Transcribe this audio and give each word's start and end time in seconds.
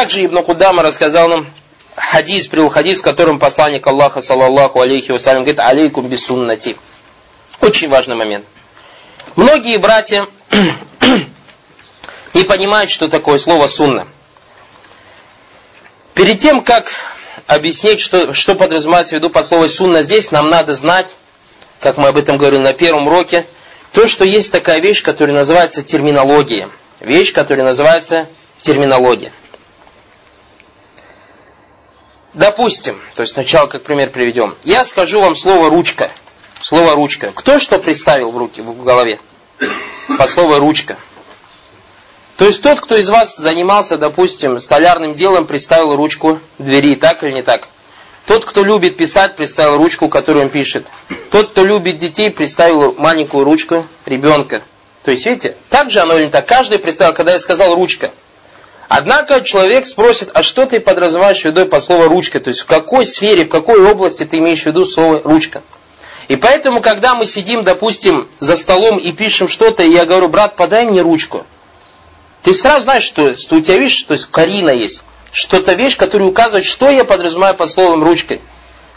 Также 0.00 0.24
Ибн 0.24 0.42
Кудама 0.42 0.82
рассказал 0.82 1.28
нам 1.28 1.46
хадис, 1.94 2.46
привел 2.46 2.70
хадис, 2.70 3.00
в 3.00 3.02
котором 3.02 3.38
посланник 3.38 3.86
Аллаха, 3.86 4.22
саллаллаху 4.22 4.80
алейхи 4.80 5.12
вассалям, 5.12 5.42
говорит, 5.42 5.60
алейкум 5.60 6.08
бисуннати. 6.08 6.78
Очень 7.60 7.90
важный 7.90 8.16
момент. 8.16 8.46
Многие 9.36 9.76
братья 9.76 10.26
не 12.32 12.44
понимают, 12.44 12.90
что 12.90 13.08
такое 13.08 13.36
слово 13.36 13.66
сунна. 13.66 14.08
Перед 16.14 16.38
тем, 16.38 16.62
как 16.62 16.90
объяснить, 17.46 18.00
что, 18.00 18.32
что 18.32 18.54
подразумевается 18.54 19.16
в 19.16 19.18
виду 19.18 19.28
под 19.28 19.44
словом 19.44 19.68
сунна 19.68 20.00
здесь, 20.00 20.30
нам 20.30 20.48
надо 20.48 20.72
знать, 20.72 21.14
как 21.78 21.98
мы 21.98 22.08
об 22.08 22.16
этом 22.16 22.38
говорили 22.38 22.62
на 22.62 22.72
первом 22.72 23.06
уроке, 23.06 23.44
то, 23.92 24.08
что 24.08 24.24
есть 24.24 24.50
такая 24.50 24.80
вещь, 24.80 25.02
которая 25.02 25.36
называется 25.36 25.82
терминология. 25.82 26.70
Вещь, 27.00 27.34
которая 27.34 27.66
называется 27.66 28.28
терминология. 28.62 29.30
Допустим, 32.34 33.00
то 33.14 33.22
есть 33.22 33.32
сначала 33.32 33.66
как 33.66 33.82
пример 33.82 34.10
приведем. 34.10 34.54
Я 34.62 34.84
скажу 34.84 35.20
вам 35.20 35.34
слово 35.34 35.68
ручка. 35.68 36.10
Слово 36.60 36.94
ручка. 36.94 37.32
Кто 37.34 37.58
что 37.58 37.78
представил 37.78 38.30
в 38.30 38.36
руки, 38.38 38.60
в 38.60 38.84
голове? 38.84 39.18
По 40.18 40.26
слову 40.26 40.58
ручка. 40.58 40.96
То 42.36 42.46
есть 42.46 42.62
тот, 42.62 42.80
кто 42.80 42.96
из 42.96 43.08
вас 43.08 43.36
занимался, 43.36 43.98
допустим, 43.98 44.58
столярным 44.58 45.14
делом, 45.14 45.46
представил 45.46 45.94
ручку 45.96 46.38
двери, 46.58 46.94
так 46.94 47.22
или 47.22 47.32
не 47.32 47.42
так? 47.42 47.68
Тот, 48.26 48.44
кто 48.44 48.62
любит 48.62 48.96
писать, 48.96 49.36
представил 49.36 49.76
ручку, 49.76 50.08
которую 50.08 50.44
он 50.44 50.50
пишет. 50.50 50.86
Тот, 51.30 51.50
кто 51.50 51.64
любит 51.64 51.98
детей, 51.98 52.30
представил 52.30 52.94
маленькую 52.96 53.44
ручку 53.44 53.86
ребенка. 54.06 54.62
То 55.02 55.10
есть, 55.10 55.26
видите, 55.26 55.56
так 55.68 55.90
же 55.90 56.00
оно 56.00 56.16
или 56.16 56.26
не 56.26 56.30
так? 56.30 56.46
Каждый 56.46 56.78
представил, 56.78 57.12
когда 57.12 57.32
я 57.32 57.38
сказал 57.38 57.74
ручка. 57.74 58.10
Однако 58.92 59.40
человек 59.42 59.86
спросит, 59.86 60.30
а 60.34 60.42
что 60.42 60.66
ты 60.66 60.80
подразумеваешь 60.80 61.42
в 61.42 61.44
виду 61.44 61.64
по 61.66 61.78
слову 61.78 62.08
ручка? 62.08 62.40
То 62.40 62.50
есть 62.50 62.62
в 62.62 62.66
какой 62.66 63.06
сфере, 63.06 63.44
в 63.44 63.48
какой 63.48 63.80
области 63.80 64.24
ты 64.24 64.38
имеешь 64.38 64.64
в 64.64 64.66
виду 64.66 64.84
слово 64.84 65.22
ручка? 65.22 65.62
И 66.26 66.34
поэтому, 66.34 66.80
когда 66.80 67.14
мы 67.14 67.24
сидим, 67.24 67.62
допустим, 67.62 68.28
за 68.40 68.56
столом 68.56 68.98
и 68.98 69.12
пишем 69.12 69.46
что-то, 69.46 69.84
и 69.84 69.92
я 69.92 70.06
говорю, 70.06 70.26
брат, 70.26 70.56
подай 70.56 70.86
мне 70.86 71.02
ручку. 71.02 71.46
Ты 72.42 72.52
сразу 72.52 72.80
знаешь, 72.80 73.04
что, 73.04 73.36
что 73.36 73.54
у 73.54 73.60
тебя, 73.60 73.76
видишь, 73.76 74.02
то 74.02 74.14
есть 74.14 74.26
карина 74.26 74.70
есть. 74.70 75.04
Что-то 75.30 75.74
вещь, 75.74 75.96
которая 75.96 76.28
указывает, 76.28 76.66
что 76.66 76.90
я 76.90 77.04
подразумеваю 77.04 77.54
под 77.54 77.70
словом 77.70 78.02
ручкой. 78.02 78.42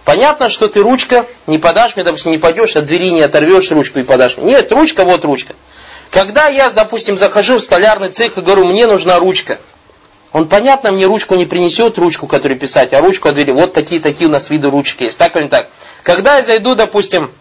Понятно, 0.05 0.50
что 0.50 0.69
ты 0.69 0.80
ручка 0.80 1.28
не 1.45 1.59
подашь 1.59 1.97
мне, 1.97 2.03
допустим, 2.03 2.31
не 2.31 2.39
пойдешь, 2.39 2.75
от 2.75 2.88
двери 2.88 3.11
не 3.11 3.22
оторвешь 3.22 3.69
ручку 3.69 4.00
и 4.00 4.03
подашь 4.03 4.38
мне. 4.38 4.53
Нет, 4.53 4.72
ручка, 4.72 5.03
вот 5.03 5.23
ручка. 5.23 5.53
Когда 6.09 6.47
я, 6.47 6.67
допустим, 6.72 7.16
захожу 7.16 7.59
в 7.59 7.61
столярный 7.61 8.09
цех 8.09 8.39
и 8.39 8.41
говорю, 8.41 8.66
мне 8.66 8.88
нужна 8.88 9.19
ручка– 9.19 9.59
он, 10.34 10.50
понятно, 10.50 10.92
мне 10.92 11.06
ручку 11.06 11.36
не 11.36 11.45
принесет, 11.45 12.00
ручку, 12.00 12.26
которую 12.26 12.59
писать, 12.59 12.92
а 12.92 13.02
ручку 13.02 13.30
от 13.30 13.36
двери. 13.36 13.52
Вот 13.52 13.73
такие-такие 13.73 14.28
у 14.28 14.31
нас 14.31 14.50
виды 14.50 14.70
ручки 14.70 15.03
есть. 15.03 15.20
Так 15.20 15.36
или 15.36 15.44
не 15.44 15.50
так? 15.50 15.70
Когда 16.02 16.38
я 16.38 16.44
зайду, 16.44 16.73
допустим, 16.73 17.31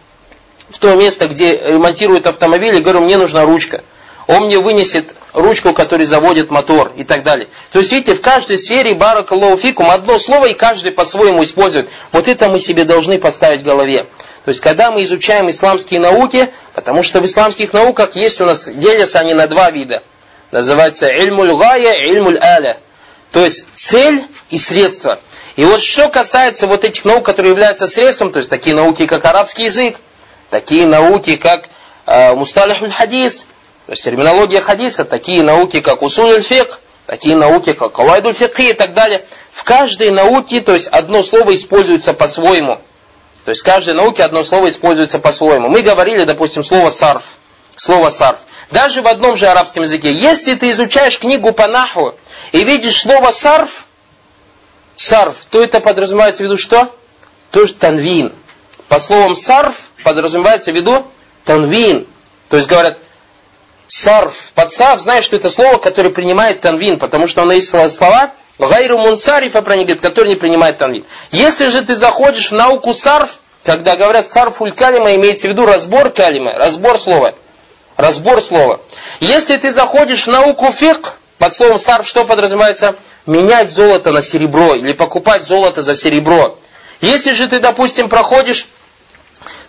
в 0.69 0.77
то 0.77 0.93
место, 0.93 1.27
где 1.27 1.57
ремонтируют 1.57 2.27
автомобили, 2.27 2.79
говорю, 2.79 3.01
мне 3.01 3.17
нужна 3.17 3.45
ручка. 3.45 3.83
Он 4.27 4.45
мне 4.45 4.59
вынесет 4.59 5.07
ручку, 5.33 5.73
которая 5.73 6.05
заводит 6.05 6.51
мотор 6.51 6.91
и 6.95 7.03
так 7.03 7.23
далее. 7.23 7.49
То 7.71 7.79
есть, 7.79 7.91
видите, 7.91 8.13
в 8.13 8.21
каждой 8.21 8.59
сфере 8.59 8.93
баракаллаху 8.93 9.57
фикум 9.57 9.89
одно 9.89 10.19
слово 10.19 10.45
и 10.45 10.53
каждый 10.53 10.91
по-своему 10.91 11.43
использует. 11.43 11.89
Вот 12.11 12.27
это 12.27 12.47
мы 12.47 12.59
себе 12.59 12.85
должны 12.85 13.17
поставить 13.17 13.61
в 13.61 13.65
голове. 13.65 14.05
То 14.45 14.49
есть, 14.49 14.61
когда 14.61 14.91
мы 14.91 15.03
изучаем 15.03 15.49
исламские 15.49 15.99
науки, 15.99 16.49
потому 16.75 17.01
что 17.01 17.21
в 17.21 17.25
исламских 17.25 17.73
науках 17.73 18.15
есть 18.15 18.39
у 18.39 18.45
нас, 18.45 18.67
делятся 18.67 19.19
они 19.19 19.33
на 19.33 19.47
два 19.47 19.71
вида. 19.71 20.03
Называется 20.51 21.07
ильмуль 21.07 21.55
гая, 21.55 21.93
ильмуль 21.93 22.37
аля. 22.37 22.77
То 23.33 23.43
есть 23.43 23.65
цель 23.73 24.23
и 24.51 24.57
средство. 24.59 25.19
И 25.55 25.65
вот 25.65 25.81
что 25.81 26.07
касается 26.07 26.67
вот 26.67 26.83
этих 26.85 27.03
наук, 27.03 27.25
которые 27.25 27.51
являются 27.51 27.87
средством, 27.87 28.31
то 28.31 28.37
есть 28.37 28.49
такие 28.49 28.75
науки, 28.75 29.07
как 29.07 29.25
арабский 29.25 29.63
язык, 29.63 29.97
такие 30.51 30.85
науки, 30.85 31.35
как 31.35 31.65
э, 32.05 32.33
мусталихуль 32.35 32.91
хадис, 32.91 33.45
то 33.87 33.91
есть 33.91 34.03
терминология 34.03 34.61
хадиса, 34.61 35.03
такие 35.03 35.41
науки, 35.41 35.81
как 35.81 36.03
усуль 36.03 36.41
фик, 36.41 36.79
такие 37.07 37.35
науки, 37.35 37.73
как 37.73 37.93
калайдуль 37.93 38.33
фикхи 38.33 38.69
и 38.69 38.73
так 38.73 38.93
далее. 38.93 39.25
В 39.51 39.63
каждой 39.63 40.11
науке, 40.11 40.61
то 40.61 40.73
есть 40.73 40.87
одно 40.87 41.23
слово 41.23 41.55
используется 41.55 42.13
по-своему. 42.13 42.79
То 43.45 43.49
есть 43.49 43.61
в 43.61 43.65
каждой 43.65 43.95
науке 43.95 44.23
одно 44.23 44.43
слово 44.43 44.69
используется 44.69 45.17
по-своему. 45.17 45.69
Мы 45.69 45.81
говорили, 45.81 46.23
допустим, 46.23 46.63
слово 46.63 46.91
сарф. 46.91 47.23
Слово 47.75 48.09
сарф. 48.11 48.39
Даже 48.71 49.01
в 49.01 49.07
одном 49.07 49.35
же 49.35 49.47
арабском 49.47 49.83
языке. 49.83 50.13
Если 50.13 50.55
ты 50.55 50.71
изучаешь 50.71 51.19
книгу 51.19 51.51
по 51.51 51.67
наху 51.67 52.15
и 52.51 52.63
видишь 52.63 53.01
слово 53.01 53.31
сарф, 53.31 53.85
сарф, 54.95 55.45
то 55.49 55.63
это 55.63 55.79
подразумевается 55.79 56.43
в 56.43 56.45
виду 56.45 56.57
что? 56.57 56.95
Тоже 57.51 57.73
танвин. 57.73 58.33
По 58.87 58.99
словам 58.99 59.35
сарф 59.35 59.91
подразумевается 60.03 60.71
в 60.71 60.75
виду 60.75 61.05
танвин. 61.45 62.07
То 62.49 62.57
есть 62.57 62.69
говорят, 62.69 62.97
сарф, 63.87 64.51
под 64.55 64.71
сарф, 64.71 65.01
знаешь, 65.01 65.25
что 65.25 65.35
это 65.35 65.49
слово, 65.49 65.77
которое 65.77 66.09
принимает 66.09 66.61
танвин, 66.61 66.99
потому 66.99 67.27
что 67.27 67.41
оно 67.41 67.53
есть 67.53 67.69
слова, 67.69 68.31
гайру 68.59 68.97
мунсарифа 68.97 69.61
про 69.61 69.75
них, 69.75 69.99
который 69.99 70.29
не 70.29 70.35
принимает 70.35 70.77
танвин. 70.77 71.05
Если 71.31 71.67
же 71.67 71.81
ты 71.83 71.95
заходишь 71.95 72.51
в 72.51 72.55
науку 72.55 72.93
сарф, 72.93 73.39
когда 73.63 73.95
говорят 73.95 74.29
сарфуль 74.29 74.73
калима, 74.73 75.15
имеется 75.15 75.47
в 75.47 75.51
виду 75.51 75.65
разбор 75.65 76.09
калима, 76.09 76.53
разбор 76.53 76.99
слова. 76.99 77.33
Разбор 77.97 78.41
слова. 78.41 78.81
Если 79.19 79.55
ты 79.57 79.71
заходишь 79.71 80.25
в 80.25 80.27
науку 80.31 80.71
фик, 80.71 81.13
под 81.37 81.53
словом 81.53 81.77
сарф 81.77 82.07
что 82.07 82.25
подразумевается? 82.25 82.95
Менять 83.25 83.71
золото 83.71 84.11
на 84.11 84.21
серебро 84.21 84.75
или 84.75 84.93
покупать 84.93 85.45
золото 85.45 85.81
за 85.81 85.93
серебро. 85.95 86.57
Если 87.01 87.33
же 87.33 87.47
ты, 87.47 87.59
допустим, 87.59 88.09
проходишь, 88.09 88.67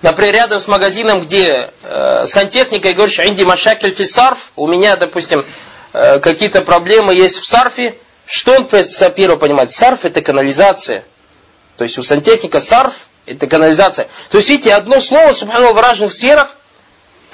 например, 0.02 0.34
рядом 0.34 0.60
с 0.60 0.68
магазином, 0.68 1.20
где 1.20 1.72
э, 1.82 2.24
сантехника, 2.26 2.88
и 2.88 2.94
говоришь, 2.94 3.18
инди 3.20 3.42
машакель 3.42 3.92
фи 3.92 4.04
сарф, 4.04 4.52
у 4.56 4.66
меня, 4.66 4.96
допустим, 4.96 5.44
э, 5.92 6.18
какие-то 6.20 6.62
проблемы 6.62 7.14
есть 7.14 7.38
в 7.38 7.44
сарфе, 7.46 7.94
что 8.26 8.52
он 8.54 8.64
первое 8.66 9.36
понимает? 9.36 9.70
Сарф 9.70 10.04
это 10.04 10.22
канализация. 10.22 11.04
То 11.76 11.84
есть 11.84 11.98
у 11.98 12.02
сантехника 12.02 12.60
сарф 12.60 13.08
это 13.26 13.46
канализация. 13.46 14.08
То 14.30 14.38
есть, 14.38 14.48
видите, 14.48 14.72
одно 14.72 15.00
слово, 15.00 15.32
субхану 15.32 15.72
в 15.72 15.78
разных 15.78 16.12
сферах 16.12 16.56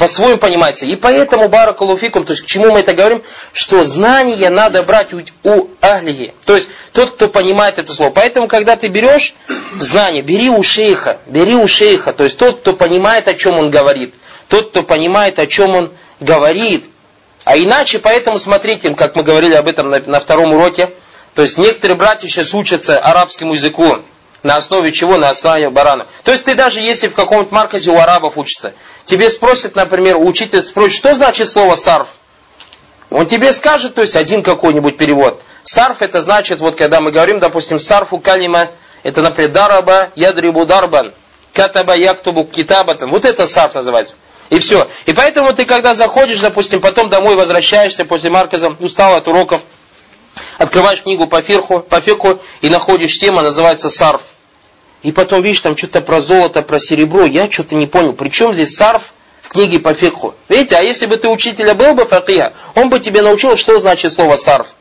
по-своему 0.00 0.38
понимается. 0.38 0.86
И 0.86 0.96
поэтому, 0.96 1.50
баракалуфикум, 1.50 2.24
то 2.24 2.32
есть 2.32 2.42
к 2.42 2.46
чему 2.46 2.70
мы 2.70 2.80
это 2.80 2.94
говорим, 2.94 3.22
что 3.52 3.82
знания 3.82 4.48
надо 4.48 4.82
брать 4.82 5.12
у, 5.12 5.20
у 5.44 5.68
ахлихи. 5.82 6.32
То 6.46 6.54
есть 6.54 6.70
тот, 6.94 7.10
кто 7.10 7.28
понимает 7.28 7.78
это 7.78 7.92
слово. 7.92 8.08
Поэтому, 8.08 8.48
когда 8.48 8.76
ты 8.76 8.88
берешь 8.88 9.34
знание, 9.78 10.22
бери 10.22 10.48
у 10.48 10.62
шейха, 10.62 11.18
бери 11.26 11.54
у 11.54 11.68
шейха, 11.68 12.14
то 12.14 12.24
есть 12.24 12.38
тот, 12.38 12.60
кто 12.60 12.72
понимает, 12.72 13.28
о 13.28 13.34
чем 13.34 13.58
он 13.58 13.70
говорит. 13.70 14.14
Тот, 14.48 14.70
кто 14.70 14.82
понимает, 14.82 15.38
о 15.38 15.46
чем 15.46 15.74
он 15.74 15.92
говорит. 16.18 16.86
А 17.44 17.58
иначе, 17.58 17.98
поэтому 17.98 18.38
смотрите, 18.38 18.88
как 18.94 19.16
мы 19.16 19.22
говорили 19.22 19.52
об 19.52 19.68
этом 19.68 19.90
на, 19.90 20.00
на 20.00 20.18
втором 20.18 20.54
уроке, 20.54 20.88
то 21.34 21.42
есть 21.42 21.58
некоторые 21.58 21.98
братья 21.98 22.26
сейчас 22.26 22.54
учатся 22.54 22.98
арабскому 22.98 23.52
языку. 23.52 23.98
На 24.42 24.56
основе 24.56 24.92
чего? 24.92 25.18
На 25.18 25.28
основе 25.28 25.68
барана. 25.68 26.06
То 26.24 26.32
есть 26.32 26.46
ты 26.46 26.54
даже 26.54 26.80
если 26.80 27.08
в 27.08 27.14
каком-то 27.14 27.54
марказе 27.54 27.90
у 27.90 27.98
арабов 27.98 28.38
учишься, 28.38 28.72
тебе 29.10 29.28
спросят, 29.28 29.74
например, 29.74 30.16
учитель 30.18 30.62
спросит, 30.62 30.96
что 30.96 31.12
значит 31.12 31.50
слово 31.50 31.74
сарф? 31.74 32.08
Он 33.10 33.26
тебе 33.26 33.52
скажет, 33.52 33.96
то 33.96 34.02
есть 34.02 34.14
один 34.14 34.42
какой-нибудь 34.42 34.96
перевод. 34.96 35.42
Сарф 35.64 36.00
это 36.00 36.20
значит, 36.20 36.60
вот 36.60 36.76
когда 36.76 37.00
мы 37.00 37.10
говорим, 37.10 37.40
допустим, 37.40 37.80
сарфу 37.80 38.18
калима, 38.18 38.68
это, 39.02 39.20
например, 39.20 39.50
дараба, 39.50 40.10
ядрибу 40.14 40.64
дарбан, 40.64 41.12
катаба 41.52 41.96
яктубу 41.96 42.44
китабатан. 42.44 43.10
Вот 43.10 43.24
это 43.24 43.46
сарф 43.46 43.74
называется. 43.74 44.14
И 44.48 44.60
все. 44.60 44.88
И 45.06 45.12
поэтому 45.12 45.52
ты, 45.52 45.64
когда 45.64 45.92
заходишь, 45.92 46.38
допустим, 46.38 46.80
потом 46.80 47.08
домой 47.08 47.34
возвращаешься 47.34 48.04
после 48.04 48.30
марказа, 48.30 48.76
устал 48.78 49.16
от 49.16 49.26
уроков, 49.26 49.62
Открываешь 50.58 51.02
книгу 51.02 51.26
по 51.26 51.42
фирху, 51.42 51.80
по 51.80 52.00
фирху 52.00 52.38
и 52.60 52.68
находишь 52.68 53.18
тема, 53.18 53.42
называется 53.42 53.88
сарф. 53.88 54.22
И 55.02 55.12
потом 55.12 55.40
видишь 55.40 55.60
там 55.60 55.76
что-то 55.76 56.00
про 56.00 56.20
золото, 56.20 56.62
про 56.62 56.78
серебро. 56.78 57.24
Я 57.24 57.50
что-то 57.50 57.74
не 57.74 57.86
понял. 57.86 58.12
Причем 58.12 58.52
здесь 58.52 58.76
сарф 58.76 59.12
в 59.42 59.48
книге 59.48 59.78
по 59.78 59.94
фирху. 59.94 60.34
Видите, 60.48 60.76
а 60.76 60.82
если 60.82 61.06
бы 61.06 61.16
ты 61.16 61.28
учителя 61.28 61.74
был 61.74 61.94
бы 61.94 62.04
факия, 62.04 62.52
он 62.74 62.90
бы 62.90 63.00
тебе 63.00 63.22
научил, 63.22 63.56
что 63.56 63.78
значит 63.78 64.12
слово 64.12 64.36
сарф. 64.36 64.74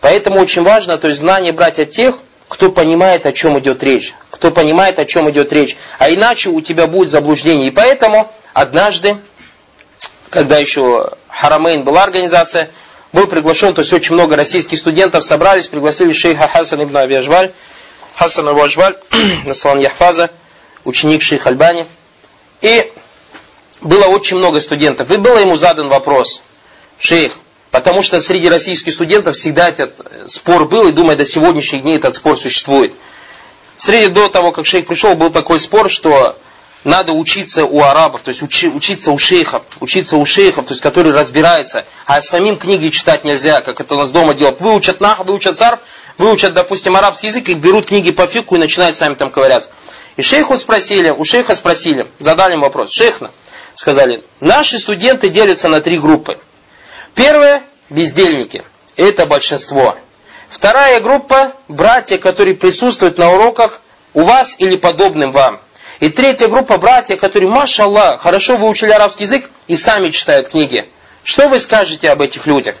Поэтому 0.00 0.40
очень 0.40 0.62
важно, 0.62 0.98
то 0.98 1.08
есть 1.08 1.20
знание 1.20 1.52
брать 1.52 1.78
от 1.78 1.90
тех, 1.90 2.16
кто 2.48 2.70
понимает, 2.70 3.24
о 3.24 3.32
чем 3.32 3.58
идет 3.58 3.82
речь. 3.82 4.14
Кто 4.30 4.50
понимает, 4.50 4.98
о 4.98 5.06
чем 5.06 5.30
идет 5.30 5.52
речь. 5.52 5.76
А 5.98 6.10
иначе 6.10 6.50
у 6.50 6.60
тебя 6.60 6.86
будет 6.86 7.08
заблуждение. 7.08 7.68
И 7.68 7.70
поэтому 7.70 8.30
однажды, 8.52 9.16
когда 10.28 10.58
еще 10.58 11.10
Харамейн 11.28 11.82
была 11.82 12.02
организация, 12.02 12.68
был 13.12 13.26
приглашен, 13.26 13.72
то 13.74 13.80
есть 13.80 13.92
очень 13.92 14.14
много 14.14 14.36
российских 14.36 14.78
студентов 14.78 15.24
собрались, 15.24 15.68
пригласили 15.68 16.12
шейха 16.12 16.48
Хасан 16.48 16.82
ибн 16.82 16.96
Авиажваль, 16.98 17.52
Хасан 18.16 18.48
Абу 18.48 18.62
Ажваль, 18.62 18.96
Наслан 19.44 19.80
Яхфаза, 19.80 20.30
ученик 20.84 21.22
шейха 21.22 21.48
Альбани. 21.48 21.86
И 22.60 22.92
было 23.80 24.06
очень 24.06 24.36
много 24.36 24.60
студентов. 24.60 25.10
И 25.10 25.16
был 25.16 25.38
ему 25.38 25.56
задан 25.56 25.88
вопрос, 25.88 26.42
шейх, 26.98 27.32
Потому 27.72 28.02
что 28.02 28.20
среди 28.20 28.50
российских 28.50 28.92
студентов 28.92 29.34
всегда 29.34 29.70
этот 29.70 30.30
спор 30.30 30.66
был, 30.66 30.88
и 30.88 30.92
думаю, 30.92 31.16
до 31.16 31.24
сегодняшних 31.24 31.82
дней 31.82 31.96
этот 31.96 32.14
спор 32.14 32.36
существует. 32.36 32.92
Среди 33.78 34.08
до 34.08 34.28
того, 34.28 34.52
как 34.52 34.66
шейх 34.66 34.86
пришел, 34.86 35.14
был 35.14 35.30
такой 35.30 35.58
спор, 35.58 35.88
что 35.88 36.36
надо 36.84 37.12
учиться 37.12 37.64
у 37.64 37.80
арабов, 37.82 38.22
то 38.22 38.30
есть 38.30 38.42
учи, 38.42 38.68
учиться 38.68 39.12
у 39.12 39.18
шейхов, 39.18 39.62
учиться 39.80 40.16
у 40.16 40.26
шейхов, 40.26 40.66
то 40.66 40.72
есть 40.72 40.82
которые 40.82 41.14
разбираются, 41.14 41.84
а 42.06 42.20
самим 42.20 42.56
книги 42.56 42.88
читать 42.88 43.24
нельзя, 43.24 43.60
как 43.60 43.80
это 43.80 43.94
у 43.94 43.98
нас 43.98 44.10
дома 44.10 44.34
делают. 44.34 44.60
Выучат 44.60 45.00
нах, 45.00 45.20
выучат 45.20 45.56
царф, 45.56 45.80
выучат, 46.18 46.54
допустим, 46.54 46.96
арабский 46.96 47.28
язык, 47.28 47.48
и 47.48 47.54
берут 47.54 47.86
книги 47.86 48.10
по 48.10 48.26
фику 48.26 48.56
и 48.56 48.58
начинают 48.58 48.96
сами 48.96 49.14
там 49.14 49.30
ковыряться. 49.30 49.70
И 50.16 50.22
шейху 50.22 50.56
спросили, 50.56 51.10
у 51.10 51.24
шейха 51.24 51.54
спросили, 51.54 52.06
задали 52.18 52.54
им 52.54 52.60
вопрос, 52.60 52.92
шейхна, 52.92 53.30
сказали, 53.74 54.24
наши 54.40 54.78
студенты 54.78 55.28
делятся 55.28 55.68
на 55.68 55.80
три 55.80 55.98
группы. 55.98 56.38
Первое– 57.14 57.62
бездельники, 57.90 58.64
это 58.96 59.24
большинство. 59.26 59.96
Вторая 60.50 61.00
группа– 61.00 61.52
братья, 61.68 62.18
которые 62.18 62.56
присутствуют 62.56 63.18
на 63.18 63.32
уроках 63.32 63.80
у 64.14 64.22
вас 64.22 64.56
или 64.58 64.76
подобным 64.76 65.30
вам– 65.30 65.60
и 66.02 66.08
третья 66.08 66.48
группа 66.48 66.78
братья, 66.78 67.16
которые, 67.16 67.48
машаллах, 67.48 68.22
хорошо 68.22 68.56
выучили 68.56 68.90
арабский 68.90 69.22
язык 69.22 69.48
и 69.68 69.76
сами 69.76 70.10
читают 70.10 70.48
книги. 70.48 70.84
Что 71.22 71.46
вы 71.46 71.60
скажете 71.60 72.10
об 72.10 72.20
этих 72.20 72.44
людях? 72.48 72.74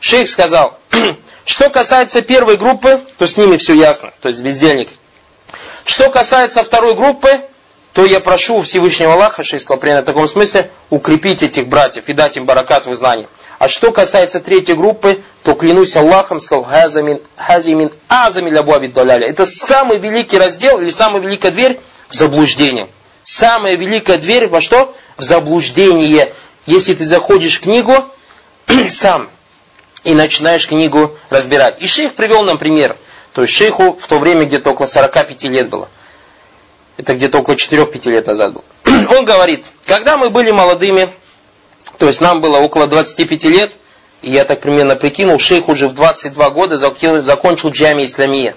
Шейх 0.00 0.26
сказал, 0.26 0.78
что 1.44 1.68
касается 1.68 2.22
первой 2.22 2.56
группы, 2.56 3.02
то 3.18 3.26
с 3.26 3.36
ними 3.36 3.58
все 3.58 3.74
ясно, 3.74 4.10
то 4.20 4.28
есть 4.28 4.40
бездельник. 4.40 4.88
Что 5.84 6.08
касается 6.08 6.64
второй 6.64 6.94
группы, 6.94 7.42
то 7.92 8.06
я 8.06 8.20
прошу 8.20 8.62
Всевышнего 8.62 9.12
Аллаха, 9.12 9.44
шейх 9.44 9.60
сказал 9.60 9.78
в 9.78 10.04
таком 10.06 10.26
смысле, 10.26 10.70
укрепить 10.88 11.42
этих 11.42 11.68
братьев 11.68 12.08
и 12.08 12.14
дать 12.14 12.38
им 12.38 12.46
баракат 12.46 12.86
в 12.86 12.94
знании. 12.94 13.28
А 13.58 13.68
что 13.68 13.92
касается 13.92 14.40
третьей 14.40 14.76
группы, 14.76 15.20
то 15.42 15.52
клянусь 15.52 15.94
Аллахом, 15.94 16.40
сказал, 16.40 16.64
хазамин, 16.64 17.20
хазимин 17.36 17.92
азамин 18.08 18.54
лябу 18.54 18.72
абиддаляля. 18.72 19.28
Это 19.28 19.44
самый 19.44 19.98
великий 19.98 20.38
раздел 20.38 20.80
или 20.80 20.88
самая 20.88 21.20
великая 21.20 21.52
дверь 21.52 21.78
в 22.12 22.14
заблуждение. 22.14 22.88
Самая 23.22 23.76
великая 23.76 24.18
дверь 24.18 24.46
во 24.46 24.60
что? 24.60 24.94
В 25.16 25.22
заблуждение. 25.22 26.32
Если 26.66 26.94
ты 26.94 27.04
заходишь 27.04 27.58
в 27.58 27.62
книгу 27.62 27.94
сам 28.88 29.30
и 30.04 30.14
начинаешь 30.14 30.68
книгу 30.68 31.16
разбирать. 31.30 31.80
И 31.80 31.86
шейх 31.86 32.14
привел 32.14 32.44
нам 32.44 32.58
пример. 32.58 32.96
То 33.32 33.42
есть 33.42 33.54
шейху 33.54 33.98
в 33.98 34.06
то 34.06 34.18
время 34.18 34.44
где-то 34.44 34.70
около 34.70 34.86
45 34.86 35.44
лет 35.44 35.68
было. 35.68 35.88
Это 36.98 37.14
где-то 37.14 37.38
около 37.38 37.54
4-5 37.54 38.10
лет 38.10 38.26
назад 38.26 38.52
было. 38.52 38.64
Он 39.16 39.24
говорит, 39.24 39.64
когда 39.86 40.16
мы 40.16 40.28
были 40.30 40.50
молодыми, 40.50 41.12
то 41.98 42.06
есть 42.06 42.20
нам 42.20 42.40
было 42.40 42.58
около 42.58 42.86
25 42.86 43.44
лет, 43.44 43.72
и 44.20 44.30
я 44.30 44.44
так 44.44 44.60
примерно 44.60 44.96
прикинул, 44.96 45.38
шейх 45.38 45.68
уже 45.68 45.88
в 45.88 45.94
22 45.94 46.50
года 46.50 46.76
закончил 46.76 47.70
джами 47.70 48.04
Исламия. 48.04 48.54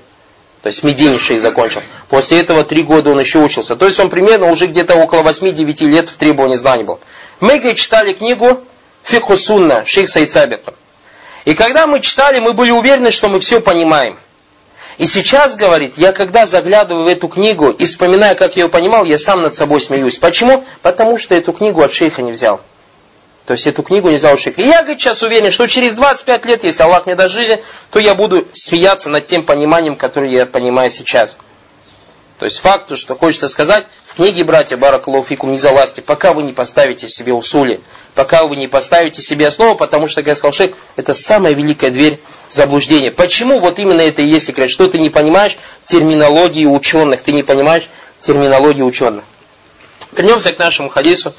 То 0.66 0.70
есть 0.70 0.82
Медине 0.82 1.20
шейх 1.20 1.42
закончил. 1.42 1.84
После 2.10 2.40
этого 2.40 2.64
три 2.64 2.82
года 2.82 3.12
он 3.12 3.20
еще 3.20 3.38
учился. 3.38 3.76
То 3.76 3.86
есть 3.86 4.00
он 4.00 4.10
примерно 4.10 4.50
уже 4.50 4.66
где-то 4.66 4.96
около 4.96 5.22
8-9 5.22 5.86
лет 5.86 6.10
в 6.10 6.18
требовании 6.18 6.56
знаний 6.56 6.84
был. 6.84 7.00
Мы 7.40 7.60
читали 7.76 8.14
книгу 8.14 8.64
Фикху 9.04 9.36
Сунна, 9.36 9.86
шейх 9.86 10.10
Саид 10.10 10.58
И 11.46 11.54
когда 11.54 11.86
мы 11.86 12.02
читали, 12.02 12.40
мы 12.40 12.54
были 12.54 12.72
уверены, 12.72 13.12
что 13.12 13.30
мы 13.30 13.40
все 13.40 13.60
понимаем. 13.60 14.18
И 14.98 15.06
сейчас, 15.06 15.56
говорит, 15.56 16.00
я 16.00 16.12
когда 16.12 16.48
заглядываю 16.48 17.06
в 17.06 17.10
эту 17.10 17.28
книгу 17.28 17.70
и 17.70 17.86
вспоминаю, 17.86 18.36
как 18.36 18.56
я 18.56 18.64
ее 18.64 18.70
понимал, 18.70 19.06
я 19.06 19.20
сам 19.20 19.44
над 19.44 19.54
собой 19.54 19.80
смеюсь. 19.80 20.18
Почему? 20.18 20.64
Потому 20.82 21.20
что 21.20 21.36
эту 21.36 21.54
книгу 21.54 21.84
от 21.84 21.94
шейха 21.94 22.24
не 22.24 22.32
взял. 22.32 22.60
То 23.46 23.54
есть 23.54 23.68
эту 23.68 23.84
книгу 23.84 24.10
не 24.10 24.18
взял 24.18 24.38
шейх. 24.38 24.58
И 24.58 24.64
я, 24.64 24.82
говорит, 24.82 25.00
сейчас 25.00 25.22
уверен, 25.22 25.52
что 25.52 25.68
через 25.68 25.94
25 25.94 26.46
лет, 26.46 26.64
если 26.64 26.82
Аллах 26.82 27.06
мне 27.06 27.16
даст 27.16 27.34
жизнь, 27.34 27.58
то 27.92 28.00
я 28.00 28.16
буду 28.16 28.48
смеяться 28.54 29.10
над 29.10 29.28
тем 29.28 29.44
пониманием, 29.44 29.96
которое 29.96 30.32
я 30.32 30.46
понимаю 30.48 30.90
сейчас. 30.90 31.38
То 32.40 32.46
есть 32.46 32.60
факт, 32.60 32.98
что 32.98 33.16
хочется 33.16 33.48
сказать, 33.48 33.86
в 34.06 34.16
книге 34.16 34.44
братья 34.44 34.76
Баракалуфикум 34.76 35.52
не 35.52 35.58
залазьте, 35.58 36.02
пока 36.02 36.34
вы 36.34 36.44
не 36.44 36.52
поставите 36.52 37.08
себе 37.08 37.34
усули, 37.34 37.80
пока 38.14 38.46
вы 38.46 38.58
не 38.58 38.68
поставите 38.68 39.22
себе 39.22 39.48
основу, 39.48 39.76
потому 39.76 40.08
что, 40.08 40.22
как 40.22 40.28
я 40.30 40.36
сказал 40.36 40.52
шейх, 40.52 40.72
это 40.98 41.14
самая 41.14 41.54
великая 41.54 41.92
дверь 41.92 42.20
заблуждения. 42.50 43.12
Почему 43.12 43.60
вот 43.60 43.80
именно 43.80 44.02
это 44.02 44.22
и 44.22 44.26
есть 44.26 44.48
секрет? 44.48 44.70
Что 44.70 44.88
ты 44.90 45.00
не 45.00 45.10
понимаешь 45.10 45.58
терминологии 45.86 46.66
ученых, 46.66 47.22
ты 47.22 47.32
не 47.32 47.44
понимаешь 47.44 47.88
терминологии 48.20 48.82
ученых. 48.82 49.24
Вернемся 50.12 50.52
к 50.52 50.60
нашему 50.60 50.90
хадису. 50.90 51.34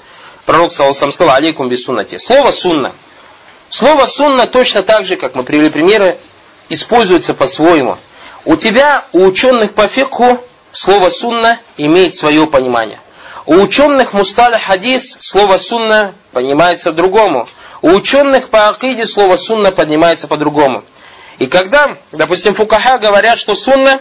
Пророк 0.46 0.70
Саласам 0.70 1.10
сказал, 1.10 1.34
алейкум 1.34 1.69
бисуннати. 1.69 2.19
Слово 2.19 2.52
сунна. 2.52 2.93
Слово 3.69 4.06
сунна 4.06 4.46
точно 4.46 4.82
так 4.82 5.04
же, 5.04 5.16
как 5.16 5.34
мы 5.34 5.43
привели 5.43 5.70
примеры, 5.70 6.16
используется 6.69 7.34
по-своему. 7.34 7.98
У 8.44 8.54
тебя, 8.54 9.04
у 9.12 9.25
ученых 9.25 9.75
по 9.75 9.88
фикху, 9.88 10.38
слово 10.70 11.08
сунна 11.10 11.58
имеет 11.76 12.14
свое 12.14 12.46
понимание. 12.46 13.00
У 13.44 13.54
ученых 13.54 14.12
мусталя 14.12 14.58
хадис 14.58 15.16
слово 15.19 15.56
сунна 15.56 16.14
понимается 16.31 16.90
по-другому. 16.90 17.49
У 17.82 17.90
ученых 17.90 18.49
по 18.49 18.69
акиде 18.69 19.04
слово 19.04 19.37
сунна 19.37 19.72
поднимается 19.72 20.28
по-другому. 20.28 20.84
И 21.38 21.46
когда, 21.46 21.96
допустим, 22.12 22.54
фукаха 22.54 22.99
говорят, 22.99 23.38
что 23.38 23.56
сунна 23.56 24.00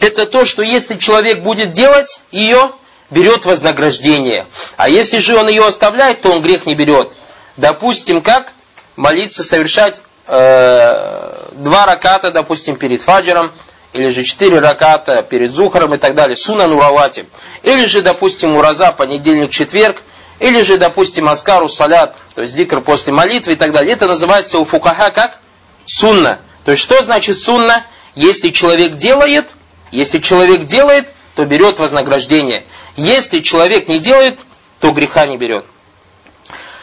это 0.00 0.26
то, 0.26 0.44
что 0.44 0.62
если 0.62 0.98
человек 0.98 1.42
будет 1.42 1.72
делать 1.72 2.20
ее, 2.32 2.72
берет 3.10 3.44
вознаграждение. 3.44 4.46
А 4.76 4.88
если 4.88 5.18
же 5.18 5.36
он 5.36 5.48
ее 5.48 5.66
оставляет, 5.66 6.22
то 6.22 6.32
он 6.32 6.42
грех 6.42 6.66
не 6.66 6.74
берет. 6.74 7.12
Допустим, 7.56 8.22
как 8.22 8.52
молиться, 8.96 9.42
совершать 9.42 10.02
э, 10.26 11.50
два 11.52 11.86
раката, 11.86 12.30
допустим, 12.30 12.76
перед 12.76 13.02
фаджером, 13.02 13.52
или 13.92 14.08
же 14.10 14.22
четыре 14.22 14.60
раката 14.60 15.22
перед 15.22 15.52
зухаром 15.52 15.94
и 15.94 15.98
так 15.98 16.14
далее, 16.14 16.36
суна 16.36 16.66
нуравати. 16.66 17.26
Или 17.62 17.86
же, 17.86 18.02
допустим, 18.02 18.56
ураза, 18.56 18.92
понедельник, 18.92 19.50
четверг, 19.50 20.02
или 20.38 20.62
же, 20.62 20.78
допустим, 20.78 21.28
аскару 21.28 21.68
салят, 21.68 22.16
то 22.34 22.42
есть 22.42 22.54
зикр 22.54 22.80
после 22.80 23.12
молитвы 23.12 23.52
и 23.52 23.56
так 23.56 23.72
далее. 23.72 23.92
Это 23.92 24.06
называется 24.06 24.58
у 24.58 24.64
фукаха 24.64 25.10
как 25.10 25.38
сунна. 25.84 26.38
То 26.64 26.70
есть, 26.70 26.82
что 26.82 27.02
значит 27.02 27.38
сунна? 27.38 27.84
Если 28.14 28.50
человек 28.50 28.94
делает, 28.94 29.50
если 29.90 30.18
человек 30.18 30.64
делает, 30.64 31.08
то 31.34 31.44
берет 31.44 31.78
вознаграждение. 31.78 32.64
Если 32.96 33.40
человек 33.40 33.88
не 33.88 33.98
делает, 33.98 34.38
то 34.80 34.90
греха 34.92 35.26
не 35.26 35.36
берет. 35.36 35.64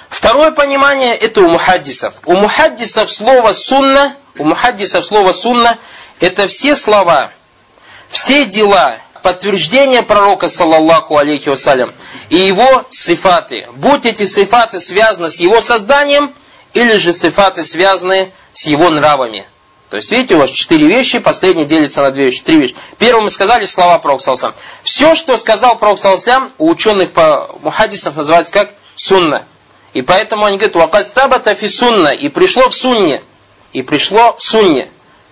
Второе 0.09 0.51
понимание 0.51 1.15
это 1.15 1.41
у 1.41 1.49
мухаддисов. 1.49 2.15
У 2.25 2.33
мухаддисов 2.33 3.11
слово 3.11 3.51
сунна, 3.53 4.15
у 4.37 4.45
мухаддисов 4.45 5.05
слово 5.05 5.31
сунна 5.33 5.77
это 6.19 6.47
все 6.47 6.75
слова, 6.75 7.31
все 8.07 8.45
дела, 8.45 8.97
подтверждение 9.21 10.03
пророка, 10.03 10.47
саллаллаху 10.47 11.17
алейхи 11.17 11.49
вассалям, 11.49 11.93
и 12.29 12.37
его 12.37 12.85
сифаты. 12.89 13.67
Будь 13.73 14.05
эти 14.05 14.25
сифаты 14.25 14.79
связаны 14.79 15.29
с 15.29 15.39
его 15.39 15.59
созданием, 15.59 16.33
или 16.73 16.95
же 16.97 17.13
сифаты 17.13 17.63
связаны 17.63 18.31
с 18.53 18.65
его 18.67 18.89
нравами. 18.89 19.45
То 19.89 19.95
есть, 19.95 20.11
видите, 20.11 20.35
у 20.35 20.39
вас 20.39 20.49
четыре 20.49 20.87
вещи, 20.87 21.19
последний 21.19 21.63
делится 21.63 22.01
на 22.01 22.11
две 22.11 22.25
вещи, 22.25 22.43
три 22.43 22.57
вещи. 22.57 22.75
Первым 22.97 23.25
мы 23.25 23.29
сказали 23.29 23.65
слова 23.65 23.97
Пророка 23.99 24.23
Саласлам. 24.23 24.53
Все, 24.83 25.15
что 25.15 25.37
сказал 25.37 25.77
Пророк 25.77 25.97
Саласлам, 25.97 26.51
у 26.57 26.69
ученых 26.69 27.11
по 27.11 27.49
мухадисов 27.61 28.17
называется 28.17 28.51
как 28.51 28.71
сунна. 28.95 29.43
И 29.93 30.01
поэтому 30.01 30.43
они 30.45 30.57
говорят, 30.57 30.75
вакат 30.75 31.13
табата 31.13 31.55
фи 31.55 31.69
сунна, 31.69 32.09
и 32.09 32.27
пришло 32.27 32.67
в 32.67 32.75
сунне. 32.75 33.23
И 33.71 33.81
пришло 33.81 34.35
в 34.35 34.43
сунне. 34.43 34.89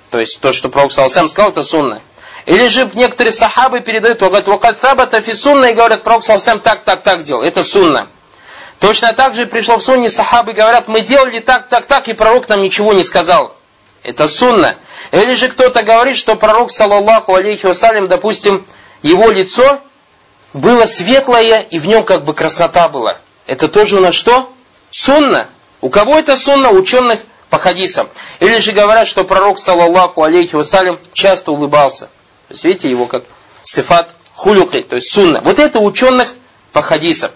То 0.10 0.20
есть, 0.22 0.40
то, 0.40 0.54
что 0.54 0.70
Пророк 0.70 0.94
Саласлам 0.94 1.28
сказал, 1.28 1.52
это 1.52 1.62
сунна. 1.62 2.02
Или 2.46 2.68
же 2.68 2.90
некоторые 2.94 3.34
сахабы 3.34 3.82
передают, 3.82 4.20
говорят, 4.20 4.48
вакат 4.48 4.80
табата 4.80 5.20
фи 5.20 5.34
сунна, 5.34 5.66
и 5.66 5.74
говорят, 5.74 6.04
Пророк 6.04 6.24
Саласлам 6.24 6.62
так, 6.62 6.84
так, 6.86 7.02
так 7.02 7.24
делал. 7.24 7.42
Это 7.42 7.62
сунна. 7.62 8.08
Точно 8.80 9.12
так 9.14 9.36
же 9.36 9.48
пришло 9.48 9.78
в 9.78 9.84
сунне, 9.84 10.10
сахабы 10.10 10.54
говорят, 10.54 10.88
мы 10.88 11.02
делали 11.02 11.40
так, 11.40 11.68
так, 11.68 11.86
так, 11.86 12.08
и 12.08 12.14
пророк 12.14 12.48
нам 12.50 12.62
ничего 12.62 12.94
не 12.94 13.04
сказал. 13.04 13.56
Это 14.06 14.28
сунна. 14.28 14.76
Или 15.12 15.34
же 15.34 15.50
кто-то 15.50 15.82
говорит, 15.82 16.16
что 16.16 16.36
пророк, 16.36 16.70
саллаллаху 16.70 17.34
алейхи 17.34 17.66
вассалям, 17.66 18.08
допустим, 18.08 18.64
его 19.02 19.32
лицо 19.32 19.80
было 20.54 20.86
светлое, 20.86 21.62
и 21.62 21.80
в 21.80 21.88
нем 21.88 22.04
как 22.04 22.24
бы 22.24 22.36
краснота 22.36 22.88
была. 22.88 23.18
Это 23.48 23.68
тоже 23.68 23.98
у 23.98 24.02
нас 24.02 24.14
что? 24.14 24.54
Сунна. 24.92 25.48
У 25.82 25.90
кого 25.90 26.20
это 26.20 26.36
сунна? 26.36 26.70
Ученых 26.70 27.20
по 27.50 27.58
хадисам. 27.58 28.08
Или 28.40 28.60
же 28.60 28.74
говорят, 28.74 29.08
что 29.08 29.24
пророк, 29.24 29.58
саллаллаху 29.58 30.22
алейхи 30.22 30.54
вассалям, 30.54 31.00
часто 31.14 31.52
улыбался. 31.52 32.06
То 32.48 32.52
есть, 32.52 32.64
видите, 32.64 32.92
его 32.92 33.08
как 33.08 33.24
сифат 33.64 34.14
хулюки, 34.36 34.84
то 34.84 34.98
есть 34.98 35.12
сунна. 35.12 35.42
Вот 35.42 35.58
это 35.58 35.80
ученых 35.80 36.32
по 36.74 36.84
хадисам. 36.84 37.32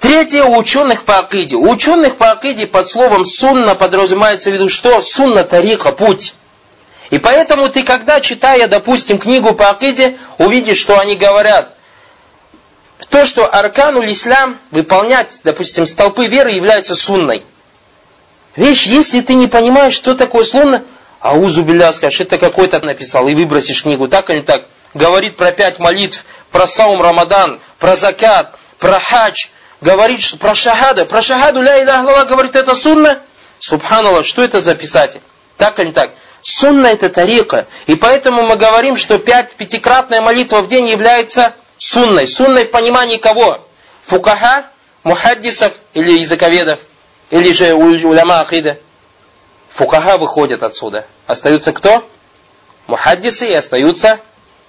Третье 0.00 0.44
у 0.44 0.56
ученых 0.56 1.04
по 1.04 1.18
акиде. 1.18 1.56
У 1.56 1.68
ученых 1.70 2.16
по 2.16 2.30
акиде 2.30 2.66
под 2.66 2.88
словом 2.88 3.24
сунна 3.24 3.74
подразумевается 3.74 4.50
в 4.50 4.52
виду 4.52 4.68
что? 4.68 5.00
Сунна 5.00 5.42
тарика, 5.44 5.92
путь. 5.92 6.34
И 7.10 7.18
поэтому 7.18 7.68
ты, 7.68 7.82
когда 7.82 8.20
читая, 8.20 8.66
допустим, 8.66 9.18
книгу 9.18 9.54
по 9.54 9.70
акиде, 9.70 10.16
увидишь, 10.38 10.78
что 10.78 10.98
они 10.98 11.14
говорят, 11.14 11.72
то, 13.08 13.24
что 13.24 13.46
аркану 13.46 14.02
ислам 14.02 14.58
выполнять, 14.70 15.40
допустим, 15.44 15.86
столпы 15.86 16.26
веры 16.26 16.50
является 16.50 16.94
сунной. 16.94 17.42
Вещь, 18.56 18.86
если 18.86 19.20
ты 19.20 19.34
не 19.34 19.46
понимаешь, 19.46 19.94
что 19.94 20.14
такое 20.14 20.44
сунна, 20.44 20.82
а 21.20 21.36
узубилля 21.36 21.92
скажешь, 21.92 22.20
это 22.20 22.38
какой-то 22.38 22.80
написал, 22.80 23.28
и 23.28 23.34
выбросишь 23.34 23.82
книгу, 23.82 24.08
так 24.08 24.30
или 24.30 24.40
так. 24.40 24.64
Говорит 24.94 25.36
про 25.36 25.52
пять 25.52 25.78
молитв, 25.78 26.24
про 26.50 26.66
саум 26.66 27.02
Рамадан, 27.02 27.60
про 27.78 27.96
закат, 27.96 28.54
про 28.78 28.98
хадж, 28.98 29.48
говорит 29.80 30.38
про 30.38 30.54
шахада, 30.54 31.04
про 31.04 31.22
шахаду 31.22 31.62
ля 31.62 31.82
иляха 31.82 32.24
говорит, 32.24 32.56
это 32.56 32.74
сунна. 32.74 33.20
Субханаллах, 33.58 34.26
что 34.26 34.42
это 34.42 34.60
за 34.60 34.74
писатель? 34.74 35.20
Так 35.56 35.80
или 35.80 35.90
так? 35.90 36.10
Сунна 36.42 36.88
это 36.88 37.08
тарика. 37.08 37.66
И 37.86 37.94
поэтому 37.94 38.42
мы 38.42 38.56
говорим, 38.56 38.96
что 38.96 39.18
пять, 39.18 39.54
пятикратная 39.54 40.20
молитва 40.20 40.60
в 40.60 40.68
день 40.68 40.86
является 40.86 41.54
сунной. 41.78 42.28
Сунной 42.28 42.64
в 42.64 42.70
понимании 42.70 43.16
кого? 43.16 43.60
Фукаха, 44.02 44.66
мухаддисов 45.02 45.72
или 45.94 46.18
языковедов? 46.18 46.80
Или 47.30 47.52
же 47.52 47.74
уляма 47.74 48.40
акида? 48.40 48.78
Фукаха 49.70 50.18
выходят 50.18 50.62
отсюда. 50.62 51.06
Остаются 51.26 51.72
кто? 51.72 52.08
Мухаддисы 52.86 53.48
и 53.48 53.54
остаются 53.54 54.20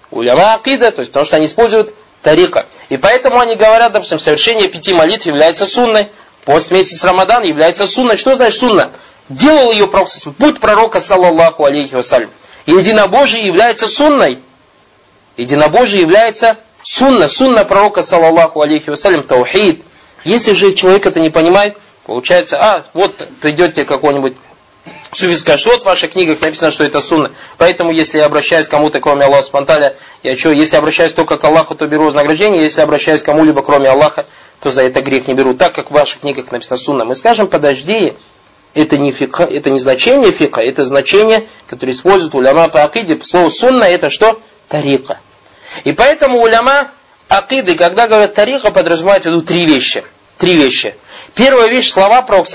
уляма 0.09 0.55
акида, 0.55 0.91
то 0.91 1.01
есть 1.01 1.11
потому 1.11 1.25
что 1.25 1.35
они 1.35 1.45
используют 1.45 1.93
тарика. 2.21 2.65
И 2.89 2.97
поэтому 2.97 3.39
они 3.39 3.55
говорят, 3.55 3.91
допустим, 3.91 4.19
совершение 4.19 4.67
пяти 4.67 4.93
молитв 4.93 5.25
является 5.25 5.65
сунной. 5.65 6.07
Пост 6.45 6.71
месяц 6.71 7.03
Рамадан 7.03 7.43
является 7.43 7.85
сунной. 7.85 8.17
Что 8.17 8.35
значит 8.35 8.59
сунна? 8.59 8.91
Делал 9.29 9.71
ее 9.71 9.87
пророк, 9.87 10.07
путь 10.37 10.59
пророка, 10.59 10.99
саллаллаху 11.01 11.65
алейхи 11.65 11.95
вассалям. 11.95 12.29
Единобожие 12.65 13.45
является 13.45 13.87
сунной. 13.87 14.39
Единобожие 15.35 16.01
является 16.01 16.57
сунна. 16.83 17.27
Сунна 17.27 17.65
пророка, 17.65 18.01
صلى 18.03 18.61
الله 18.61 18.89
عليه 18.89 19.05
وسلم, 19.05 19.23
таухид. 19.23 19.83
Если 20.23 20.53
же 20.53 20.73
человек 20.73 21.05
это 21.05 21.19
не 21.19 21.29
понимает, 21.29 21.77
получается, 22.05 22.57
а, 22.59 22.83
вот 22.93 23.27
придете 23.41 23.85
какой-нибудь 23.85 24.35
Суфи 25.11 25.35
скажет, 25.35 25.65
вот 25.67 25.83
в 25.83 25.85
ваших 25.85 26.11
книгах 26.11 26.41
написано, 26.41 26.71
что 26.71 26.83
это 26.83 26.99
сунна. 26.99 27.31
Поэтому, 27.57 27.91
если 27.91 28.17
я 28.17 28.25
обращаюсь 28.25 28.67
к 28.67 28.71
кому-то, 28.71 28.99
кроме 28.99 29.25
Аллаха 29.25 29.43
سبحانه 29.43 29.67
وتعالى, 29.67 29.95
я 30.23 30.37
что, 30.37 30.51
если 30.51 30.75
обращаюсь 30.75 31.13
только 31.13 31.37
к 31.37 31.43
Аллаху, 31.43 31.75
то 31.75 31.87
беру 31.87 32.05
вознаграждение, 32.05 32.61
если 32.61 32.81
обращаюсь 32.81 33.23
к 33.23 33.25
кому-либо, 33.25 33.61
кроме 33.61 33.89
Аллаха, 33.89 34.25
то 34.59 34.69
за 34.69 34.83
это 34.83 35.01
грех 35.01 35.27
не 35.27 35.33
беру. 35.33 35.53
Так 35.53 35.73
как 35.73 35.91
в 35.91 35.93
ваших 35.93 36.21
книгах 36.21 36.51
написано 36.51 36.77
сунна. 36.77 37.05
Мы 37.05 37.15
скажем, 37.15 37.47
подожди, 37.47 38.13
это 38.73 38.97
не 38.97 39.11
фикха, 39.11 39.43
это 39.43 39.69
не 39.69 39.79
значение 39.79 40.31
фикха, 40.31 40.61
это 40.61 40.83
значение, 40.83 41.47
которое 41.67 41.93
используют 41.93 42.35
уляма 42.35 42.67
по 42.67 42.83
акиде. 42.83 43.17
Слово 43.23 43.49
сунна 43.49 43.85
это 43.85 44.09
что? 44.09 44.39
Тарика. 44.67 45.19
И 45.83 45.93
поэтому 45.93 46.41
уляма 46.41 46.89
акиды, 47.29 47.75
когда 47.75 48.07
говорят 48.07 48.33
тарика, 48.33 48.71
подразумевают 48.71 49.23
в 49.23 49.27
виду 49.27 49.41
три 49.41 49.65
вещи. 49.65 50.03
Три 50.37 50.53
вещи. 50.53 50.95
Первая 51.33 51.67
вещь, 51.67 51.91
слова 51.91 52.21
пророк 52.21 52.47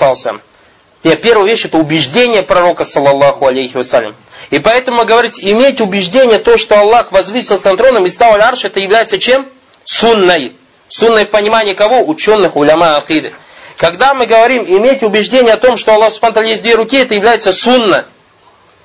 и 1.03 1.15
первая 1.15 1.49
вещь 1.49 1.65
это 1.65 1.77
убеждение 1.77 2.43
пророка, 2.43 2.85
саллаллаху 2.85 3.45
алейхи 3.45 3.75
вассалям. 3.75 4.15
И 4.49 4.59
поэтому 4.59 5.05
говорить, 5.05 5.39
иметь 5.39 5.81
убеждение, 5.81 6.39
то, 6.39 6.57
что 6.57 6.79
Аллах 6.79 7.11
возвысился 7.11 7.69
над 7.69 7.77
троном 7.77 8.05
и 8.05 8.09
стал 8.09 8.33
арш, 8.35 8.65
это 8.65 8.79
является 8.79 9.19
чем? 9.19 9.45
Сунной. 9.83 10.53
Сунной 10.87 11.25
в 11.25 11.29
понимании 11.29 11.73
кого? 11.73 12.01
Ученых, 12.01 12.55
уляма, 12.55 12.97
акиды. 12.97 13.33
Когда 13.77 14.13
мы 14.13 14.27
говорим 14.27 14.63
иметь 14.63 15.03
убеждение 15.03 15.53
о 15.53 15.57
том, 15.57 15.75
что 15.75 15.93
Аллах 15.93 16.13
Субтитры 16.13 16.47
есть 16.47 16.61
две 16.61 16.75
руки, 16.75 16.97
это 16.97 17.15
является 17.15 17.51
сунна. 17.51 18.05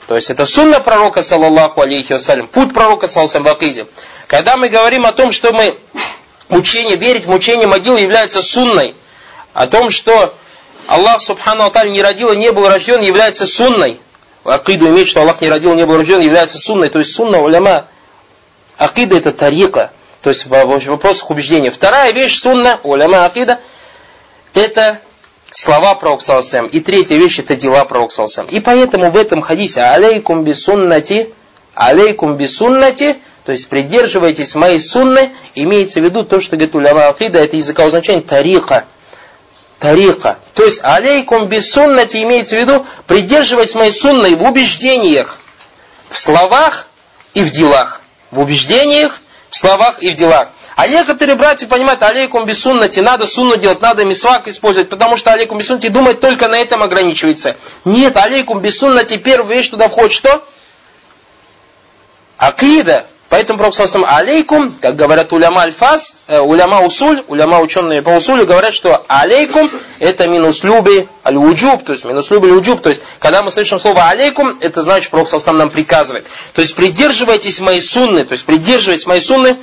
То 0.07 0.17
есть 0.17 0.31
это 0.31 0.47
сунна 0.47 0.81
пророка, 0.81 1.23
саллаллаху 1.23 1.83
алейхи 1.83 2.15
вассалям, 2.15 2.49
путь 2.49 2.73
пророка, 2.73 3.07
саллаллаху 3.07 3.43
в 3.43 3.49
акиде. 3.49 3.87
Когда 4.27 4.57
мы 4.57 4.71
говорим 4.71 5.05
о 5.05 5.13
том, 5.13 5.31
что 5.31 5.53
мы 5.53 5.75
учение, 6.49 6.97
верить 6.97 7.27
в 7.27 7.29
мучение 7.29 7.67
могилы 7.67 8.01
является 8.01 8.41
сунной, 8.41 8.95
о 9.53 9.67
том, 9.67 9.91
что 9.91 10.35
Аллах 10.89 11.21
Субхану 11.21 11.65
Аталь 11.65 11.91
не 11.91 12.01
родил 12.01 12.33
и 12.33 12.37
не 12.37 12.51
был 12.51 12.67
рожден, 12.67 13.03
является 13.03 13.45
сунной. 13.45 14.01
Акиду 14.43 14.89
иметь, 14.89 15.07
что 15.07 15.21
Аллах 15.21 15.43
не 15.43 15.51
родил 15.51 15.75
не 15.75 15.85
был 15.85 15.99
рожден, 15.99 16.21
является 16.21 16.57
сунной. 16.57 16.89
То 16.89 16.99
есть 16.99 17.15
сунна 17.15 17.43
уляма. 17.43 17.85
Акида 18.79 19.19
это 19.19 19.33
тарика. 19.33 19.93
То 20.23 20.31
есть 20.31 20.47
в 20.47 20.49
вопросах 20.49 21.29
убеждения. 21.29 21.71
Вторая 21.71 22.13
вещь 22.13 22.41
сунна, 22.41 22.81
уляма 22.85 23.27
акида, 23.27 23.61
это 24.55 24.99
слова 25.53 25.95
пророка 25.95 26.25
Саласам. 26.25 26.67
И 26.67 26.81
третья 26.81 27.17
вещь 27.17 27.39
это 27.39 27.55
дела 27.55 27.85
пророка 27.85 28.15
Саласам. 28.15 28.47
И 28.47 28.59
поэтому 28.59 29.11
в 29.11 29.17
этом 29.19 29.43
хадисе 29.43 29.83
алейкум 29.83 30.43
бисуннати, 30.43 31.35
алейкум 31.75 32.37
бисуннати, 32.37 33.19
то 33.45 33.53
есть 33.53 33.69
придерживайтесь 33.69 34.55
моей 34.55 34.81
сунны, 34.81 35.33
имеется 35.55 36.01
в 36.01 36.05
виду 36.05 36.25
то, 36.25 36.41
что 36.41 36.57
говорит 36.57 36.75
уляма 36.75 37.09
акида, 37.09 37.41
это 37.41 37.57
языковое 37.57 37.91
значение 37.91 38.23
тарика 38.23 38.87
тарика. 39.79 40.39
То 40.55 40.65
есть, 40.65 40.81
алейкум 40.83 41.47
без 41.47 41.73
имеется 42.23 42.57
в 42.57 42.61
виду 42.61 42.87
придерживать 43.07 43.75
моей 43.75 43.93
сунной 43.93 44.35
в 44.35 44.43
убеждениях, 44.45 45.39
в 46.11 46.19
словах 46.19 46.89
и 47.35 47.43
в 47.43 47.51
делах. 47.51 48.01
В 48.31 48.41
убеждениях, 48.41 49.21
в 49.49 49.57
словах 49.57 50.03
и 50.03 50.11
в 50.11 50.15
делах. 50.15 50.49
А 50.77 50.87
некоторые 50.87 51.35
братья 51.35 51.67
понимают, 51.67 52.03
алейкум 52.03 52.45
без 52.45 52.63
надо 53.03 53.27
сунну 53.27 53.57
делать, 53.57 53.81
надо 53.81 54.05
мисвак 54.05 54.47
использовать, 54.47 54.89
потому 54.89 55.17
что 55.17 55.33
алейкум 55.33 55.59
без 55.59 55.69
думает 55.89 56.21
только 56.21 56.47
на 56.47 56.57
этом 56.57 56.85
ограничивается. 56.85 57.57
Нет, 57.85 58.17
алейкум 58.17 58.61
без 58.61 58.79
первая 59.19 59.57
вещь 59.57 59.71
туда 59.71 59.89
входит 59.89 60.13
что? 60.13 60.47
Акида. 62.37 63.07
Поэтому 63.29 63.59
Пророк 63.59 63.75
алейкум, 64.07 64.73
как 64.81 64.97
говорят 64.97 65.33
уляма 65.35 65.63
альфас, 65.63 66.17
э, 66.29 66.41
уляма 66.41 66.81
усуль, 66.81 67.23
уляма 67.29 67.61
ученые 67.61 68.01
по 68.01 68.11
усулю 68.11 68.47
говорят, 68.47 68.73
что 68.73 69.05
алейкум 69.07 69.71
это 69.99 70.27
минус 70.29 70.65
люби 70.65 71.07
аль-уджуб, 71.27 71.85
то 71.85 71.93
есть 71.93 72.07
минус 72.07 72.31
люби 72.31 72.49
аль-уджуб, 72.49 72.81
то 72.81 72.89
есть 72.89 73.03
когда 73.19 73.43
мы 73.43 73.51
слышим 73.51 73.79
слово 73.79 74.09
алейкум, 74.09 74.57
это 74.61 74.81
значит 74.81 75.11
Пророк 75.11 75.29
Саусам 75.29 75.59
нам 75.59 75.69
приказывает. 75.69 76.27
То 76.55 76.63
есть 76.63 76.75
придерживайтесь 76.75 77.61
моей 77.61 77.83
сунны, 77.83 78.25
то 78.25 78.33
есть 78.33 78.47
придерживайтесь 78.47 79.07
моей 79.07 79.21
сунны, 79.21 79.57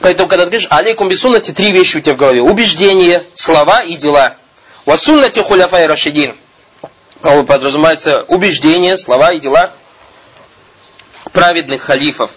Поэтому, 0.00 0.28
когда 0.28 0.44
ты 0.44 0.50
говоришь 0.50 0.68
алейкум 0.70 1.08
без 1.08 1.20
суннати, 1.20 1.52
три 1.52 1.70
вещи 1.70 1.96
у 1.96 2.00
тебя 2.00 2.12
в 2.12 2.18
голове. 2.18 2.42
Убеждение, 2.42 3.24
слова 3.32 3.80
и 3.80 3.94
дела. 3.94 4.36
Wa 4.84 4.96
суннати 4.96 5.40
хуляфай 5.40 5.86
рашидин. 5.86 6.36
Подразумевается 7.22 8.22
убеждение, 8.28 8.98
слова 8.98 9.32
и 9.32 9.40
дела 9.40 9.70
праведных 11.34 11.82
халифов. 11.82 12.30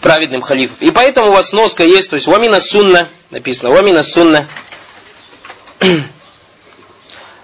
Праведным 0.00 0.42
халифов. 0.42 0.80
И 0.80 0.92
поэтому 0.92 1.30
у 1.30 1.32
вас 1.32 1.52
носка 1.52 1.82
есть, 1.82 2.08
то 2.08 2.14
есть 2.14 2.28
вамина 2.28 2.60
сунна, 2.60 3.08
написано, 3.30 3.70
вамина 3.70 4.04
сунна. 4.04 4.46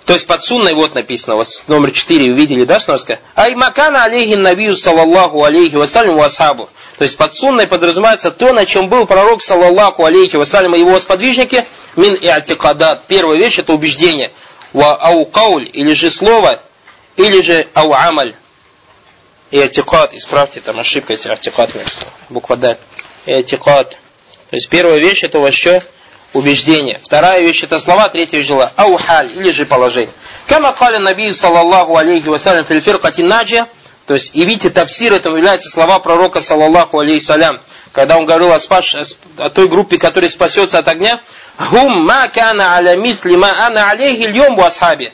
То 0.06 0.12
есть 0.12 0.26
под 0.26 0.44
сунной 0.44 0.74
вот 0.74 0.94
написано, 0.94 1.34
у 1.34 1.38
вас 1.38 1.62
номер 1.66 1.90
4 1.90 2.30
увидели, 2.30 2.64
да, 2.64 2.78
сноска? 2.78 3.20
Ай 3.34 3.54
макана 3.54 4.04
алейхи 4.04 4.34
набию 4.34 4.76
саллаллаху 4.76 5.42
алейхи 5.44 5.76
вассалям 5.76 6.20
асхабу. 6.20 6.68
То 6.98 7.04
есть 7.04 7.16
под 7.16 7.32
сунной 7.32 7.66
подразумевается 7.66 8.30
то, 8.30 8.52
на 8.52 8.66
чем 8.66 8.90
был 8.90 9.06
пророк 9.06 9.40
саллаллаху 9.40 10.04
алейхи 10.04 10.36
вассалям 10.36 10.74
и 10.74 10.80
его 10.80 10.98
сподвижники. 10.98 11.64
Мин 11.96 12.14
и 12.16 12.26
атикадат. 12.26 13.06
Первая 13.06 13.38
вещь 13.38 13.58
это 13.58 13.72
убеждение. 13.72 14.30
Ва 14.74 14.94
ау 14.94 15.24
кауль, 15.24 15.70
или 15.72 15.94
же 15.94 16.10
слово, 16.10 16.60
или 17.16 17.40
же 17.40 17.66
ау 17.72 17.94
амаль 17.94 18.34
и 19.54 19.60
атикат, 19.60 20.14
исправьте, 20.14 20.60
там 20.60 20.80
ошибка, 20.80 21.12
если 21.12 21.28
атикат 21.28 21.70
буква 22.28 22.56
Д. 22.56 22.76
И 23.24 23.32
атикат. 23.32 23.90
То 24.50 24.56
есть 24.56 24.68
первая 24.68 24.98
вещь 24.98 25.22
это 25.22 25.38
вообще 25.38 25.80
убеждение. 26.32 27.00
Вторая 27.00 27.40
вещь 27.40 27.62
это 27.62 27.78
слова, 27.78 28.08
третья 28.08 28.38
вещь 28.38 28.48
дела. 28.48 28.72
Аухаль, 28.74 29.30
или 29.32 29.52
же 29.52 29.64
положение. 29.64 30.12
Кама 30.48 30.72
каля 30.72 30.98
наби 30.98 31.30
саллаллаху 31.30 31.96
алейхи 31.96 32.26
вассалям 32.26 32.64
фильфир 32.64 32.98
катинаджия. 32.98 33.68
То 34.06 34.14
есть, 34.14 34.32
и 34.34 34.44
видите, 34.44 34.70
тавсир 34.70 35.12
этому 35.12 35.36
является 35.36 35.70
слова 35.70 36.00
пророка, 36.00 36.40
саллаллаху 36.40 36.98
алейхи 36.98 37.22
салям, 37.22 37.60
когда 37.92 38.18
он 38.18 38.24
говорил 38.24 38.50
о, 38.50 38.58
спас, 38.58 39.16
о 39.36 39.50
той 39.50 39.68
группе, 39.68 39.98
которая 39.98 40.28
спасется 40.28 40.78
от 40.78 40.88
огня. 40.88 41.20
Хум 41.58 42.04
ма 42.04 42.26
кана 42.26 42.74
аля 42.74 42.96
мисли 42.96 43.36
ма 43.36 43.66
ана 43.66 43.88
алейхи 43.90 44.22
льем 44.22 44.58
асхаби. 44.58 45.12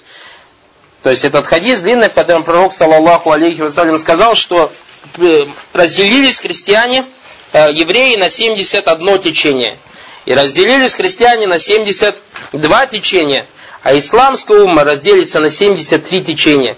То 1.02 1.10
есть 1.10 1.24
этот 1.24 1.46
хадис 1.46 1.80
длинный, 1.80 2.08
в 2.08 2.14
котором 2.14 2.42
пророк, 2.44 2.74
саллаллаху 2.74 3.30
алейхи 3.30 3.62
вассалям, 3.62 3.96
сказал, 3.98 4.34
что 4.34 4.70
э, 5.16 5.46
разделились 5.72 6.40
христиане, 6.40 7.06
э, 7.52 7.70
евреи 7.72 8.16
на 8.16 8.28
71 8.28 9.18
течение. 9.18 9.78
И 10.26 10.34
разделились 10.34 10.94
христиане 10.94 11.46
на 11.46 11.58
72 11.58 12.86
течения. 12.86 13.46
А 13.82 13.98
исламская 13.98 14.60
умма 14.60 14.84
разделится 14.84 15.40
на 15.40 15.48
73 15.48 16.22
течения. 16.22 16.76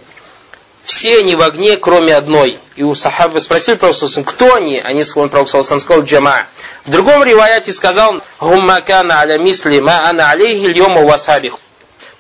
Все 0.85 1.19
они 1.19 1.35
в 1.35 1.43
огне, 1.43 1.77
кроме 1.77 2.15
одной. 2.15 2.59
И 2.77 2.85
у 2.85 2.95
сахабы 2.95 3.41
спросили 3.41 3.75
Пророка, 3.75 4.07
кто 4.25 4.55
они? 4.55 4.79
Они 4.79 5.03
сказали, 5.03 5.31
Пророк 5.31 5.49
сказал, 5.49 6.03
джама. 6.03 6.47
В 6.85 6.91
другом 6.91 7.25
риваяте 7.25 7.73
сказал, 7.73 8.21
«Гумма 8.41 8.81
кана 8.81 9.21
аля 9.21 9.39
мисли 9.39 9.81
ма 9.81 10.09
ана 10.09 10.31
алейхи 10.31 10.67
льома 10.67 11.03
васабих». 11.03 11.59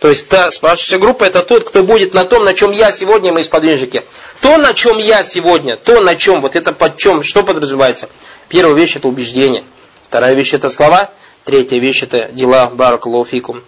То 0.02 0.08
есть 0.08 0.26
та 0.26 0.50
спасшаяся 0.50 0.98
группа 0.98 1.22
это 1.22 1.42
тот, 1.42 1.62
кто 1.62 1.84
будет 1.84 2.12
на 2.12 2.24
том, 2.24 2.42
на 2.42 2.54
чем 2.54 2.72
я 2.72 2.90
сегодня, 2.90 3.32
мои 3.32 3.44
сподвижники. 3.44 4.02
То, 4.40 4.56
на 4.58 4.74
чем 4.74 4.98
я 4.98 5.22
сегодня, 5.22 5.76
то, 5.76 6.00
на 6.00 6.16
чем, 6.16 6.40
вот 6.40 6.56
это 6.56 6.72
под 6.72 6.96
чем, 6.96 7.22
что 7.22 7.44
подразумевается? 7.44 8.08
Первая 8.48 8.74
вещь 8.74 8.96
это 8.96 9.06
убеждение. 9.06 9.62
Вторая 10.02 10.34
вещь 10.34 10.54
это 10.54 10.68
слова. 10.70 11.08
Третья 11.44 11.78
вещь 11.78 12.02
это 12.02 12.32
дела. 12.32 12.66
Баракалуфикум. 12.66 13.62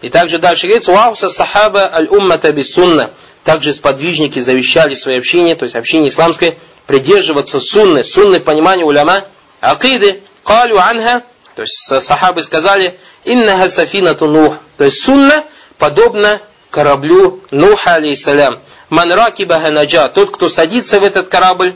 И 0.00 0.10
также 0.10 0.38
дальше 0.38 0.68
говорится, 0.68 0.92
«Вауса 0.92 1.28
сахаба 1.28 1.92
аль-уммата 1.92 2.52
бис-сунна». 2.52 3.10
Также 3.42 3.74
сподвижники 3.74 4.38
завещали 4.38 4.94
свое 4.94 5.18
общение, 5.18 5.56
то 5.56 5.64
есть 5.64 5.74
общение 5.74 6.10
исламское, 6.10 6.54
придерживаться 6.86 7.58
сунны. 7.58 8.04
Сунны 8.04 8.38
в 8.38 8.44
понимании 8.44 8.84
уляма. 8.84 9.24
Акиды, 9.60 10.20
калю 10.44 10.78
анха, 10.78 11.24
то 11.56 11.62
есть 11.62 11.74
сахабы 12.00 12.44
сказали, 12.44 12.96
иннаха 13.24 13.68
сафинату 13.68 14.28
нух. 14.28 14.54
То 14.78 14.84
есть 14.84 15.02
сунна 15.02 15.44
подобно 15.80 16.40
кораблю 16.70 17.42
Нуха, 17.50 17.94
алейсалям. 17.94 18.60
Ман 18.90 19.10
ракибаха 19.10 19.70
наджа, 19.70 20.08
тот, 20.08 20.30
кто 20.30 20.48
садится 20.48 21.00
в 21.00 21.04
этот 21.04 21.28
корабль, 21.28 21.74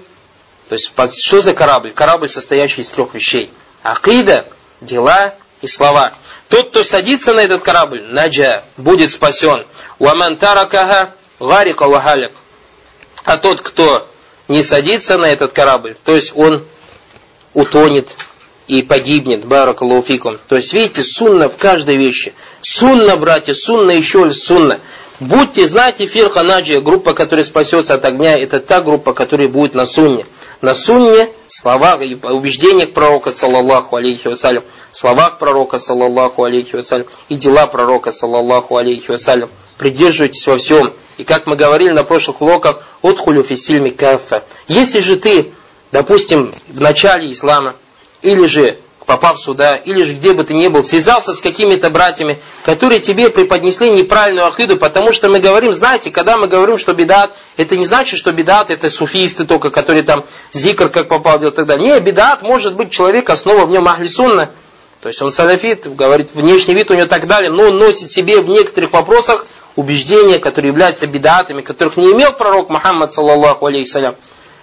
то 0.69 0.75
есть 0.75 0.93
что 1.25 1.41
за 1.41 1.55
корабль? 1.55 1.91
Корабль, 1.91 2.29
состоящий 2.29 2.83
из 2.83 2.91
трех 2.91 3.15
вещей. 3.15 3.51
Акида, 3.83 4.47
дела 4.81 5.35
и 5.61 5.67
слова. 5.67 6.13
Тот, 6.49 6.71
кто 6.71 6.83
садится 6.83 7.35
на 7.35 7.41
этот 7.41 7.63
корабль, 7.63 8.03
наджа, 8.03 8.63
будет 8.77 9.11
спасен. 9.11 9.67
Уаман 9.99 10.37
таракаха, 10.37 11.13
гарика 11.41 11.87
вахалик. 11.89 12.33
А 13.25 13.37
тот, 13.37 13.61
кто 13.61 14.09
не 14.49 14.63
садится 14.63 15.17
на 15.17 15.27
этот 15.27 15.53
корабль, 15.53 15.97
то 16.05 16.15
есть 16.15 16.33
он 16.35 16.65
утонет 17.53 18.09
и 18.67 18.83
погибнет, 18.83 19.45
баракалуфикум. 19.45 20.39
То 20.49 20.57
есть, 20.57 20.73
видите, 20.73 21.03
сунна 21.03 21.49
в 21.49 21.57
каждой 21.57 21.97
вещи. 21.97 22.35
Сунна, 22.63 23.17
братья, 23.17 23.53
сунна 23.53 23.91
еще 23.91 24.31
сунна. 24.33 24.81
Будьте, 25.21 25.67
знаете, 25.67 26.07
фирха 26.07 26.43
наджия, 26.43 26.81
группа, 26.81 27.15
которая 27.15 27.45
спасется 27.45 27.95
от 27.95 28.05
огня, 28.05 28.37
это 28.37 28.59
та 28.59 28.81
группа, 28.81 29.13
которая 29.13 29.49
будет 29.49 29.75
на 29.75 29.87
сунне. 29.87 30.27
На 30.61 30.75
сунне, 30.75 31.29
словах 31.47 32.03
и 32.03 32.15
убеждениях 32.15 32.91
пророка, 32.93 33.31
саллаллаху 33.31 33.97
алейхи 33.97 34.29
вассалям, 34.29 34.65
словах 34.93 35.39
пророка, 35.39 35.79
саллаллаху 35.79 36.43
алейхи 36.43 36.75
вассалям, 36.75 37.07
и 37.29 37.37
дела 37.37 37.67
пророка, 37.67 38.11
саллаллаху 38.11 38.77
алейхи 38.77 39.11
вассалям. 39.11 39.51
Придерживайтесь 39.77 40.47
во 40.47 40.57
всем. 40.57 40.93
И 41.17 41.25
как 41.25 41.47
мы 41.47 41.55
говорили 41.55 41.91
на 41.91 42.03
прошлых 42.03 42.43
уроках, 42.43 42.83
отхулю 43.03 43.43
фистильми 43.43 43.91
кафа. 43.91 44.43
Если 44.67 45.01
же 45.01 45.17
ты, 45.17 45.53
допустим, 45.93 46.53
в 46.69 46.81
начале 46.81 47.31
ислама, 47.31 47.75
или 48.25 48.47
же 48.47 48.79
попав 49.07 49.39
сюда, 49.39 49.77
или 49.77 50.03
же 50.03 50.15
где 50.15 50.33
бы 50.33 50.45
ты 50.45 50.55
ни 50.55 50.67
был, 50.69 50.83
связался 50.83 51.35
с 51.35 51.43
какими-то 51.43 51.91
братьями, 51.91 52.39
которые 52.65 53.01
тебе 53.01 53.29
преподнесли 53.29 53.91
неправильную 53.91 54.47
ахиду, 54.47 54.79
потому 54.79 55.13
что 55.13 55.29
мы 55.29 55.41
говорим, 55.41 55.75
знаете, 55.75 56.11
когда 56.11 56.39
мы 56.39 56.49
говорим, 56.49 56.79
что 56.79 56.95
бедат, 56.95 57.31
это 57.59 57.77
не 57.77 57.85
значит, 57.85 58.19
что 58.19 58.33
бедат 58.33 58.71
это 58.71 58.89
суфисты 58.89 59.45
только, 59.45 59.71
которые 59.71 60.05
там 60.05 60.25
зикр 60.55 60.89
как 60.89 61.09
попал 61.09 61.39
делать 61.39 61.55
тогда. 61.55 61.77
Не, 61.77 62.01
бедат 62.01 62.41
может 62.41 62.77
быть 62.77 62.91
человек, 62.91 63.29
основа 63.29 63.67
в 63.67 63.71
нем 63.71 63.87
ахли 63.87 64.07
сунна. 64.07 64.51
То 65.01 65.09
есть 65.09 65.21
он 65.21 65.31
салафит, 65.31 65.95
говорит, 65.95 66.31
внешний 66.35 66.73
вид 66.73 66.91
у 66.91 66.95
него 66.95 67.07
так 67.07 67.27
далее, 67.27 67.51
но 67.51 67.65
он 67.65 67.77
носит 67.77 68.11
себе 68.11 68.41
в 68.41 68.49
некоторых 68.49 68.95
вопросах 68.95 69.47
убеждения, 69.77 70.39
которые 70.39 70.71
являются 70.71 71.07
бедатами, 71.07 71.61
которых 71.61 71.99
не 71.99 72.07
имел 72.13 72.33
пророк 72.33 72.71
Мухаммад, 72.71 73.13
саллаллаху 73.13 73.67
алейхи 73.67 74.15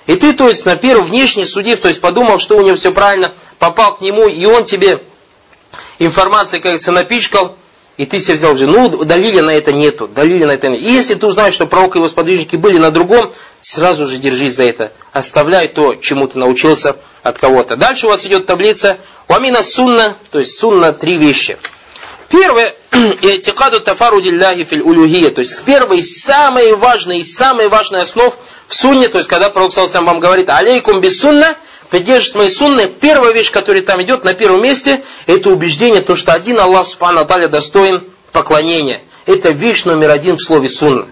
И 0.07 0.15
ты, 0.15 0.33
то 0.33 0.47
есть, 0.47 0.65
на 0.65 0.75
первый 0.75 1.03
внешний 1.03 1.45
судив, 1.45 1.79
то 1.79 1.87
есть, 1.87 2.01
подумал, 2.01 2.39
что 2.39 2.57
у 2.57 2.61
него 2.61 2.75
все 2.75 2.91
правильно, 2.91 3.31
попал 3.59 3.95
к 3.95 4.01
нему, 4.01 4.27
и 4.27 4.45
он 4.45 4.65
тебе 4.65 5.01
информацией, 5.99 6.61
как 6.61 6.71
говорится, 6.71 6.91
напичкал, 6.91 7.55
и 7.97 8.05
ты 8.05 8.19
себе 8.19 8.35
взял 8.35 8.55
ну, 8.55 9.05
далили 9.05 9.41
на 9.41 9.51
это 9.51 9.71
нету, 9.71 10.07
далили 10.07 10.43
на 10.43 10.51
это 10.51 10.69
нет. 10.69 10.81
И 10.81 10.91
если 10.91 11.13
ты 11.13 11.27
узнаешь, 11.27 11.53
что 11.53 11.67
пророк 11.67 11.95
и 11.95 11.99
его 11.99 12.07
сподвижники 12.07 12.55
были 12.55 12.79
на 12.79 12.89
другом, 12.89 13.31
сразу 13.61 14.07
же 14.07 14.17
держись 14.17 14.55
за 14.55 14.63
это. 14.63 14.91
Оставляй 15.11 15.67
то, 15.67 15.95
чему 15.95 16.27
ты 16.27 16.39
научился 16.39 16.95
от 17.21 17.37
кого-то. 17.37 17.75
Дальше 17.75 18.07
у 18.07 18.09
вас 18.09 18.25
идет 18.25 18.47
таблица 18.47 18.97
Уамина 19.27 19.61
сунна, 19.61 20.15
то 20.31 20.39
есть 20.39 20.57
сунна 20.57 20.93
три 20.93 21.17
вещи. 21.17 21.59
Первое, 22.31 22.73
иатикаду 23.21 23.81
тафарудилляхи 23.81 24.63
фил 24.63 24.87
улюхия, 24.87 25.31
то 25.31 25.41
есть 25.41 25.63
первое 25.63 25.97
и 25.97 26.01
самое 26.01 26.75
важное, 26.75 27.17
и 27.17 27.23
самое 27.23 27.67
важное 27.67 28.03
основ 28.03 28.33
в 28.67 28.73
сунне, 28.73 29.09
то 29.09 29.17
есть 29.17 29.29
когда 29.29 29.49
Пророк 29.49 29.73
сам 29.73 30.05
вам 30.05 30.21
говорит, 30.21 30.49
алейкум 30.49 31.01
без 31.01 31.19
сунна, 31.19 31.55
придерживайтесь 31.89 32.35
моей 32.35 32.49
сунны, 32.49 32.87
первая 32.87 33.33
вещь, 33.33 33.51
которая 33.51 33.83
там 33.83 34.01
идет 34.01 34.23
на 34.23 34.33
первом 34.33 34.63
месте, 34.63 35.03
это 35.27 35.49
убеждение, 35.49 36.01
то, 36.01 36.15
что 36.15 36.31
один 36.31 36.57
Аллах 36.57 36.87
Субхану 36.87 37.19
Аталя 37.19 37.49
достоин 37.49 38.01
поклонения. 38.31 39.01
Это 39.25 39.49
вещь 39.49 39.83
номер 39.83 40.09
один 40.09 40.37
в 40.37 40.41
слове 40.41 40.69
сунна. 40.69 41.07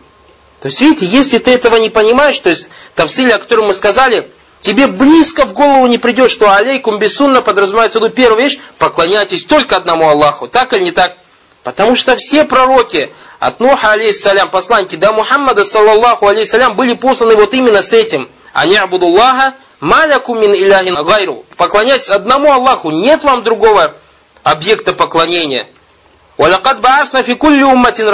То 0.61 0.67
есть, 0.67 0.81
видите, 0.81 1.05
если 1.05 1.37
ты 1.37 1.51
этого 1.51 1.75
не 1.75 1.89
понимаешь, 1.89 2.39
то 2.39 2.49
есть, 2.49 2.69
тавсиле, 2.95 3.35
о 3.35 3.39
котором 3.39 3.67
мы 3.67 3.73
сказали, 3.73 4.29
тебе 4.61 4.87
близко 4.87 5.45
в 5.45 5.53
голову 5.53 5.87
не 5.87 5.97
придет, 5.97 6.31
что 6.31 6.51
алейкум 6.51 6.99
бессунна 6.99 7.41
подразумевается 7.41 7.99
в 7.99 8.03
виду 8.03 8.13
первая 8.13 8.43
вещь, 8.43 8.59
поклоняйтесь 8.77 9.45
только 9.45 9.75
одному 9.75 10.07
Аллаху. 10.07 10.47
Так 10.47 10.73
или 10.73 10.85
не 10.85 10.91
так? 10.91 11.15
Потому 11.63 11.95
что 11.95 12.15
все 12.15 12.45
пророки, 12.45 13.13
от 13.39 13.59
Нуха, 13.59 13.91
алейхиссалям, 13.91 14.49
посланники 14.49 14.95
до 14.95 15.11
Мухаммада, 15.11 15.63
саллаллаху 15.63 16.27
алейхиссалям, 16.27 16.75
были 16.75 16.93
посланы 16.93 17.35
вот 17.35 17.53
именно 17.53 17.81
с 17.81 17.93
этим. 17.93 18.29
Они 18.53 18.75
абудуллаха 18.75 19.53
Маляку 19.79 20.35
мин 20.35 20.53
иляхин 20.53 20.95
гайру. 21.03 21.45
Поклоняйтесь 21.55 22.09
одному 22.09 22.51
Аллаху. 22.51 22.91
Нет 22.91 23.23
вам 23.23 23.43
другого 23.43 23.93
объекта 24.43 24.91
поклонения. 24.93 25.67
Валякад 26.37 26.81
баасна 26.81 27.23
фи 27.23 27.35
кулли 27.35 27.63
умматин. 27.63 28.09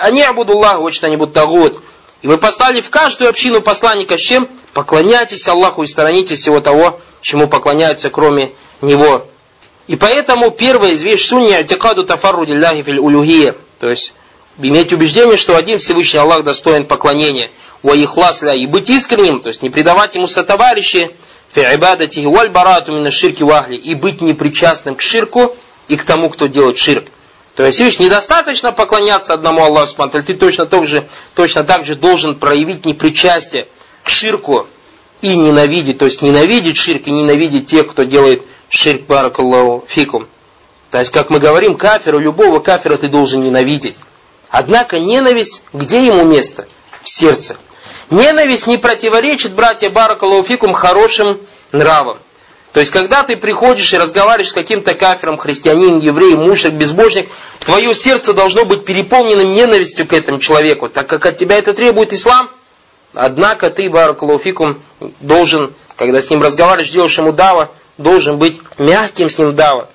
Они 0.00 0.22
абудуллаху 0.22 0.82
вачтанибут 0.82 1.34
тагут. 1.34 1.82
И 2.22 2.28
мы 2.28 2.36
послали 2.38 2.80
в 2.80 2.90
каждую 2.90 3.30
общину 3.30 3.62
посланника 3.62 4.18
с 4.18 4.20
чем? 4.20 4.48
Поклоняйтесь 4.72 5.48
Аллаху 5.48 5.82
и 5.82 5.86
сторонитесь 5.86 6.40
всего 6.40 6.60
того, 6.60 7.00
чему 7.22 7.48
поклоняются 7.48 8.10
кроме 8.10 8.52
Него. 8.82 9.26
И 9.86 9.96
поэтому 9.96 10.50
первая 10.50 10.92
из 10.92 11.02
вещь 11.02 11.26
сунни 11.26 11.52
атикаду 11.52 12.04
тафаррудилляхи 12.04 12.82
фил 12.82 13.04
улюхия. 13.04 13.54
То 13.78 13.88
есть 13.88 14.12
иметь 14.58 14.92
убеждение, 14.92 15.36
что 15.36 15.56
один 15.56 15.78
Всевышний 15.78 16.20
Аллах 16.20 16.44
достоин 16.44 16.86
поклонения. 16.86 17.50
Ва 17.82 17.94
ихласля 17.94 18.54
и 18.54 18.66
быть 18.66 18.90
искренним, 18.90 19.40
то 19.40 19.48
есть 19.48 19.62
не 19.62 19.70
предавать 19.70 20.14
ему 20.14 20.26
сотоварищи, 20.26 21.10
фи 21.52 21.60
ибадати 21.60 22.20
валь 22.20 22.50
барату 22.50 22.92
мина 22.92 23.10
ширки 23.10 23.42
вахли, 23.42 23.76
и 23.76 23.94
быть 23.94 24.20
непричастным 24.20 24.94
к 24.94 25.00
ширку 25.00 25.56
и 25.88 25.96
к 25.96 26.04
тому, 26.04 26.28
кто 26.28 26.46
делает 26.46 26.78
ширк. 26.78 27.06
То 27.60 27.66
есть, 27.66 27.78
видишь, 27.78 27.98
недостаточно 27.98 28.72
поклоняться 28.72 29.34
одному 29.34 29.62
Аллаху 29.62 29.88
Субхану 29.88 30.24
ты 30.24 30.32
точно 30.32 30.64
так, 30.64 30.86
же, 30.86 31.06
точно 31.34 31.62
так 31.62 31.84
же 31.84 31.94
должен 31.94 32.34
проявить 32.34 32.86
непричастие 32.86 33.68
к 34.02 34.08
ширку 34.08 34.66
и 35.20 35.36
ненавидеть, 35.36 35.98
то 35.98 36.06
есть 36.06 36.22
ненавидеть 36.22 36.78
ширк 36.78 37.06
и 37.06 37.10
ненавидеть 37.10 37.66
тех, 37.66 37.86
кто 37.86 38.04
делает 38.04 38.40
ширк 38.70 39.02
баракаллаху 39.02 39.84
фикум. 39.86 40.26
То 40.90 41.00
есть, 41.00 41.10
как 41.10 41.28
мы 41.28 41.38
говорим, 41.38 41.76
кафиру, 41.76 42.18
любого 42.18 42.60
кафира 42.60 42.96
ты 42.96 43.08
должен 43.08 43.42
ненавидеть. 43.42 43.96
Однако 44.48 44.98
ненависть, 44.98 45.62
где 45.74 46.06
ему 46.06 46.24
место? 46.24 46.66
В 47.02 47.10
сердце. 47.10 47.58
Ненависть 48.08 48.68
не 48.68 48.78
противоречит, 48.78 49.52
братья 49.52 49.90
Баракалуфикум, 49.90 50.72
хорошим 50.72 51.38
нравам. 51.72 52.20
То 52.72 52.80
есть, 52.80 52.92
когда 52.92 53.24
ты 53.24 53.36
приходишь 53.36 53.92
и 53.92 53.98
разговариваешь 53.98 54.50
с 54.50 54.52
каким-то 54.52 54.94
кафиром, 54.94 55.36
христианин, 55.38 55.98
еврей, 55.98 56.36
мушек, 56.36 56.72
безбожник, 56.72 57.28
твое 57.58 57.94
сердце 57.94 58.32
должно 58.32 58.64
быть 58.64 58.84
переполнено 58.84 59.40
ненавистью 59.40 60.06
к 60.06 60.12
этому 60.12 60.38
человеку, 60.38 60.88
так 60.88 61.08
как 61.08 61.26
от 61.26 61.36
тебя 61.36 61.56
это 61.58 61.74
требует 61.74 62.12
ислам. 62.12 62.48
Однако 63.12 63.70
ты, 63.70 63.90
Баракалуфикум, 63.90 64.80
должен, 65.18 65.74
когда 65.96 66.20
с 66.20 66.30
ним 66.30 66.42
разговариваешь, 66.42 66.90
делаешь 66.90 67.18
ему 67.18 67.32
дава, 67.32 67.70
должен 67.98 68.38
быть 68.38 68.60
мягким 68.78 69.28
с 69.28 69.38
ним 69.38 69.54
дава 69.56 69.88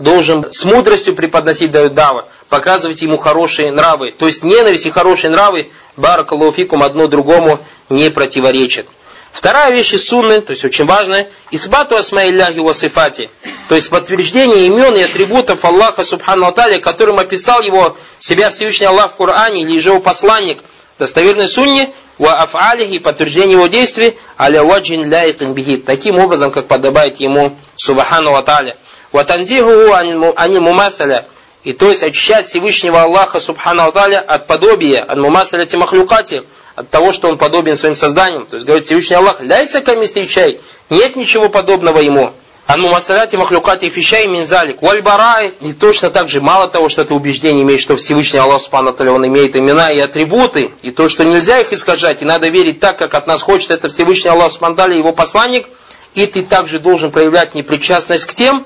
должен 0.00 0.50
с 0.50 0.64
мудростью 0.64 1.14
преподносить 1.14 1.70
дава, 1.70 2.26
показывать 2.48 3.02
ему 3.02 3.18
хорошие 3.18 3.70
нравы. 3.70 4.12
То 4.12 4.26
есть 4.26 4.42
ненависть 4.42 4.86
и 4.86 4.90
хорошие 4.90 5.30
нравы, 5.30 5.70
баракалуфикум, 5.96 6.82
одно 6.82 7.06
другому 7.06 7.60
не 7.90 8.10
противоречат. 8.10 8.86
Вторая 9.32 9.70
вещь 9.72 9.94
из 9.94 10.08
сунны, 10.08 10.40
то 10.40 10.50
есть 10.50 10.64
очень 10.64 10.86
важная, 10.86 11.28
исбату 11.50 11.96
асмаилляхи 11.96 12.58
васифати, 12.58 13.30
то 13.68 13.74
есть 13.74 13.88
подтверждение 13.88 14.66
имен 14.66 14.96
и 14.96 15.02
атрибутов 15.02 15.64
Аллаха 15.64 16.02
Субхану 16.02 16.46
Аталя, 16.46 16.80
которым 16.80 17.18
описал 17.18 17.60
его 17.62 17.96
себя 18.18 18.50
Всевышний 18.50 18.86
Аллах 18.86 19.12
в 19.12 19.16
Коране 19.16 19.62
или 19.62 19.78
же 19.78 19.90
его 19.90 20.00
посланник, 20.00 20.58
достоверной 20.98 21.48
сунне, 21.48 21.90
ва 22.18 22.42
афалихи, 22.42 22.98
подтверждение 22.98 23.52
его 23.52 23.68
действий, 23.68 24.18
аля 24.38 24.62
ваджин 24.62 25.08
ляйкин 25.08 25.54
бихи, 25.54 25.78
таким 25.78 26.18
образом, 26.18 26.50
как 26.50 26.66
подобает 26.66 27.18
ему 27.20 27.56
Субхану 27.76 28.34
Аталя. 28.34 28.76
Ватанзиху 29.12 29.92
ани 29.94 30.58
мумасаля. 30.58 31.26
И 31.64 31.72
то 31.72 31.88
есть 31.88 32.02
очищать 32.02 32.46
Всевышнего 32.46 33.02
Аллаха 33.02 33.38
Субхану 33.38 33.82
Аталя 33.82 34.20
от 34.20 34.46
подобия, 34.46 35.02
от 35.02 35.18
мумасаля 35.18 35.66
тимахлюкати, 35.66 36.42
от 36.74 36.88
того, 36.88 37.12
что 37.12 37.28
он 37.28 37.36
подобен 37.36 37.76
своим 37.76 37.94
созданием. 37.94 38.46
То 38.46 38.54
есть 38.54 38.66
говорит 38.66 38.86
Всевышний 38.86 39.16
Аллах, 39.16 39.42
ляйся 39.42 39.82
камистый 39.82 40.26
чай, 40.26 40.60
нет 40.88 41.16
ничего 41.16 41.48
подобного 41.50 41.98
ему. 41.98 42.32
Ан 42.66 42.80
мумасаляти 42.80 43.34
махлюкати 43.34 43.88
фишай 43.88 44.28
минзалик. 44.28 44.80
Вальбарай. 44.80 45.52
И 45.60 45.72
точно 45.72 46.10
так 46.10 46.28
же, 46.28 46.40
мало 46.40 46.68
того, 46.68 46.88
что 46.88 47.02
это 47.02 47.14
убеждение 47.14 47.64
имеет, 47.64 47.80
что 47.80 47.96
Всевышний 47.96 48.38
Аллах 48.38 48.60
Субхану 48.60 48.94
он 49.12 49.26
имеет 49.26 49.56
имена 49.56 49.90
и 49.90 49.98
атрибуты, 49.98 50.72
и 50.82 50.92
то, 50.92 51.08
что 51.08 51.24
нельзя 51.24 51.58
их 51.58 51.72
искажать, 51.72 52.22
и 52.22 52.24
надо 52.24 52.48
верить 52.48 52.78
так, 52.78 52.96
как 52.96 53.14
от 53.14 53.26
нас 53.26 53.42
хочет 53.42 53.72
это 53.72 53.88
Всевышний 53.88 54.30
Аллах 54.30 54.52
Субхану 54.52 54.94
его 54.94 55.12
посланник, 55.12 55.66
и 56.14 56.26
ты 56.26 56.42
также 56.44 56.78
должен 56.78 57.10
проявлять 57.10 57.56
непричастность 57.56 58.26
к 58.26 58.34
тем, 58.34 58.64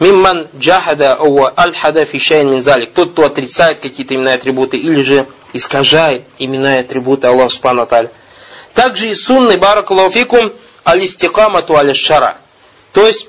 ممن 0.00 0.46
جحد 0.56 1.16
أو 1.16 1.52
ألحد 1.56 2.04
في 2.04 2.22
شيء 2.22 2.50
من 2.50 2.62
ذلك. 2.62 2.92
Тот, 2.92 3.12
кто 3.12 3.24
отрицает 3.24 3.80
какие-то 3.80 4.14
именные 4.14 4.36
атрибуты 4.36 4.76
или 4.76 5.02
же 5.02 5.26
искажает 5.52 6.24
именные 6.38 6.80
атрибуты 6.80 7.26
Аллаха 7.26 7.48
سبحانه. 7.48 7.88
Также 8.74 9.08
и 9.08 9.14
сунны 9.14 9.56
بارك 9.56 9.85
الله 9.85 10.14
فيكم 10.14 10.52
الاستقامة 10.84 11.76
على 11.76 11.96
الشرع. 11.96 12.36
То 12.92 13.06
есть 13.06 13.26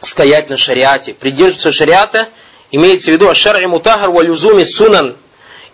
стоять 0.00 0.48
на 0.48 0.56
шариате. 0.56 1.12
Придерживаться 1.12 1.72
шариата 1.72 2.28
имеется 2.70 3.10
в 3.10 3.14
виду 3.14 3.28
الشرع 3.28 3.66
المطهر 3.66 4.10
ولزوم 4.10 4.62
السنن. 4.62 5.16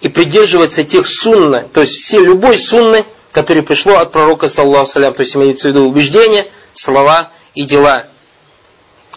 И 0.01 0.09
придерживаться 0.09 0.83
тех 0.83 1.07
сунны, 1.07 1.68
то 1.73 1.81
есть 1.81 1.95
все 1.95 2.18
любой 2.18 2.59
сунны, 2.59 3.05
который 3.31 3.62
пришло 3.62 3.99
от 3.99 4.11
пророка, 4.11 4.49
саллаху 4.49 4.87
салям, 4.87 5.14
то 5.14 5.21
есть 5.21 5.37
имеется 5.37 5.68
в 5.68 5.71
виду 5.71 5.85
убеждения, 5.85 6.47
слова 6.75 7.29
и 7.55 7.62
дела. 7.62 8.07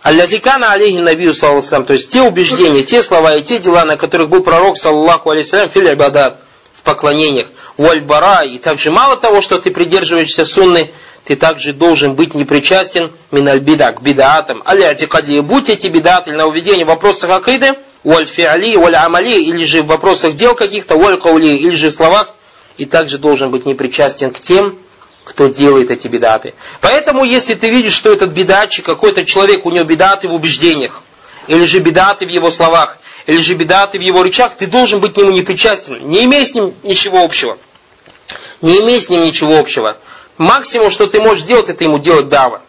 Аллазикана 0.06 0.72
алейхи 0.72 1.00
набию 1.00 1.34
саллаху 1.34 1.84
то 1.84 1.94
есть 1.94 2.12
те 2.12 2.22
убеждения, 2.22 2.84
те 2.84 3.02
слова 3.02 3.38
и 3.38 3.42
те 3.42 3.58
дела, 3.58 3.86
на 3.86 3.98
которых 3.98 4.30
был 4.30 4.44
пророк, 4.44 4.78
саллаху 4.78 5.32
алейхи 5.32 5.68
фил 5.68 5.92
ибадат, 5.92 6.40
в 6.76 6.84
поклонениях, 6.84 7.48
уальбара, 7.76 8.44
и 8.44 8.60
также 8.60 8.92
мало 8.92 9.18
того, 9.18 9.42
что 9.42 9.58
ты 9.58 9.72
придерживаешься 9.72 10.46
сунны, 10.46 10.92
ты 11.24 11.36
также 11.36 11.74
должен 11.74 12.14
быть 12.14 12.36
непричастен 12.36 13.14
миналь 13.32 13.62
бида 13.62 13.94
к 13.94 14.04
бидаатам. 14.04 14.62
Аля 14.68 14.90
атикади, 14.90 15.40
будь 15.40 15.72
эти 15.72 15.88
бидаты 15.88 16.30
или 16.30 16.38
нововведения 16.38 16.86
в 16.86 16.90
вопросах 16.90 17.32
акиды, 17.32 17.74
уаль 18.04 18.26
фиали, 18.26 18.76
уаль 18.76 18.94
амали, 18.94 19.42
или 19.42 19.66
же 19.66 19.82
в 19.82 19.88
вопросах 19.88 20.36
дел 20.36 20.54
каких-то, 20.54 20.98
уаль 20.98 21.18
каули, 21.18 21.58
или 21.58 21.74
же 21.74 21.90
в 21.90 21.96
словах, 21.96 22.30
и 22.78 22.86
также 22.86 23.18
должен 23.18 23.50
быть 23.50 23.66
непричастен 23.66 24.30
к 24.30 24.40
тем, 24.40 24.78
кто 25.26 25.48
делает 25.48 25.92
эти 25.92 26.08
бедаты. 26.08 26.54
Поэтому, 26.80 27.26
если 27.26 27.56
ты 27.56 27.70
видишь, 27.70 27.94
что 27.94 28.14
этот 28.14 28.30
бедатчик, 28.30 28.86
какой-то 28.86 29.26
человек, 29.26 29.66
у 29.66 29.72
него 29.72 29.84
бедаты 29.84 30.30
в 30.30 30.34
убеждениях, 30.34 31.02
или 31.48 31.66
же 31.66 31.80
бедаты 31.80 32.26
в 32.26 32.30
его 32.30 32.50
словах, 32.50 33.00
или 33.26 33.42
же 33.42 33.56
бедаты 33.56 33.98
в 33.98 34.02
его 34.02 34.24
речах, 34.24 34.56
ты 34.56 34.68
должен 34.68 35.00
быть 35.00 35.14
к 35.14 35.18
нему 35.18 35.32
непричастен. 35.32 36.08
Не 36.08 36.26
имей 36.26 36.46
с 36.46 36.54
ним 36.54 36.74
ничего 36.84 37.24
общего. 37.24 37.58
Не 38.62 38.80
имей 38.82 39.02
с 39.02 39.10
ним 39.10 39.24
ничего 39.24 39.58
общего. 39.58 39.98
Максимум, 40.38 40.92
что 40.92 41.08
ты 41.08 41.20
можешь 41.20 41.44
делать, 41.44 41.70
это 41.70 41.84
ему 41.84 41.98
делать 41.98 42.30
дава. 42.30 42.62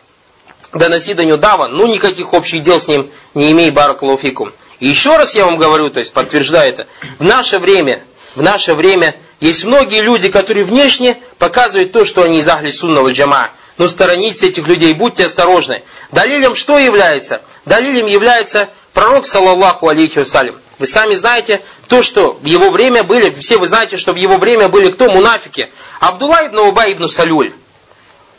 Доноси 0.73 1.15
до 1.15 1.25
него 1.25 1.37
дава, 1.37 1.69
ну 1.69 1.87
никаких 1.87 2.33
общих 2.33 2.63
дел 2.63 2.81
с 2.81 2.89
ним 2.89 3.11
не 3.35 3.53
имей 3.53 3.71
баракалуфикум. 3.71 4.53
И 4.81 4.89
еще 4.89 5.17
раз 5.17 5.35
я 5.35 5.45
вам 5.45 5.57
говорю, 5.57 5.91
то 5.91 6.01
есть 6.01 6.13
подтверждаю 6.13 6.71
это, 6.71 6.87
в 7.19 7.25
наше 7.25 7.59
время, 7.59 8.05
в 8.35 8.43
наше 8.43 8.75
время 8.75 9.15
есть 9.41 9.65
многие 9.65 10.01
люди, 10.01 10.29
которые 10.29 10.65
внешне 10.65 11.19
показывают 11.39 11.93
то, 11.93 12.05
что 12.05 12.23
они 12.23 12.39
из 12.39 12.49
ахли 12.49 12.71
сунного 12.71 13.13
джама. 13.13 13.51
Но 13.77 13.87
сторонитесь 13.87 14.43
этих 14.43 14.67
людей, 14.67 14.95
будьте 14.95 15.27
осторожны. 15.27 15.83
Далилем 16.11 16.55
что 16.55 16.79
является? 16.79 17.43
Далилем 17.67 18.07
является 18.07 18.71
пророк, 18.95 19.27
саллаллаху 19.27 19.89
алейхи 19.89 20.19
вассалям. 20.19 20.57
Вы 20.79 20.87
сами 20.87 21.15
знаете 21.15 21.61
то, 21.89 22.03
что 22.03 22.39
в 22.41 22.45
его 22.47 22.71
время 22.71 23.03
были, 23.03 23.31
все 23.31 23.59
вы 23.59 23.67
знаете, 23.67 23.99
что 23.99 24.13
в 24.13 24.17
его 24.17 24.39
время 24.39 24.69
были 24.69 24.91
кто? 24.91 25.11
Мунафики. 25.11 25.69
Абдулла 26.01 26.47
ибн 26.47 26.59
Убай 26.61 26.93
ибн 26.93 27.09
Салюль. 27.09 27.53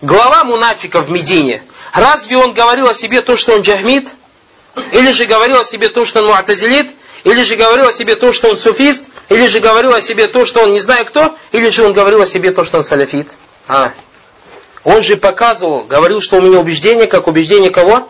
Глава 0.01 0.43
мунафиков 0.43 1.07
в 1.07 1.11
Медине. 1.11 1.63
Разве 1.93 2.37
он 2.37 2.53
говорил 2.53 2.87
о 2.87 2.93
себе 2.93 3.21
то, 3.21 3.37
что 3.37 3.53
он 3.53 3.61
джахмид? 3.61 4.07
Или 4.91 5.11
же 5.11 5.25
говорил 5.25 5.59
о 5.59 5.63
себе 5.63 5.89
то, 5.89 6.05
что 6.05 6.19
он 6.19 6.27
муатазилит? 6.27 6.91
Или 7.23 7.43
же 7.43 7.55
говорил 7.55 7.87
о 7.87 7.91
себе 7.91 8.15
то, 8.15 8.31
что 8.31 8.49
он 8.49 8.57
суфист? 8.57 9.05
Или 9.29 9.47
же 9.47 9.59
говорил 9.59 9.93
о 9.93 10.01
себе 10.01 10.27
то, 10.27 10.45
что 10.45 10.63
он 10.63 10.73
не 10.73 10.79
знаю 10.79 11.05
кто? 11.05 11.35
Или 11.51 11.69
же 11.69 11.85
он 11.85 11.93
говорил 11.93 12.21
о 12.21 12.25
себе 12.25 12.51
то, 12.51 12.63
что 12.63 12.77
он 12.77 12.83
саляфит? 12.83 13.29
А. 13.67 13.91
Он 14.83 15.03
же 15.03 15.17
показывал, 15.17 15.83
говорил, 15.83 16.21
что 16.21 16.37
у 16.37 16.41
меня 16.41 16.59
убеждение, 16.59 17.07
как 17.07 17.27
убеждение 17.27 17.69
кого? 17.69 18.07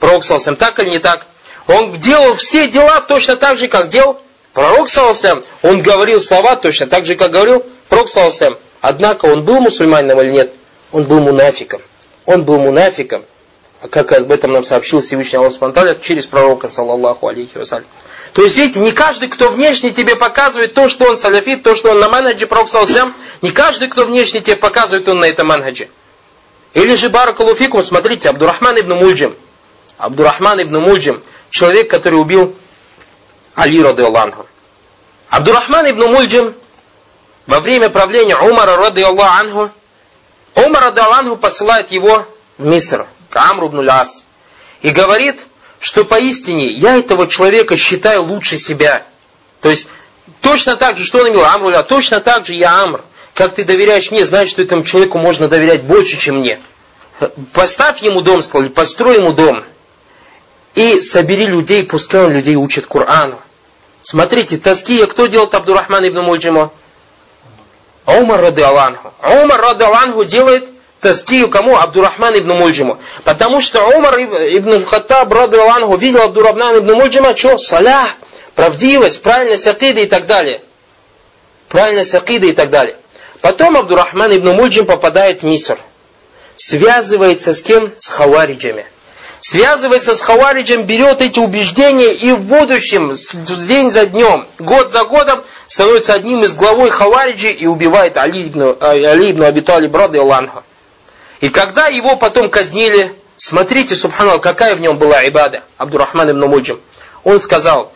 Пророк 0.00 0.24
Салсам. 0.24 0.56
Так 0.56 0.80
или 0.80 0.90
не 0.90 0.98
так? 0.98 1.26
Он 1.68 1.92
делал 1.92 2.34
все 2.34 2.66
дела 2.66 3.00
точно 3.00 3.36
так 3.36 3.56
же, 3.56 3.68
как 3.68 3.88
делал 3.88 4.20
пророк 4.52 4.88
Салсам. 4.88 5.44
Он 5.62 5.80
говорил 5.80 6.20
слова 6.20 6.56
точно 6.56 6.88
так 6.88 7.06
же, 7.06 7.14
как 7.14 7.30
говорил 7.30 7.64
пророк 7.88 8.08
Салсам. 8.08 8.58
Однако 8.80 9.26
он 9.26 9.44
был 9.44 9.60
мусульманином 9.60 10.20
или 10.20 10.32
нет? 10.32 10.54
Он 10.90 11.04
был 11.04 11.20
мунафиком. 11.20 11.82
Он 12.26 12.44
был 12.44 12.58
мунафиком. 12.58 13.24
Как 13.90 14.10
об 14.12 14.32
этом 14.32 14.52
нам 14.52 14.64
сообщил 14.64 15.00
Всевышний 15.00 15.38
Аллах 15.38 15.52
Субтитры 15.52 15.96
через 16.02 16.26
пророка, 16.26 16.66
саллаллаху 16.66 17.28
алейхи 17.28 17.56
вассалям. 17.56 17.86
То 18.32 18.42
есть, 18.42 18.58
видите, 18.58 18.80
не 18.80 18.90
каждый, 18.90 19.28
кто 19.28 19.48
внешне 19.50 19.92
тебе 19.92 20.16
показывает 20.16 20.74
то, 20.74 20.88
что 20.88 21.06
он 21.06 21.16
саляфит, 21.16 21.62
то, 21.62 21.76
что 21.76 21.90
он 21.90 22.00
на 22.00 22.08
манхаджи 22.08 22.46
пророк 22.46 22.68
салсам, 22.68 23.14
не 23.40 23.52
каждый, 23.52 23.88
кто 23.88 24.04
внешне 24.04 24.40
тебе 24.40 24.56
показывает, 24.56 25.08
он 25.08 25.20
на 25.20 25.26
этом 25.26 25.46
манхаджи. 25.46 25.88
Или 26.74 26.96
же 26.96 27.08
Баракалуфикум, 27.08 27.82
смотрите, 27.82 28.28
Абдурахман 28.28 28.80
ибн 28.80 28.94
Мульджим. 28.94 29.36
Абдурахман 29.96 30.60
ибн 30.62 30.78
Мульджим, 30.78 31.22
человек, 31.50 31.88
который 31.88 32.20
убил 32.20 32.54
Али 33.54 33.82
рады 33.82 34.02
Аллаху. 34.02 34.46
Абдурахман 35.30 35.90
ибн 35.90 36.02
Мульджим 36.06 36.54
во 37.46 37.60
время 37.60 37.90
правления 37.90 38.36
Умара 38.36 38.76
рады 38.76 39.02
Аллаху, 39.02 39.70
Умар 40.54 40.82
рады 40.82 41.00
Аллаху 41.00 41.36
посылает 41.36 41.90
его 41.92 42.26
в 42.58 42.66
Миср, 42.66 43.06
к 43.30 43.36
Амру 43.36 43.70
и 44.80 44.90
говорит, 44.90 45.46
что 45.80 46.04
поистине 46.04 46.68
я 46.68 46.96
этого 46.96 47.26
человека 47.26 47.76
считаю 47.76 48.22
лучше 48.22 48.58
себя. 48.58 49.02
То 49.60 49.70
есть, 49.70 49.86
точно 50.40 50.76
так 50.76 50.96
же, 50.96 51.04
что 51.04 51.18
он 51.18 51.30
имел, 51.30 51.44
Амруля, 51.44 51.82
точно 51.82 52.20
так 52.20 52.46
же 52.46 52.54
я 52.54 52.82
Амр. 52.82 53.02
Как 53.34 53.54
ты 53.54 53.64
доверяешь 53.64 54.10
мне, 54.10 54.24
знаешь, 54.24 54.48
что 54.48 54.62
этому 54.62 54.82
человеку 54.82 55.18
можно 55.18 55.48
доверять 55.48 55.84
больше, 55.84 56.16
чем 56.18 56.38
мне. 56.38 56.58
Поставь 57.52 58.02
ему 58.02 58.20
дом, 58.20 58.42
сказал, 58.42 58.68
построй 58.70 59.16
ему 59.16 59.32
дом. 59.32 59.64
И 60.74 61.00
собери 61.00 61.46
людей, 61.46 61.84
пускай 61.84 62.24
он 62.24 62.32
людей 62.32 62.56
учит 62.56 62.86
Корану. 62.86 63.38
Смотрите, 64.02 64.58
таския, 64.58 65.06
кто 65.06 65.26
делает 65.26 65.54
Абдурахман 65.54 66.06
ибн 66.06 66.20
Мульджима? 66.22 66.72
Умар 68.06 68.40
рады 68.40 68.62
Аллаху. 68.62 69.12
Умар 69.22 69.60
рады 69.60 69.84
Аллаху 69.84 70.24
делает 70.24 70.68
таскию 71.00 71.48
кому? 71.48 71.76
Абдурахман 71.76 72.38
ибн 72.38 72.52
Мульджиму. 72.52 72.98
Потому 73.24 73.60
что 73.60 73.84
Умар 73.84 74.16
ибн 74.16 74.84
Хаттаб, 74.84 75.32
Аллаху, 75.32 75.96
видел 75.96 76.22
Абдурахман 76.22 76.78
ибн 76.78 76.94
Мульджима, 76.94 77.36
что? 77.36 77.58
Салях, 77.58 78.08
правдивость, 78.54 79.22
правильность 79.22 79.66
акиды 79.66 80.02
и 80.02 80.06
так 80.06 80.26
далее. 80.26 80.62
Правильность 81.68 82.14
акиды 82.14 82.50
и 82.50 82.52
так 82.52 82.70
далее. 82.70 82.96
Потом 83.40 83.76
Абдурахман 83.76 84.36
ибн 84.36 84.50
Мульджим 84.50 84.86
попадает 84.86 85.42
в 85.42 85.44
Миср. 85.44 85.78
Связывается 86.56 87.52
с 87.52 87.62
кем? 87.62 87.92
С 87.96 88.08
хавариджами 88.08 88.86
связывается 89.40 90.14
с 90.14 90.20
Хавариджем, 90.20 90.84
берет 90.84 91.22
эти 91.22 91.38
убеждения 91.38 92.12
и 92.12 92.32
в 92.32 92.42
будущем, 92.42 93.12
день 93.66 93.90
за 93.90 94.06
днем, 94.06 94.46
год 94.58 94.90
за 94.90 95.04
годом, 95.04 95.40
становится 95.66 96.14
одним 96.14 96.44
из 96.44 96.54
главой 96.54 96.90
Хавариджи 96.90 97.50
и 97.50 97.66
убивает 97.66 98.16
Али 98.16 98.48
ибн, 98.48 98.76
Али 98.80 99.30
ибн 99.30 99.44
Абитали 99.44 99.86
Брады. 99.86 100.20
И 101.40 101.48
когда 101.48 101.86
его 101.86 102.16
потом 102.16 102.50
казнили, 102.50 103.14
смотрите, 103.36 103.94
субханал, 103.94 104.40
какая 104.40 104.74
в 104.74 104.80
нем 104.80 104.98
была 104.98 105.26
ибада, 105.26 105.62
Абдурахман 105.76 106.30
ибн 106.32 106.46
Муджим. 106.46 106.80
Он 107.24 107.38
сказал, 107.40 107.92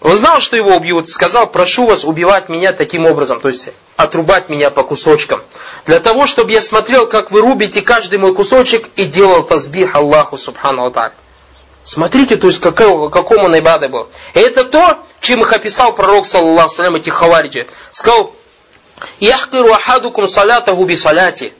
он 0.00 0.18
знал, 0.18 0.40
что 0.40 0.56
его 0.56 0.74
убьют, 0.76 1.08
сказал, 1.08 1.46
прошу 1.46 1.86
вас 1.86 2.04
убивать 2.04 2.48
меня 2.48 2.72
таким 2.72 3.06
образом, 3.06 3.40
то 3.40 3.48
есть 3.48 3.68
отрубать 3.96 4.48
меня 4.48 4.70
по 4.70 4.82
кусочкам. 4.82 5.42
Для 5.86 6.00
того, 6.00 6.26
чтобы 6.26 6.50
я 6.50 6.60
смотрел, 6.60 7.06
как 7.06 7.30
вы 7.30 7.40
рубите 7.40 7.82
каждый 7.82 8.18
мой 8.18 8.34
кусочек 8.34 8.88
и 8.96 9.04
делал 9.04 9.44
тазбих 9.44 9.94
Аллаху 9.94 10.36
Субхану 10.36 10.90
так. 10.90 11.14
Смотрите, 11.84 12.36
то 12.36 12.46
есть 12.46 12.60
какой, 12.60 13.10
какому 13.10 13.44
он 13.44 13.58
ибада 13.58 13.88
был. 13.88 14.08
И 14.34 14.38
это 14.38 14.64
то, 14.64 14.98
чем 15.20 15.42
их 15.42 15.52
описал 15.52 15.92
пророк, 15.92 16.26
саллаллаху 16.26 16.74
салям, 16.74 16.96
этих 16.96 17.14
хавариджи. 17.14 17.68
Сказал, 17.90 18.34
«Яхкиру 19.20 19.72
ахадукум 19.72 20.26
салятаху 20.26 20.84
би 20.84 20.96
саляти». 20.96 21.52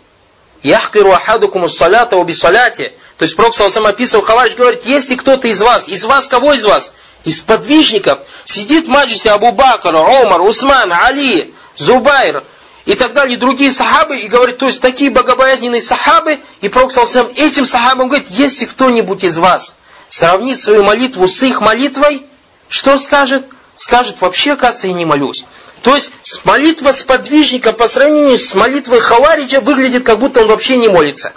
Яхкиру 0.62 1.12
ахадукум 1.12 1.68
салята 1.68 2.16
уби 2.16 2.32
саляти. 2.32 2.92
То 3.18 3.24
есть 3.24 3.36
Пророк 3.36 3.54
сам 3.54 3.86
описывал, 3.86 4.24
Хаварич 4.24 4.54
говорит, 4.54 4.84
если 4.84 5.16
кто-то 5.16 5.48
из 5.48 5.60
вас, 5.60 5.88
из 5.88 6.04
вас 6.04 6.28
кого 6.28 6.54
из 6.54 6.64
вас? 6.64 6.92
Из 7.24 7.40
подвижников 7.40 8.20
сидит 8.44 8.86
в 8.86 8.90
маджисе 8.90 9.30
Абу 9.30 9.52
Бакр, 9.52 9.94
Омар, 9.94 10.40
Усман, 10.40 10.92
Али, 10.92 11.54
Зубайр 11.76 12.44
и 12.84 12.94
так 12.94 13.12
далее, 13.12 13.36
и 13.36 13.38
другие 13.38 13.70
сахабы, 13.70 14.16
и 14.16 14.28
говорит, 14.28 14.58
то 14.58 14.66
есть 14.66 14.80
такие 14.80 15.10
богобоязненные 15.10 15.80
сахабы, 15.80 16.40
и 16.60 16.68
Пророк 16.68 16.92
сам 16.92 17.28
этим 17.36 17.64
сахабам 17.64 18.08
говорит, 18.08 18.28
если 18.30 18.64
кто-нибудь 18.64 19.22
из 19.24 19.38
вас 19.38 19.76
сравнит 20.08 20.60
свою 20.60 20.82
молитву 20.82 21.26
с 21.26 21.42
их 21.42 21.60
молитвой, 21.60 22.24
что 22.68 22.98
скажет? 22.98 23.46
Скажет, 23.76 24.20
вообще, 24.20 24.52
оказывается, 24.52 24.88
я 24.88 24.92
не 24.92 25.04
молюсь. 25.04 25.44
То 25.82 25.96
есть 25.96 26.10
молитва 26.44 26.92
сподвижника 26.92 27.72
по 27.72 27.86
сравнению 27.86 28.38
с 28.38 28.54
молитвой 28.54 29.00
Хавариджа 29.00 29.60
выглядит, 29.60 30.04
как 30.04 30.18
будто 30.18 30.40
он 30.40 30.46
вообще 30.46 30.76
не 30.76 30.88
молится. 30.88 31.32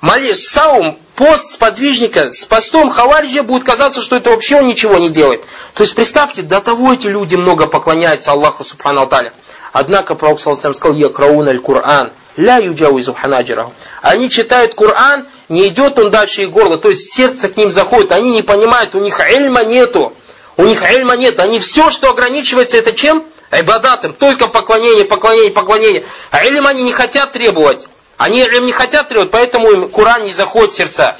Моли, 0.00 0.32
саум, 0.32 0.98
пост 1.16 1.52
сподвижника 1.52 2.32
с 2.32 2.44
постом 2.44 2.90
Хавариджа 2.90 3.42
будет 3.42 3.64
казаться, 3.64 4.02
что 4.02 4.16
это 4.16 4.30
вообще 4.30 4.56
он 4.56 4.66
ничего 4.66 4.98
не 4.98 5.08
делает. 5.08 5.42
То 5.74 5.82
есть 5.82 5.94
представьте, 5.94 6.42
до 6.42 6.60
того 6.60 6.92
эти 6.92 7.06
люди 7.06 7.34
много 7.36 7.66
поклоняются 7.66 8.32
Аллаху 8.32 8.64
Субхану 8.64 9.02
Аталя. 9.02 9.32
Однако 9.72 10.14
Пророк 10.14 10.40
Саласам 10.40 10.74
сказал, 10.74 10.96
я 10.96 11.08
краун 11.08 11.48
аль 11.48 11.58
Кур'ан, 11.58 12.12
ля 12.36 12.58
юджауизу 12.58 13.12
ханаджираху. 13.12 13.72
Они 14.00 14.30
читают 14.30 14.74
Коран, 14.74 15.26
не 15.48 15.68
идет 15.68 15.98
он 15.98 16.10
дальше 16.10 16.42
их 16.42 16.50
горла, 16.50 16.78
то 16.78 16.88
есть 16.88 17.12
сердце 17.12 17.48
к 17.48 17.56
ним 17.56 17.70
заходит, 17.70 18.12
они 18.12 18.30
не 18.30 18.42
понимают, 18.42 18.94
у 18.94 19.00
них 19.00 19.20
эльма 19.20 19.64
нету. 19.64 20.12
У 20.58 20.64
них 20.64 20.82
эльма 20.82 21.16
нет, 21.16 21.38
они 21.38 21.60
все, 21.60 21.88
что 21.88 22.10
ограничивается, 22.10 22.76
это 22.78 22.92
чем? 22.92 23.24
Айбадатом, 23.52 24.12
только 24.12 24.48
поклонение, 24.48 25.04
поклонение, 25.04 25.52
поклонение. 25.52 26.04
А 26.32 26.44
эльм 26.44 26.66
они 26.66 26.82
не 26.82 26.92
хотят 26.92 27.30
требовать. 27.30 27.86
Они 28.16 28.40
эльм 28.40 28.66
не 28.66 28.72
хотят 28.72 29.08
требовать, 29.08 29.30
поэтому 29.30 29.70
им 29.70 29.88
Коран 29.88 30.24
не 30.24 30.32
заходит 30.32 30.72
в 30.72 30.76
сердца. 30.76 31.16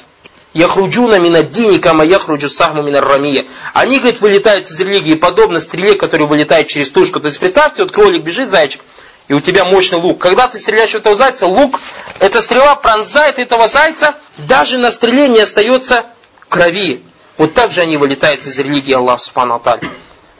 Яхруджуна 0.53 1.19
минаддини 1.19 1.77
кама 1.77 2.03
яхруджу 2.03 2.49
сахму 2.49 2.83
минаррамия. 2.83 3.45
Они, 3.73 3.99
говорит, 3.99 4.19
вылетают 4.19 4.69
из 4.69 4.77
религии, 4.77 5.13
подобно 5.13 5.61
стреле, 5.61 5.93
которая 5.93 6.27
вылетает 6.27 6.67
через 6.67 6.89
тушку. 6.89 7.21
То 7.21 7.27
есть 7.27 7.39
представьте, 7.39 7.83
вот 7.83 7.93
кролик 7.93 8.23
бежит, 8.23 8.49
зайчик, 8.49 8.81
и 9.29 9.33
у 9.33 9.39
тебя 9.39 9.63
мощный 9.63 9.99
лук. 9.99 10.19
Когда 10.19 10.49
ты 10.49 10.57
стреляешь 10.57 10.91
в 10.91 10.95
этого 10.95 11.15
зайца, 11.15 11.45
лук, 11.47 11.79
эта 12.19 12.41
стрела 12.41 12.75
пронзает 12.75 13.39
этого 13.39 13.69
зайца, 13.69 14.15
даже 14.37 14.77
на 14.77 14.91
стреле 14.91 15.29
не 15.29 15.39
остается 15.39 16.03
крови. 16.49 17.03
Вот 17.39 17.53
так 17.53 17.71
же 17.71 17.79
они 17.79 17.95
вылетают 17.95 18.41
из 18.41 18.59
религии 18.59 18.93
Аллаха 18.93 19.23
Субхану 19.23 19.61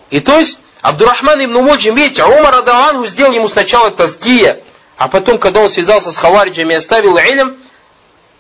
И 0.10 0.20
то 0.20 0.38
есть, 0.38 0.60
Абдурахман 0.82 1.46
ибн 1.46 1.64
Муджим, 1.64 1.96
видите, 1.96 2.26
Умар 2.26 2.56
Адалангу 2.56 3.08
сделал 3.08 3.32
ему 3.32 3.48
сначала 3.48 3.90
тазгия, 3.90 4.60
а 4.98 5.08
потом, 5.08 5.38
когда 5.38 5.62
он 5.62 5.70
связался 5.70 6.12
с 6.12 6.18
хавариджами 6.18 6.76
оставил 6.76 7.18
илм, 7.18 7.56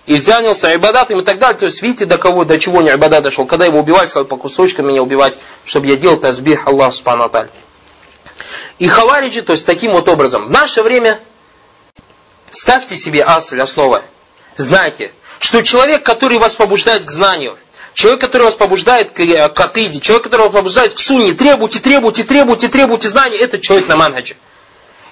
и 0.05 0.17
занялся 0.17 0.75
ибадатом 0.75 1.21
и 1.21 1.23
так 1.23 1.39
далее. 1.39 1.57
То 1.57 1.67
есть, 1.67 1.81
видите, 1.81 2.05
до 2.05 2.17
кого, 2.17 2.43
до 2.43 2.59
чего 2.59 2.81
не 2.81 2.89
ибадат 2.89 3.23
дошел. 3.23 3.45
Когда 3.45 3.65
его 3.65 3.79
убивали, 3.79 4.07
сказал, 4.07 4.25
по 4.25 4.35
кусочкам 4.35 4.87
меня 4.87 5.01
убивать, 5.03 5.35
чтобы 5.63 5.87
я 5.87 5.95
делал 5.95 6.17
тазбих 6.17 6.67
Аллаху 6.67 6.91
Субхану 6.91 7.31
И 8.77 8.87
хавариджи, 8.89 9.41
то 9.41 9.53
есть, 9.53 9.65
таким 9.65 9.93
вот 9.93 10.09
образом. 10.09 10.47
В 10.47 10.51
наше 10.51 10.83
время, 10.83 11.21
ставьте 12.51 12.97
себе 12.97 13.23
асль, 13.23 13.61
основа. 13.61 14.01
Знайте, 14.57 15.13
что 15.39 15.63
человек, 15.63 16.03
который 16.03 16.39
вас 16.39 16.55
побуждает 16.55 17.05
к 17.05 17.09
знанию, 17.09 17.57
человек, 17.99 18.21
который 18.21 18.43
вас 18.43 18.55
побуждает 18.55 19.11
к, 19.11 19.19
э, 19.19 19.49
к 19.49 19.59
атиде, 19.59 19.99
человек, 19.99 20.23
который 20.23 20.43
вас 20.43 20.53
побуждает 20.53 20.93
к 20.93 20.99
сунне, 20.99 21.33
требуйте, 21.33 21.79
требуйте, 21.79 22.23
требуйте, 22.23 22.69
требуйте 22.69 23.09
знаний, 23.09 23.35
это 23.35 23.59
человек 23.59 23.89
на 23.89 23.97
манхаджи. 23.97 24.37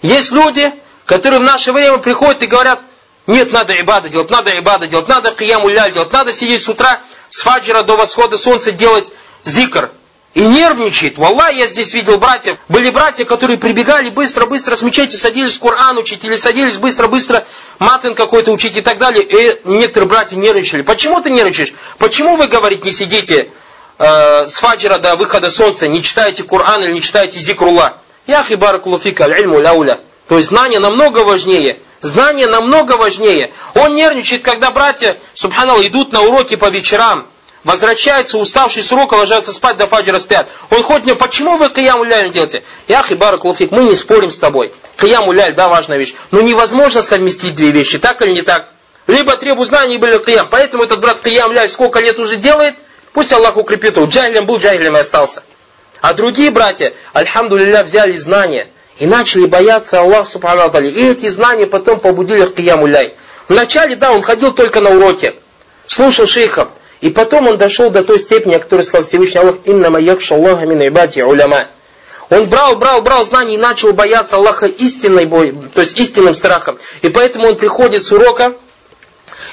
Есть 0.02 0.32
люди, 0.32 0.72
которые 1.06 1.42
в 1.42 1.44
наше 1.44 1.74
время 1.74 1.98
приходят 1.98 2.42
и 2.44 2.48
говорят, 2.48 2.80
нет, 3.28 3.52
надо 3.52 3.80
ибада 3.80 4.08
делать, 4.08 4.30
надо 4.30 4.58
ибада 4.58 4.88
делать, 4.88 5.10
надо 5.10 5.32
кияму 5.32 5.68
ляль 5.68 5.92
делать, 5.92 6.14
надо 6.14 6.32
сидеть 6.32 6.64
с 6.64 6.70
утра 6.70 7.02
с 7.30 7.42
фаджира 7.42 7.84
до 7.84 7.98
восхода 7.98 8.38
солнца 8.38 8.72
делать 8.72 9.12
зикр. 9.44 9.92
И 10.38 10.46
нервничает. 10.46 11.18
Валлах, 11.18 11.52
я 11.54 11.66
здесь 11.66 11.96
видел 11.96 12.20
братьев. 12.20 12.60
Были 12.70 12.92
братья, 12.92 13.26
которые 13.26 13.58
прибегали 13.58 14.10
быстро-быстро 14.10 14.76
с 14.76 14.84
мечети, 14.84 15.16
садились 15.16 15.58
Коран 15.58 15.98
учить, 15.98 16.24
или 16.26 16.36
садились 16.36 16.78
быстро-быстро 16.78 17.44
матын 17.80 18.14
какой-то 18.14 18.52
учить 18.52 18.78
и 18.78 18.82
так 18.82 19.00
далее. 19.00 19.24
И 19.24 19.62
некоторые 19.64 20.08
братья 20.08 20.36
нервничали. 20.36 20.84
Почему 20.84 21.22
ты 21.22 21.32
нервничаешь? 21.32 21.74
Почему 21.98 22.36
вы, 22.36 22.46
говорит, 22.46 22.86
не 22.86 22.92
сидите 22.92 23.50
э, 23.98 24.46
с 24.46 24.60
фаджира 24.60 25.00
до 25.00 25.16
выхода 25.16 25.50
солнца, 25.50 25.88
не 25.88 26.04
читаете 26.04 26.44
Коран 26.44 26.84
или 26.84 26.92
не 26.92 27.02
читаете 27.02 27.40
зикрула? 27.40 27.98
Яхи 28.28 28.54
баракулуфика, 28.54 29.24
аль-ильму 29.24 29.60
ляуля. 29.60 30.00
То 30.28 30.38
есть 30.38 30.50
знание 30.50 30.78
намного 30.78 31.24
важнее. 31.24 31.80
Знание 32.02 32.46
намного 32.46 32.92
важнее. 32.92 33.52
Он 33.74 33.96
нервничает, 33.96 34.44
когда 34.44 34.70
братья, 34.70 35.18
субханал, 35.34 35.82
идут 35.82 36.12
на 36.12 36.22
уроки 36.22 36.56
по 36.56 36.70
вечерам, 36.70 37.26
возвращаются 37.68 38.38
уставшие 38.38 38.82
с 38.82 38.94
урока, 38.94 39.16
ложатся 39.16 39.52
спать, 39.52 39.76
до 39.76 39.88
фаджира 39.88 40.20
спят. 40.20 40.48
Он 40.70 40.82
хоть 40.82 41.04
мне, 41.04 41.16
почему 41.16 41.58
вы 41.58 41.68
кияму 41.68 42.06
ляль 42.06 42.32
делаете? 42.32 42.64
Ях 42.88 43.12
и 43.12 43.16
барак 43.16 43.44
луфик, 43.44 43.72
мы 43.72 43.84
не 43.84 43.94
спорим 43.94 44.32
с 44.32 44.38
тобой. 44.38 44.72
Кияму 44.98 45.34
ляль, 45.34 45.54
да, 45.54 45.68
важная 45.68 45.98
вещь. 45.98 46.16
Но 46.32 46.40
невозможно 46.40 47.02
совместить 47.02 47.56
две 47.56 47.72
вещи, 47.72 48.00
так 48.00 48.22
или 48.22 48.32
не 48.32 48.42
так? 48.42 48.70
Либо 49.06 49.36
требу 49.36 49.66
знаний, 49.66 49.96
либо 49.96 50.18
киям. 50.20 50.48
Поэтому 50.50 50.84
этот 50.84 51.02
брат 51.02 51.20
киям 51.22 51.52
ляль 51.52 51.68
сколько 51.68 52.00
лет 52.00 52.18
уже 52.20 52.38
делает, 52.38 52.74
пусть 53.12 53.34
Аллах 53.34 53.58
укрепит 53.58 53.98
его. 53.98 54.06
Джахилем 54.06 54.46
был, 54.46 54.60
джахилем 54.60 54.96
и 54.96 55.00
остался. 55.02 55.44
А 56.00 56.14
другие 56.14 56.52
братья, 56.52 56.94
альхамду 57.12 57.58
взяли 57.84 58.16
знания 58.16 58.70
и 58.98 59.06
начали 59.06 59.46
бояться 59.46 60.00
Аллаха 60.00 60.30
Субхану 60.30 60.72
И 60.80 61.12
эти 61.12 61.28
знания 61.28 61.68
потом 61.68 62.00
побудили 62.00 62.44
их 62.44 62.56
кияму 62.56 62.88
ляй. 62.88 63.14
Вначале, 63.50 63.98
да, 63.98 64.14
он 64.14 64.22
ходил 64.22 64.54
только 64.54 64.80
на 64.80 64.92
уроки, 64.92 65.36
слушал 65.86 66.28
шейхов. 66.28 66.70
И 67.02 67.10
потом 67.10 67.48
он 67.48 67.58
дошел 67.58 67.90
до 67.90 68.04
той 68.04 68.20
степени, 68.20 68.56
о 68.56 68.60
которой 68.60 68.82
сказал 68.82 69.04
Всевышний 69.04 69.40
Аллах, 69.40 69.56
«Иннама 69.66 70.00
якша 70.00 70.36
Аллаха 70.36 70.66
мин 70.66 70.88
ибати 70.88 71.20
уляма». 71.20 71.68
Он 72.30 72.46
брал, 72.46 72.76
брал, 72.76 73.02
брал 73.02 73.24
знания 73.24 73.56
и 73.56 73.58
начал 73.58 73.94
бояться 73.94 74.36
Аллаха 74.36 74.66
истинной 74.66 75.26
бой, 75.26 75.56
то 75.74 75.82
есть 75.82 75.98
истинным 75.98 76.36
страхом. 76.36 76.78
И 77.02 77.10
поэтому 77.10 77.48
он 77.48 77.56
приходит 77.56 78.06
с 78.06 78.12
урока, 78.12 78.56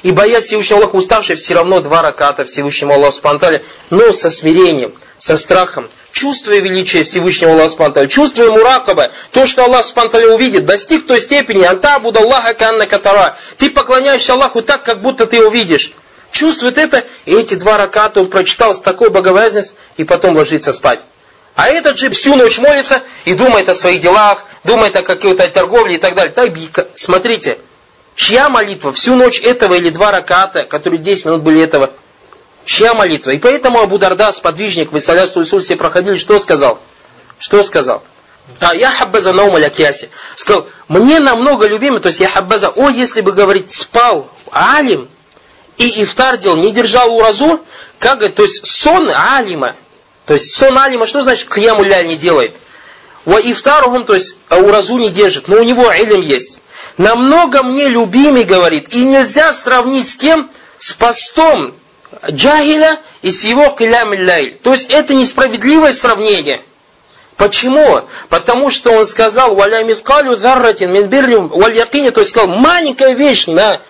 и 0.02 0.10
боясь 0.10 0.44
Всевышнего 0.44 0.80
Аллаха 0.80 0.96
уставший, 0.96 1.36
все 1.36 1.54
равно 1.54 1.80
два 1.80 2.02
раката 2.02 2.44
Всевышнему 2.44 2.94
Аллаху 2.94 3.16
Спанталя, 3.16 3.62
но 3.90 4.12
со 4.12 4.28
смирением, 4.28 4.92
со 5.18 5.36
страхом, 5.36 5.88
чувствуя 6.10 6.58
величие 6.58 7.04
Всевышнего 7.04 7.52
Аллаха 7.52 7.68
Спанталя, 7.70 8.08
чувствуя 8.08 8.50
муракаба, 8.50 9.10
то, 9.30 9.46
что 9.46 9.64
Аллах 9.64 9.84
Спанталя 9.84 10.34
увидит, 10.34 10.66
достиг 10.66 11.06
той 11.06 11.20
степени, 11.20 11.64
анта 11.64 11.96
Аллаха 11.96 12.54
канна 12.54 12.86
катара, 12.86 13.36
ты 13.56 13.70
поклоняешься 13.70 14.32
Аллаху 14.32 14.62
так, 14.62 14.82
как 14.82 15.00
будто 15.00 15.26
ты 15.26 15.36
его 15.36 15.48
видишь. 15.48 15.92
Чувствует 16.34 16.78
это, 16.78 17.04
и 17.26 17.32
эти 17.32 17.54
два 17.54 17.78
раката 17.78 18.20
он 18.20 18.26
прочитал 18.26 18.74
с 18.74 18.80
такой 18.80 19.08
боговязненностью, 19.10 19.76
и 19.96 20.02
потом 20.02 20.36
ложится 20.36 20.72
спать. 20.72 20.98
А 21.54 21.68
этот 21.68 21.96
же 21.96 22.10
всю 22.10 22.34
ночь 22.34 22.58
молится 22.58 23.04
и 23.24 23.34
думает 23.34 23.68
о 23.68 23.74
своих 23.74 24.00
делах, 24.00 24.44
думает 24.64 24.96
о 24.96 25.02
какой-то 25.02 25.46
торговле 25.46 25.94
и 25.94 25.98
так 25.98 26.16
далее. 26.16 26.32
Так, 26.32 26.88
смотрите, 26.96 27.58
чья 28.16 28.48
молитва 28.48 28.92
всю 28.92 29.14
ночь 29.14 29.40
этого 29.40 29.74
или 29.74 29.90
два 29.90 30.10
раката, 30.10 30.64
которые 30.64 30.98
10 31.00 31.26
минут 31.26 31.42
были 31.42 31.62
этого, 31.62 31.90
Чья 32.64 32.94
молитва? 32.94 33.30
И 33.30 33.38
поэтому 33.38 33.80
Абу 33.80 33.98
Дарда, 33.98 34.32
сподвижник, 34.32 34.90
вы 34.90 34.98
Исуль 34.98 35.60
все 35.60 35.76
проходили, 35.76 36.16
что 36.16 36.38
сказал? 36.38 36.80
Что 37.38 37.62
сказал? 37.62 38.02
А 38.58 38.74
я 38.74 38.90
хаббаза 38.90 39.32
наум 39.32 39.54
алякяси. 39.54 40.08
Сказал, 40.34 40.66
мне 40.88 41.20
намного 41.20 41.68
любимый, 41.68 42.00
то 42.00 42.08
есть 42.08 42.20
я 42.20 42.28
хаббаза, 42.28 42.70
о, 42.70 42.88
если 42.88 43.20
бы, 43.20 43.32
говорить, 43.32 43.70
спал 43.70 44.30
алим, 44.50 45.08
и 45.78 46.02
ифтар 46.02 46.36
делал, 46.36 46.56
не 46.56 46.72
держал 46.72 47.14
уразу, 47.16 47.60
как 47.98 48.18
говорит, 48.18 48.36
то 48.36 48.42
есть 48.42 48.66
сон 48.66 49.10
алима, 49.10 49.74
то 50.24 50.34
есть 50.34 50.54
сон 50.54 50.78
алима, 50.78 51.06
что 51.06 51.22
значит 51.22 51.48
кьяму 51.48 51.84
не 51.84 52.16
делает? 52.16 52.54
Ва 53.24 53.40
ифтаругум, 53.42 54.04
то 54.04 54.14
есть 54.14 54.36
уразу 54.50 54.98
не 54.98 55.10
держит, 55.10 55.48
но 55.48 55.56
у 55.56 55.62
него 55.62 55.90
илим 55.92 56.20
есть. 56.20 56.60
Намного 56.98 57.62
мне 57.62 57.88
любимый, 57.88 58.44
говорит, 58.44 58.94
и 58.94 59.04
нельзя 59.04 59.52
сравнить 59.52 60.08
с 60.08 60.16
кем? 60.16 60.50
С 60.78 60.92
постом 60.92 61.74
джахиля 62.30 62.98
и 63.22 63.30
с 63.30 63.44
его 63.44 63.70
килям 63.70 64.10
лайль. 64.10 64.58
То 64.62 64.72
есть 64.72 64.90
это 64.90 65.14
несправедливое 65.14 65.92
сравнение. 65.92 66.62
Почему? 67.36 68.02
Потому 68.28 68.70
что 68.70 68.92
он 68.92 69.06
сказал, 69.06 69.56
валя 69.56 69.82
миткалю 69.82 70.36
зарратин 70.36 70.92
мин 70.92 71.08
бирлю 71.08 71.48
валь 71.48 71.76
якине, 71.76 72.12
то 72.12 72.20
есть 72.20 72.30
сказал, 72.30 72.48
маленькая 72.48 73.14
вещь 73.14 73.46
на, 73.46 73.80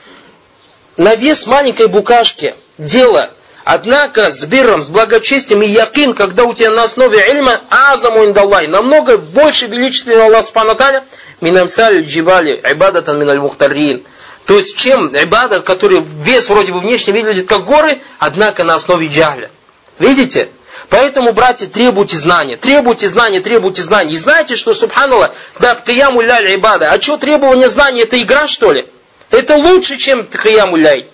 на 0.97 1.15
вес 1.15 1.47
маленькой 1.47 1.89
букашки, 1.89 2.55
дело. 2.79 3.31
Однако 3.65 4.31
с 4.31 4.45
биром, 4.45 4.83
с 4.83 4.91
благочестием 4.91 5.63
и 5.63 5.67
якин, 5.67 6.13
когда 6.13 6.45
у 6.45 6.53
тебя 6.53 6.71
на 6.71 6.83
основе 6.83 7.19
ильма, 7.31 7.63
азаму 7.71 8.25
индаллай, 8.25 8.67
намного 8.67 9.17
больше 9.17 9.67
величественного 9.67 10.27
Аллах 10.27 10.45
Субхану 10.45 11.03
минамсаль 11.41 12.03
джибали, 12.03 12.61
ибадатан 12.63 13.19
миналь 13.19 13.41
мухтарин. 13.41 14.05
То 14.45 14.59
есть 14.59 14.77
чем 14.77 15.09
ибадат, 15.09 15.63
который 15.63 16.01
вес 16.01 16.51
вроде 16.51 16.73
бы 16.73 16.81
внешне 16.81 17.15
выглядит 17.15 17.49
как 17.49 17.65
горы, 17.65 17.99
однако 18.19 18.65
на 18.65 18.75
основе 18.75 19.09
джахля. 19.09 19.51
Видите? 19.99 20.51
Поэтому, 20.91 21.33
братья, 21.33 21.67
требуйте 21.67 22.19
знания, 22.19 22.59
требуйте 22.59 23.09
знания, 23.09 23.41
требуйте 23.41 23.81
знания. 23.81 24.13
И 24.13 24.17
знаете, 24.19 24.57
что, 24.57 24.75
субханаллах, 24.75 25.31
да, 25.59 25.75
кияму 25.75 26.21
ляль 26.21 26.55
ибада. 26.55 26.91
А 26.93 27.01
что 27.01 27.17
требование 27.17 27.71
знания, 27.71 28.03
это 28.03 28.21
игра, 28.21 28.47
что 28.47 28.73
ли? 28.73 28.87
Это 29.31 29.57
лучше, 29.57 29.97
чем 29.97 30.25
кияму 30.25 30.77
ляль. 30.77 31.07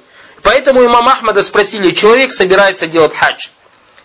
Поэтому 0.42 0.84
имам 0.84 1.08
Ахмада 1.08 1.42
спросили, 1.42 1.90
человек 1.92 2.32
собирается 2.32 2.86
делать 2.86 3.14
хадж. 3.14 3.48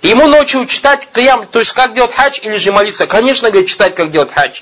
Ему 0.02 0.28
ночью 0.28 0.66
читать 0.66 1.08
киям, 1.14 1.48
то 1.48 1.60
есть 1.60 1.72
как 1.74 1.94
делать 1.94 2.14
хадж 2.14 2.40
или 2.44 2.58
же 2.58 2.72
молиться. 2.72 3.08
Конечно, 3.08 3.50
говорит, 3.50 3.70
читать, 3.70 3.96
как 3.96 4.12
делать 4.12 4.32
хадж. 4.34 4.62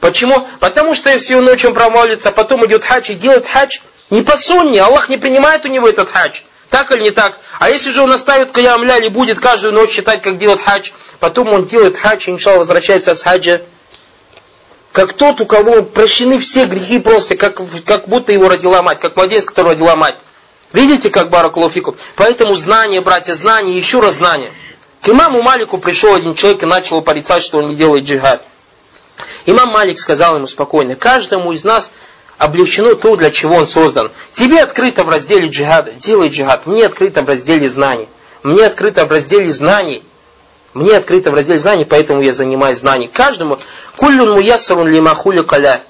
Почему? 0.00 0.46
Потому 0.60 0.94
что 0.94 1.10
ночь 1.40 1.64
он 1.64 1.72
промолится, 1.72 2.28
а 2.28 2.32
потом 2.32 2.66
идет 2.66 2.84
хадж 2.84 3.10
и 3.10 3.14
делает 3.14 3.46
хадж, 3.46 3.78
не 4.10 4.22
по 4.22 4.36
сунне, 4.36 4.82
Аллах 4.82 5.08
не 5.08 5.16
принимает 5.16 5.64
у 5.64 5.68
него 5.68 5.88
этот 5.88 6.10
хадж. 6.10 6.40
Так 6.68 6.92
или 6.92 7.02
не 7.02 7.10
так? 7.10 7.38
А 7.60 7.70
если 7.70 7.90
же 7.90 8.02
он 8.02 8.12
оставит 8.12 8.50
каям 8.50 8.82
ляли, 8.82 9.08
будет 9.08 9.38
каждую 9.38 9.72
ночь 9.72 9.92
считать, 9.92 10.22
как 10.22 10.36
делать 10.38 10.60
хадж, 10.60 10.90
потом 11.20 11.48
он 11.48 11.66
делает 11.66 11.96
хадж, 11.96 12.28
и 12.28 12.32
иншалла 12.32 12.58
возвращается 12.58 13.14
с 13.14 13.22
хаджа, 13.22 13.62
как 14.94 15.12
тот, 15.12 15.40
у 15.40 15.44
кого 15.44 15.82
прощены 15.82 16.38
все 16.38 16.66
грехи 16.66 17.00
просто, 17.00 17.36
как, 17.36 17.60
как 17.84 18.06
будто 18.06 18.30
его 18.30 18.48
родила 18.48 18.80
мать, 18.80 19.00
как 19.00 19.16
младенец, 19.16 19.44
которого 19.44 19.72
родила 19.72 19.96
мать. 19.96 20.14
Видите, 20.72 21.10
как 21.10 21.30
баракулуфикум? 21.30 21.96
Поэтому 22.14 22.54
знание, 22.54 23.00
братья, 23.00 23.34
знание, 23.34 23.76
еще 23.76 23.98
раз 23.98 24.14
знание. 24.14 24.52
К 25.02 25.08
имаму 25.08 25.42
Малику 25.42 25.78
пришел 25.78 26.14
один 26.14 26.36
человек 26.36 26.62
и 26.62 26.66
начал 26.66 27.02
порицать, 27.02 27.42
что 27.42 27.58
он 27.58 27.70
не 27.70 27.74
делает 27.74 28.04
джихад. 28.04 28.44
Имам 29.46 29.70
Малик 29.70 29.98
сказал 29.98 30.36
ему 30.36 30.46
спокойно, 30.46 30.94
каждому 30.94 31.50
из 31.50 31.64
нас 31.64 31.90
облегчено 32.38 32.94
то, 32.94 33.16
для 33.16 33.32
чего 33.32 33.56
он 33.56 33.66
создан. 33.66 34.12
Тебе 34.32 34.62
открыто 34.62 35.02
в 35.02 35.08
разделе 35.08 35.48
джихада, 35.48 35.90
делай 35.90 36.28
джихад. 36.28 36.68
Мне 36.68 36.86
открыто 36.86 37.22
в 37.22 37.28
разделе 37.28 37.68
знаний. 37.68 38.08
Мне 38.44 38.64
открыто 38.64 39.06
в 39.06 39.10
разделе 39.10 39.50
знаний. 39.50 40.04
Мне 40.74 40.96
открыто 40.96 41.30
в 41.30 41.34
разделе 41.34 41.58
знаний, 41.58 41.84
поэтому 41.84 42.20
я 42.20 42.32
занимаюсь 42.32 42.78
знанием. 42.78 43.10
Каждому 43.12 43.58
куллюн 43.96 44.32
муяссарун 44.32 44.88
лимахулю 44.88 45.44
каля. 45.44 45.82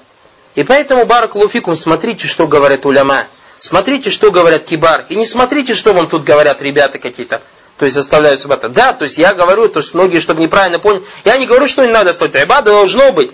И 0.53 0.63
поэтому, 0.63 1.05
баракулуфикум, 1.05 1.75
смотрите, 1.75 2.27
что 2.27 2.47
говорят 2.47 2.85
уляма. 2.85 3.25
Смотрите, 3.57 4.11
что 4.11 4.31
говорят 4.31 4.63
кибар. 4.63 5.05
И 5.09 5.15
не 5.15 5.25
смотрите, 5.25 5.73
что 5.73 5.93
вам 5.93 6.07
тут 6.07 6.23
говорят 6.23 6.61
ребята 6.61 6.99
какие-то. 6.99 7.41
То 7.77 7.85
есть 7.85 7.95
заставляю 7.95 8.37
субата. 8.37 8.69
Да, 8.69 8.93
то 8.93 9.03
есть 9.05 9.17
я 9.17 9.33
говорю, 9.33 9.67
то 9.67 9.79
есть 9.79 9.93
многие, 9.95 10.19
чтобы 10.19 10.41
неправильно 10.41 10.77
поняли, 10.79 11.03
я 11.25 11.37
не 11.37 11.47
говорю, 11.47 11.67
что 11.67 11.83
не 11.83 11.91
надо 11.91 12.13
стать. 12.13 12.35
Ибада 12.35 12.71
должно 12.71 13.11
быть. 13.11 13.31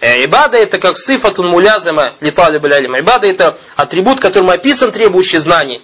Э, 0.00 0.24
ибада 0.24 0.58
это 0.58 0.78
как 0.78 0.98
сифатун 0.98 1.48
мулязама 1.48 2.12
летали 2.20 2.58
блялим. 2.58 2.98
Ибада 2.98 3.26
это 3.26 3.58
атрибут, 3.74 4.20
которым 4.20 4.50
описан 4.50 4.92
требующий 4.92 5.38
знаний. 5.38 5.80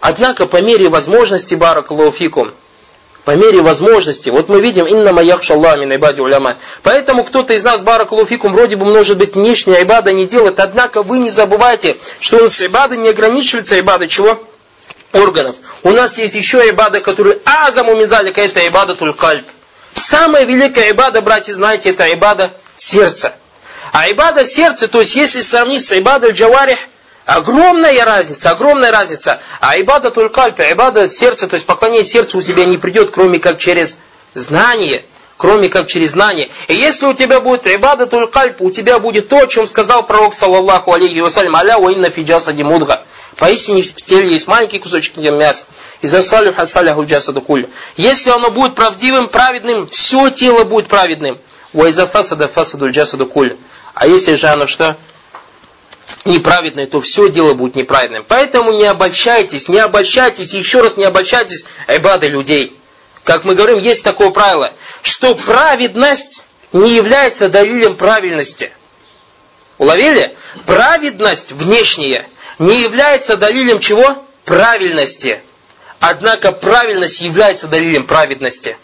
Однако 0.00 0.46
по 0.46 0.60
мере 0.60 0.88
возможности, 0.88 1.54
баракалуфикум, 1.54 2.52
по 3.24 3.32
мере 3.32 3.60
возможности. 3.60 4.30
Вот 4.30 4.48
мы 4.48 4.60
видим, 4.60 4.86
инна 4.86 5.12
маяхша 5.12 5.54
Аллах 5.54 5.78
мин 5.78 5.94
ибади 5.94 6.20
уляма. 6.20 6.56
Поэтому 6.82 7.24
кто-то 7.24 7.52
из 7.52 7.64
нас, 7.64 7.82
баракалуфикум, 7.82 8.52
вроде 8.52 8.76
бы 8.76 8.86
может 8.86 9.18
быть 9.18 9.34
внешняя 9.34 9.82
ибада 9.82 10.12
не 10.12 10.26
делает, 10.26 10.60
однако 10.60 11.02
вы 11.02 11.18
не 11.18 11.30
забывайте, 11.30 11.96
что 12.18 12.38
у 12.38 12.42
нас 12.42 12.60
ибада 12.62 12.96
не 12.96 13.08
ограничивается 13.08 13.78
ибадой 13.78 14.08
чего? 14.08 14.42
Органов. 15.12 15.56
У 15.82 15.90
нас 15.90 16.18
есть 16.18 16.34
еще 16.34 16.58
ибада, 16.68 17.00
который 17.00 17.38
азаму 17.44 17.96
мизалика, 17.96 18.40
это 18.40 18.66
ибада 18.66 18.94
тулькальб. 18.94 19.44
Самая 19.94 20.44
великая 20.44 20.90
ибада, 20.92 21.20
братья, 21.20 21.52
знаете, 21.52 21.90
это 21.90 22.12
ибада 22.12 22.52
сердца. 22.76 23.34
А 23.92 24.10
ибада 24.10 24.44
сердца, 24.44 24.86
то 24.86 25.00
есть 25.00 25.16
если 25.16 25.40
сравнить 25.40 25.84
с 25.84 25.98
ибадой 25.98 26.30
джаварих, 26.30 26.78
Огромная 27.26 28.04
разница, 28.04 28.50
огромная 28.50 28.90
разница. 28.90 29.40
А 29.60 29.78
ибада 29.78 30.10
только 30.10 30.44
альпи, 30.44 30.62
ибада 30.62 31.08
сердца, 31.08 31.46
то 31.46 31.54
есть 31.54 31.66
поклонение 31.66 32.04
сердцу 32.04 32.38
у 32.38 32.42
тебя 32.42 32.64
не 32.64 32.76
придет, 32.76 33.10
кроме 33.10 33.38
как 33.38 33.58
через 33.58 33.98
знание, 34.34 35.04
кроме 35.36 35.68
как 35.68 35.86
через 35.86 36.12
знание. 36.12 36.48
И 36.68 36.74
если 36.74 37.06
у 37.06 37.14
тебя 37.14 37.40
будет 37.40 37.66
ибада 37.66 38.08
альпи, 38.34 38.62
у 38.64 38.70
тебя 38.70 38.98
будет 38.98 39.28
то, 39.28 39.38
о 39.38 39.46
чем 39.46 39.66
сказал 39.66 40.04
пророк, 40.04 40.34
саллаллаху 40.34 40.92
алейхи 40.92 41.20
вассалям, 41.20 41.54
аля 41.56 41.78
ва 41.78 41.90
инна 41.90 42.10
фиджаса 42.10 42.52
димудга. 42.52 43.04
Поистине 43.36 43.82
в 43.82 43.94
теле 43.94 44.32
есть 44.32 44.48
маленький 44.48 44.78
кусочек 44.78 45.16
мяса. 45.16 45.64
И 46.00 46.06
за 46.06 46.22
салю 46.22 46.52
хасаляху 46.52 47.04
джасаду. 47.04 47.44
Если 47.96 48.30
оно 48.30 48.50
будет 48.50 48.74
правдивым, 48.74 49.28
праведным, 49.28 49.86
все 49.86 50.30
тело 50.30 50.64
будет 50.64 50.88
праведным. 50.88 51.38
Ва 51.72 51.88
иза 51.88 52.06
фасада 52.06 52.48
фасаду 52.48 52.90
джасаду. 52.90 53.30
А 53.94 54.06
если 54.06 54.34
же 54.34 54.48
оно 54.48 54.66
что? 54.66 54.96
Неправедное, 56.24 56.86
то 56.86 57.00
все 57.00 57.28
дело 57.28 57.54
будет 57.54 57.76
неправедным. 57.76 58.24
Поэтому 58.26 58.72
не 58.72 58.84
обольщайтесь, 58.84 59.68
не 59.68 59.78
обольщайтесь, 59.78 60.52
еще 60.52 60.80
раз 60.80 60.96
не 60.96 61.04
обольщайтесь 61.04 61.64
айбады 61.86 62.28
людей. 62.28 62.76
Как 63.24 63.44
мы 63.44 63.54
говорим, 63.54 63.78
есть 63.78 64.02
такое 64.02 64.30
правило, 64.30 64.72
что 65.02 65.34
праведность 65.34 66.44
не 66.72 66.94
является 66.94 67.48
далилем 67.48 67.96
правильности. 67.96 68.72
Уловили? 69.78 70.36
Праведность 70.66 71.52
внешняя 71.52 72.26
не 72.58 72.82
является 72.82 73.36
далилем 73.36 73.78
чего? 73.78 74.24
Правильности. 74.44 75.42
Однако 76.00 76.52
правильность 76.52 77.20
является 77.20 77.68
далилем 77.68 78.06
праведности. 78.06 78.76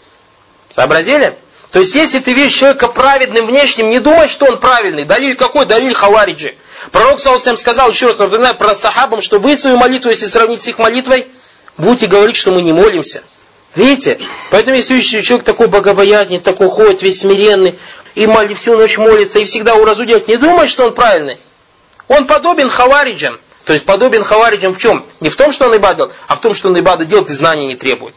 Сообразили? 0.69 1.37
То 1.71 1.79
есть, 1.79 1.95
если 1.95 2.19
ты 2.19 2.33
видишь 2.33 2.57
человека 2.57 2.87
праведным 2.87 3.47
внешним, 3.47 3.89
не 3.89 3.99
думай, 3.99 4.29
что 4.29 4.45
он 4.45 4.59
правильный. 4.59 5.05
Далиль 5.05 5.35
какой? 5.35 5.65
Далиль 5.65 5.93
хавариджи. 5.93 6.55
Пророк 6.91 7.19
Саусам 7.19 7.57
сказал, 7.57 7.89
еще 7.89 8.07
раз 8.07 8.17
напоминаю, 8.17 8.55
про 8.55 8.73
сахабам, 8.73 9.21
что 9.21 9.39
вы 9.39 9.57
свою 9.57 9.77
молитву, 9.77 10.09
если 10.09 10.25
сравнить 10.25 10.61
с 10.61 10.67
их 10.67 10.79
молитвой, 10.79 11.27
будете 11.77 12.07
говорить, 12.07 12.35
что 12.35 12.51
мы 12.51 12.61
не 12.61 12.73
молимся. 12.73 13.23
Видите? 13.75 14.19
Поэтому 14.51 14.75
если 14.75 14.99
человек 14.99 15.45
такой 15.45 15.67
богобоязненный, 15.67 16.39
такой 16.39 16.69
ходит, 16.69 17.01
весь 17.01 17.19
смиренный, 17.19 17.75
и 18.15 18.25
моли, 18.25 18.53
всю 18.53 18.75
ночь 18.77 18.97
молится, 18.97 19.39
и 19.39 19.45
всегда 19.45 19.75
уразу 19.75 20.05
делает, 20.05 20.27
не 20.27 20.37
думай, 20.37 20.67
что 20.67 20.85
он 20.85 20.93
правильный. 20.93 21.37
Он 22.07 22.25
подобен 22.25 22.69
хавариджам. 22.69 23.39
То 23.65 23.73
есть 23.73 23.85
подобен 23.85 24.23
хавариджам 24.23 24.73
в 24.73 24.77
чем? 24.77 25.05
Не 25.19 25.29
в 25.29 25.35
том, 25.35 25.51
что 25.51 25.65
он 25.65 25.75
ибадил, 25.75 26.11
а 26.27 26.35
в 26.35 26.41
том, 26.41 26.55
что 26.55 26.69
он 26.69 26.79
ибада 26.79 27.05
делает 27.05 27.29
и 27.29 27.33
знаний 27.33 27.67
не 27.67 27.75
требует. 27.75 28.15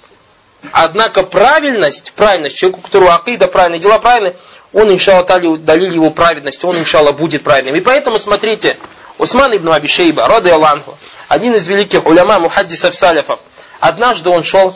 Однако 0.73 1.23
правильность, 1.23 2.13
правильность, 2.15 2.57
человеку, 2.57 2.81
у 2.81 2.83
которого 2.83 3.15
акида 3.15 3.49
правильные, 3.49 3.81
дела 3.81 3.99
правильные, 3.99 4.37
он, 4.73 4.93
иншалла, 4.93 5.25
далили 5.59 5.95
его 5.95 6.11
праведность, 6.11 6.65
он, 6.65 6.79
иншалла, 6.79 7.13
будет 7.13 7.43
праведным. 7.43 7.75
И 7.75 7.81
поэтому, 7.81 8.19
смотрите, 8.19 8.77
Усман 9.19 9.55
ибн 9.57 9.71
Аби 9.71 9.87
Шейба, 9.87 10.27
рады 10.29 10.51
Аллаху, 10.51 10.97
один 11.29 11.55
из 11.55 11.67
великих 11.67 12.07
уляма 12.07 12.39
мухаддисов 12.39 12.95
салифов, 12.95 13.41
однажды 13.81 14.31
он 14.31 14.43
шел 14.45 14.75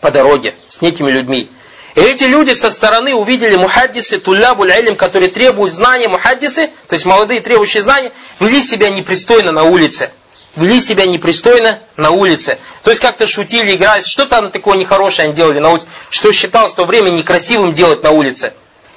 по 0.00 0.10
дороге 0.10 0.54
с 0.68 0.80
некими 0.80 1.10
людьми. 1.10 1.50
И 1.94 2.00
эти 2.00 2.24
люди 2.24 2.52
со 2.52 2.70
стороны 2.70 3.14
увидели 3.14 3.56
мухаддисы, 3.56 4.20
туллябуль 4.20 4.70
илим, 4.70 4.94
которые 4.94 5.30
требуют 5.30 5.74
знания, 5.74 6.06
мухаддисы, 6.06 6.70
то 6.86 6.94
есть 6.94 7.06
молодые 7.06 7.40
требующие 7.40 7.82
знания, 7.82 8.12
вели 8.38 8.60
себя 8.60 8.90
непристойно 8.90 9.50
на 9.50 9.64
улице. 9.64 10.10
Вели 10.54 10.80
себя 10.80 11.06
непристойно 11.06 11.80
на 11.96 12.10
улице. 12.10 12.58
То 12.84 12.90
есть 12.90 13.02
как-то 13.02 13.26
шутили, 13.26 13.74
играли, 13.74 14.02
что 14.02 14.26
там 14.26 14.50
такое 14.50 14.76
нехорошее 14.76 15.26
они 15.26 15.34
делали 15.34 15.58
на 15.58 15.70
улице, 15.70 15.88
что 16.10 16.30
считалось 16.32 16.72
в 16.72 16.76
то 16.76 16.84
время 16.84 17.10
некрасивым 17.10 17.72
делать 17.72 18.02
на 18.02 18.10
улице. 18.12 18.52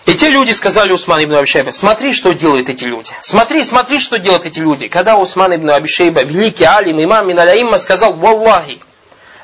И 0.06 0.16
те 0.16 0.30
люди 0.30 0.52
сказали 0.52 0.92
Усман 0.92 1.24
ибн 1.24 1.36
Абишейба, 1.36 1.72
смотри, 1.72 2.14
что 2.14 2.34
делают 2.34 2.70
эти 2.70 2.86
люди. 2.86 3.12
Смотри, 3.22 3.64
смотри, 3.64 4.00
что 4.00 4.18
делают 4.18 4.46
эти 4.46 4.60
люди. 4.60 4.88
Когда 4.88 5.16
Усман 5.18 5.56
ибн 5.56 5.70
Абишейба, 5.70 6.24
великий 6.24 6.66
алим, 6.66 7.04
имам 7.04 7.28
Миналяимма, 7.28 7.78
сказал, 7.78 8.14
Валлахи, 8.14 8.80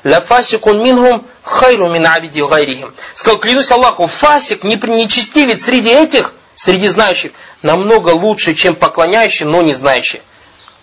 Лафасикун 0.04 0.82
минхум 0.82 1.24
хайру 1.42 1.88
мин 1.88 2.06
абиди 2.06 2.40
гайрихим. 2.40 2.94
Сказал, 3.14 3.38
клянусь 3.38 3.70
Аллаху, 3.70 4.06
фасик, 4.06 4.64
нечестивец 4.64 5.64
среди 5.64 5.90
этих, 5.90 6.34
среди 6.54 6.88
знающих, 6.88 7.32
намного 7.62 8.10
лучше, 8.10 8.54
чем 8.54 8.74
поклоняющий, 8.74 9.44
но 9.44 9.62
не 9.62 9.72
знающий. 9.72 10.22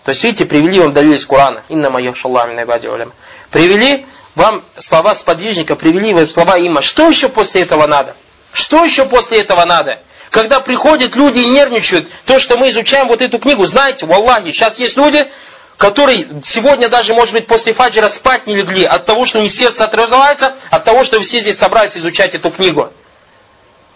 То 0.04 0.10
есть, 0.10 0.24
видите, 0.24 0.46
привели 0.46 0.80
вам 0.80 0.94
далиль 0.94 1.16
из 1.16 1.26
Корана. 1.26 1.64
Инна 1.70 1.90
майя 1.90 2.14
шаллах 2.14 2.50
Привели 3.52 4.06
вам 4.36 4.64
слова 4.78 5.16
сподвижника, 5.16 5.76
привели 5.76 6.14
вам 6.14 6.28
слова 6.28 6.58
има. 6.58 6.82
Что 6.82 7.08
еще 7.08 7.30
после 7.30 7.62
этого 7.62 7.88
надо? 7.88 8.16
Что 8.56 8.86
еще 8.86 9.04
после 9.04 9.42
этого 9.42 9.66
надо? 9.66 10.00
Когда 10.32 10.62
приходят 10.62 11.18
люди 11.18 11.40
и 11.40 11.48
нервничают, 11.50 12.10
то, 12.26 12.40
что 12.40 12.56
мы 12.56 12.70
изучаем 12.70 13.10
вот 13.10 13.22
эту 13.22 13.38
книгу, 13.38 13.66
знаете, 13.66 14.06
в 14.06 14.14
Аллахе, 14.14 14.54
сейчас 14.54 14.80
есть 14.80 14.96
люди, 14.96 15.28
которые 15.76 16.26
сегодня 16.42 16.88
даже, 16.88 17.14
может 17.14 17.34
быть, 17.34 17.48
после 17.48 17.74
фаджира 17.74 18.08
спать 18.08 18.48
не 18.48 18.56
легли 18.56 18.86
от 18.86 19.06
того, 19.06 19.26
что 19.26 19.40
у 19.40 19.42
них 19.42 19.52
сердце 19.52 19.84
отрывается, 19.84 20.56
от 20.72 20.86
того, 20.86 21.04
что 21.04 21.20
все 21.20 21.42
здесь 21.42 21.58
собрались 21.58 21.98
изучать 21.98 22.34
эту 22.34 22.50
книгу. 22.50 22.90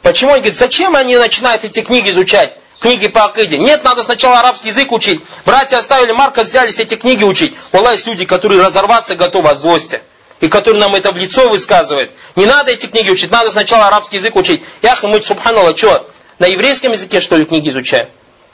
Почему 0.01 0.33
они 0.33 0.41
говорят, 0.41 0.57
зачем 0.57 0.93
они 0.97 1.15
начинают 1.15 1.63
эти 1.63 1.81
книги 1.81 2.09
изучать? 2.09 2.53
Книги 2.81 3.07
по 3.07 3.25
Акиде. 3.25 3.57
Нет, 3.57 3.85
надо 3.85 4.03
сначала 4.03 4.39
арабский 4.39 4.69
язык 4.69 4.91
учить. 4.91 5.21
Братья 5.45 5.77
оставили 5.77 6.11
Марка, 6.11 6.43
взялись 6.43 6.79
эти 6.79 6.95
книги 6.95 7.23
учить. 7.23 7.55
Есть 7.71 8.07
люди, 8.07 8.25
которые 8.25 8.61
разорваться 8.61 9.15
готовы 9.15 9.49
от 9.49 9.57
злости 9.57 10.01
и 10.39 10.47
который 10.47 10.77
нам 10.77 10.95
это 10.95 11.11
в 11.11 11.17
лицо 11.17 11.49
высказывает. 11.49 12.11
Не 12.35 12.45
надо 12.45 12.71
эти 12.71 12.85
книги 12.85 13.09
учить, 13.09 13.31
надо 13.31 13.49
сначала 13.49 13.87
арабский 13.87 14.17
язык 14.17 14.35
учить. 14.35 14.61
Ях, 14.81 15.03
мы, 15.03 15.21
субханаллах, 15.21 15.77
что, 15.77 16.09
на 16.39 16.47
еврейском 16.47 16.91
языке, 16.91 17.19
что 17.19 17.35
ли, 17.35 17.45
книги 17.45 17.69
изучаем? 17.69 18.07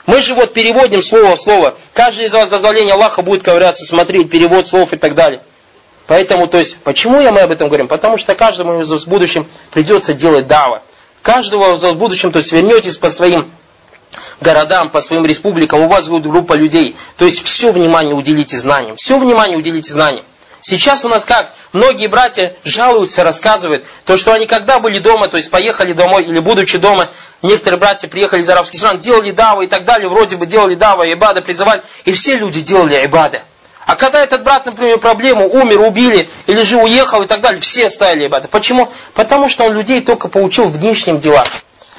Мы 0.06 0.20
же 0.20 0.34
вот 0.34 0.52
переводим 0.52 1.02
слово 1.02 1.34
в 1.34 1.40
слово. 1.40 1.74
Каждый 1.92 2.26
из 2.26 2.34
вас 2.34 2.48
дозволения 2.48 2.92
Аллаха 2.92 3.22
будет 3.22 3.42
ковыряться, 3.42 3.84
смотреть 3.84 4.30
перевод 4.30 4.68
слов 4.68 4.92
и 4.92 4.96
так 4.96 5.14
далее. 5.14 5.40
Поэтому, 6.06 6.46
то 6.46 6.58
есть, 6.58 6.76
почему 6.78 7.20
я 7.20 7.32
мы 7.32 7.40
об 7.40 7.50
этом 7.50 7.68
говорим? 7.68 7.88
Потому 7.88 8.16
что 8.16 8.34
каждому 8.36 8.80
из 8.80 8.90
вас 8.90 9.04
в 9.04 9.08
будущем 9.08 9.48
придется 9.72 10.14
делать 10.14 10.46
дава. 10.46 10.82
Каждого 11.22 11.74
из 11.74 11.82
вас 11.82 11.94
в 11.94 11.98
будущем, 11.98 12.30
то 12.30 12.38
есть, 12.38 12.52
вернетесь 12.52 12.96
по 12.98 13.10
своим 13.10 13.50
городам, 14.40 14.90
по 14.90 15.00
своим 15.00 15.26
республикам, 15.26 15.82
у 15.82 15.88
вас 15.88 16.08
будет 16.08 16.22
группа 16.22 16.54
людей. 16.54 16.94
То 17.16 17.24
есть, 17.24 17.42
все 17.44 17.72
внимание 17.72 18.14
уделите 18.14 18.56
знаниям. 18.56 18.94
Все 18.94 19.18
внимание 19.18 19.58
уделите 19.58 19.92
знаниям. 19.92 20.24
Сейчас 20.68 21.04
у 21.04 21.08
нас 21.08 21.24
как? 21.24 21.52
Многие 21.72 22.08
братья 22.08 22.52
жалуются, 22.64 23.22
рассказывают, 23.22 23.84
то, 24.04 24.16
что 24.16 24.32
они 24.32 24.46
когда 24.46 24.80
были 24.80 24.98
дома, 24.98 25.28
то 25.28 25.36
есть 25.36 25.48
поехали 25.48 25.92
домой 25.92 26.24
или 26.24 26.40
будучи 26.40 26.76
дома, 26.76 27.08
некоторые 27.40 27.78
братья 27.78 28.08
приехали 28.08 28.40
из 28.40 28.50
арабских 28.50 28.80
стран, 28.80 28.98
делали 28.98 29.30
давы 29.30 29.66
и 29.66 29.68
так 29.68 29.84
далее, 29.84 30.08
вроде 30.08 30.34
бы 30.34 30.44
делали 30.44 30.74
давы, 30.74 31.12
ибада, 31.12 31.40
призывали, 31.40 31.82
и 32.04 32.10
все 32.10 32.36
люди 32.36 32.62
делали 32.62 32.96
ибада. 33.06 33.42
А 33.86 33.94
когда 33.94 34.20
этот 34.20 34.42
брат, 34.42 34.66
например, 34.66 34.98
проблему, 34.98 35.48
умер, 35.48 35.82
убили, 35.82 36.28
или 36.48 36.62
же 36.62 36.78
уехал 36.78 37.22
и 37.22 37.28
так 37.28 37.42
далее, 37.42 37.60
все 37.60 37.86
оставили 37.86 38.26
ибада. 38.26 38.48
Почему? 38.48 38.92
Потому 39.14 39.48
что 39.48 39.62
он 39.62 39.72
людей 39.72 40.00
только 40.00 40.26
поучил 40.26 40.66
внешним 40.66 41.20
делам, 41.20 41.46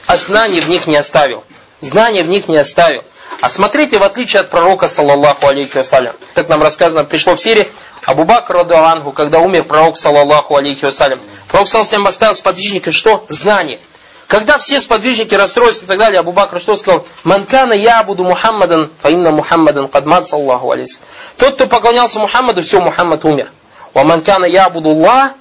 а 0.08 0.18
знания 0.18 0.60
в 0.60 0.68
них 0.68 0.88
не 0.88 0.98
оставил. 0.98 1.46
Знания 1.80 2.22
в 2.22 2.28
них 2.28 2.50
не 2.50 2.58
оставил. 2.58 3.06
А 3.40 3.50
смотрите, 3.50 4.00
в 4.00 4.04
отличие 4.04 4.42
от 4.42 4.50
пророка, 4.50 4.88
саллаллаху 4.88 5.48
алейхи 5.48 5.78
вассалям, 5.78 6.16
как 6.34 6.50
нам 6.50 6.64
рассказано, 6.64 7.04
пришло 7.04 7.36
в 7.36 7.40
Сирии, 7.40 7.68
Абу 8.08 8.24
Бакр, 8.24 8.66
Ангу, 8.72 9.12
когда 9.12 9.40
умер 9.40 9.66
пророк, 9.66 9.98
саллаллаху 9.98 10.56
алейхи 10.56 10.86
вассалям, 10.86 11.20
пророк, 11.50 11.68
саллаллаху 11.68 12.08
оставил 12.08 12.36
сподвижника 12.36 12.94
что? 12.94 13.26
Знание. 13.28 13.80
Когда 14.28 14.58
все 14.60 14.80
сподвижники 14.80 15.36
расстроились 15.36 15.84
и 15.84 15.86
так 15.86 16.00
далее, 16.00 16.22
Абу 16.22 16.32
Бакр 16.32 16.62
что 16.62 16.78
сказал? 16.78 17.06
Манкана 17.26 17.74
я 17.74 18.02
буду 18.04 18.24
Мухаммадан, 18.24 18.90
фаинна 19.02 19.32
Мухаммадан 19.32 19.90
кадмат 19.90 20.30
саллаху 20.30 20.72
алейс. 20.72 21.02
Тот, 21.36 21.56
кто 21.56 21.68
поклонялся 21.68 22.20
Мухаммаду, 22.20 22.62
все, 22.62 22.80
Мухаммад 22.80 23.26
умер. 23.26 23.52
Ва 23.94 24.04
манкана 24.04 24.46
я 24.46 24.70
буду 24.70 24.92
Аллах, 24.92 25.32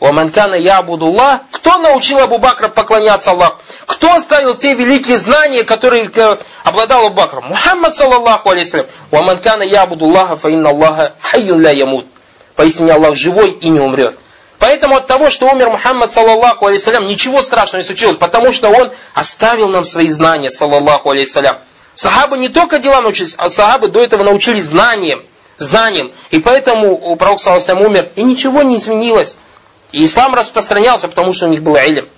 ва 0.00 0.12
манкана 0.12 0.54
я 0.54 0.82
буду 0.82 1.06
Аллах. 1.06 1.40
Кто 1.50 1.78
научил 1.78 2.18
Абу 2.20 2.38
Бакра 2.38 2.68
поклоняться 2.68 3.32
Аллаху? 3.32 3.60
Кто 3.86 4.14
оставил 4.14 4.54
те 4.54 4.74
великие 4.74 5.18
знания, 5.18 5.64
которые 5.64 6.10
обладал 6.64 7.06
Абу 7.06 7.14
Бакр? 7.14 7.40
Мухаммад 7.40 7.94
саллаллаху 7.94 8.50
алейсалям. 8.50 8.86
Ва 9.10 9.22
манкана 9.22 9.62
я 9.62 9.86
буду 9.86 10.06
Аллаха, 10.06 10.36
фаинна 10.36 10.70
Аллаха 10.70 11.14
хайюн 11.20 11.60
ля 11.60 11.70
ямут. 11.70 12.06
Поистине 12.54 12.92
Аллах 12.92 13.16
живой 13.16 13.50
и 13.50 13.68
не 13.68 13.80
умрет. 13.80 14.18
Поэтому 14.58 14.96
от 14.96 15.06
того, 15.06 15.30
что 15.30 15.46
умер 15.46 15.70
Мухаммад, 15.70 16.12
саллаллаху 16.12 16.66
алейсалям, 16.66 17.06
ничего 17.06 17.40
страшного 17.40 17.82
не 17.82 17.86
случилось, 17.86 18.16
потому 18.16 18.50
что 18.52 18.68
он 18.70 18.90
оставил 19.14 19.68
нам 19.68 19.84
свои 19.84 20.08
знания, 20.08 20.50
саллаллаху 20.50 21.10
алейсалям. 21.10 21.58
Сахабы 21.94 22.38
не 22.38 22.48
только 22.48 22.78
дела 22.78 23.00
научились, 23.00 23.34
а 23.38 23.50
сахабы 23.50 23.88
до 23.88 24.00
этого 24.02 24.24
научились 24.24 24.64
знанием. 24.64 25.24
Знанием. 25.58 26.12
И 26.30 26.40
поэтому 26.40 27.16
пророк, 27.16 27.40
саллаллаху 27.40 27.84
умер, 27.84 28.08
и 28.16 28.22
ничего 28.22 28.62
не 28.62 28.76
изменилось. 28.76 29.36
И 29.92 30.04
ислам 30.04 30.34
распространялся, 30.34 31.08
потому 31.08 31.32
что 31.32 31.46
у 31.46 31.48
них 31.48 31.62
было 31.62 31.78
илем. 31.78 32.08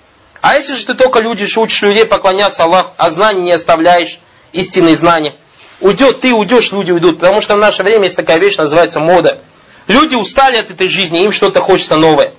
А 0.40 0.54
если 0.54 0.74
же 0.74 0.86
ты 0.86 0.94
только 0.94 1.20
люди, 1.20 1.44
учишь 1.56 1.82
людей 1.82 2.04
поклоняться 2.04 2.64
Аллаху, 2.64 2.92
а 2.96 3.10
знаний 3.10 3.42
не 3.42 3.52
оставляешь, 3.52 4.18
истинные 4.52 4.96
знания, 4.96 5.34
уйдет, 5.80 6.20
ты 6.20 6.32
уйдешь, 6.32 6.72
люди 6.72 6.92
уйдут. 6.92 7.20
Потому 7.20 7.40
что 7.40 7.54
в 7.54 7.58
наше 7.58 7.82
время 7.82 8.04
есть 8.04 8.16
такая 8.16 8.38
вещь, 8.38 8.56
называется 8.56 9.00
мода. 9.00 9.38
Люди 9.86 10.14
устали 10.14 10.56
от 10.56 10.70
этой 10.70 10.88
жизни, 10.88 11.22
им 11.22 11.32
что-то 11.32 11.60
хочется 11.60 11.96
новое. 11.96 12.32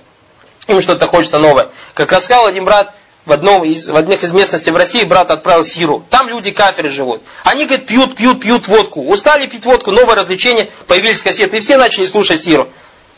Им 0.66 0.80
что-то 0.80 1.06
хочется 1.06 1.38
новое. 1.38 1.68
Как 1.94 2.12
рассказал 2.12 2.46
один 2.46 2.64
брат, 2.64 2.92
в, 3.24 3.32
одном 3.32 3.64
из, 3.64 3.88
в 3.88 3.96
одних 3.96 4.22
из 4.24 4.32
местностей 4.32 4.70
в 4.70 4.76
России 4.76 5.04
брат 5.04 5.30
отправил 5.30 5.64
Сиру. 5.64 6.04
Там 6.10 6.28
люди 6.28 6.50
каферы 6.50 6.90
живут. 6.90 7.22
Они, 7.44 7.66
говорят, 7.66 7.86
пьют, 7.86 8.16
пьют, 8.16 8.40
пьют 8.40 8.66
водку. 8.66 9.04
Устали 9.04 9.46
пить 9.46 9.64
водку, 9.64 9.92
новое 9.92 10.16
развлечение, 10.16 10.70
появились 10.86 11.22
кассеты, 11.22 11.58
и 11.58 11.60
все 11.60 11.76
начали 11.76 12.04
слушать 12.04 12.42
Сиру. 12.42 12.68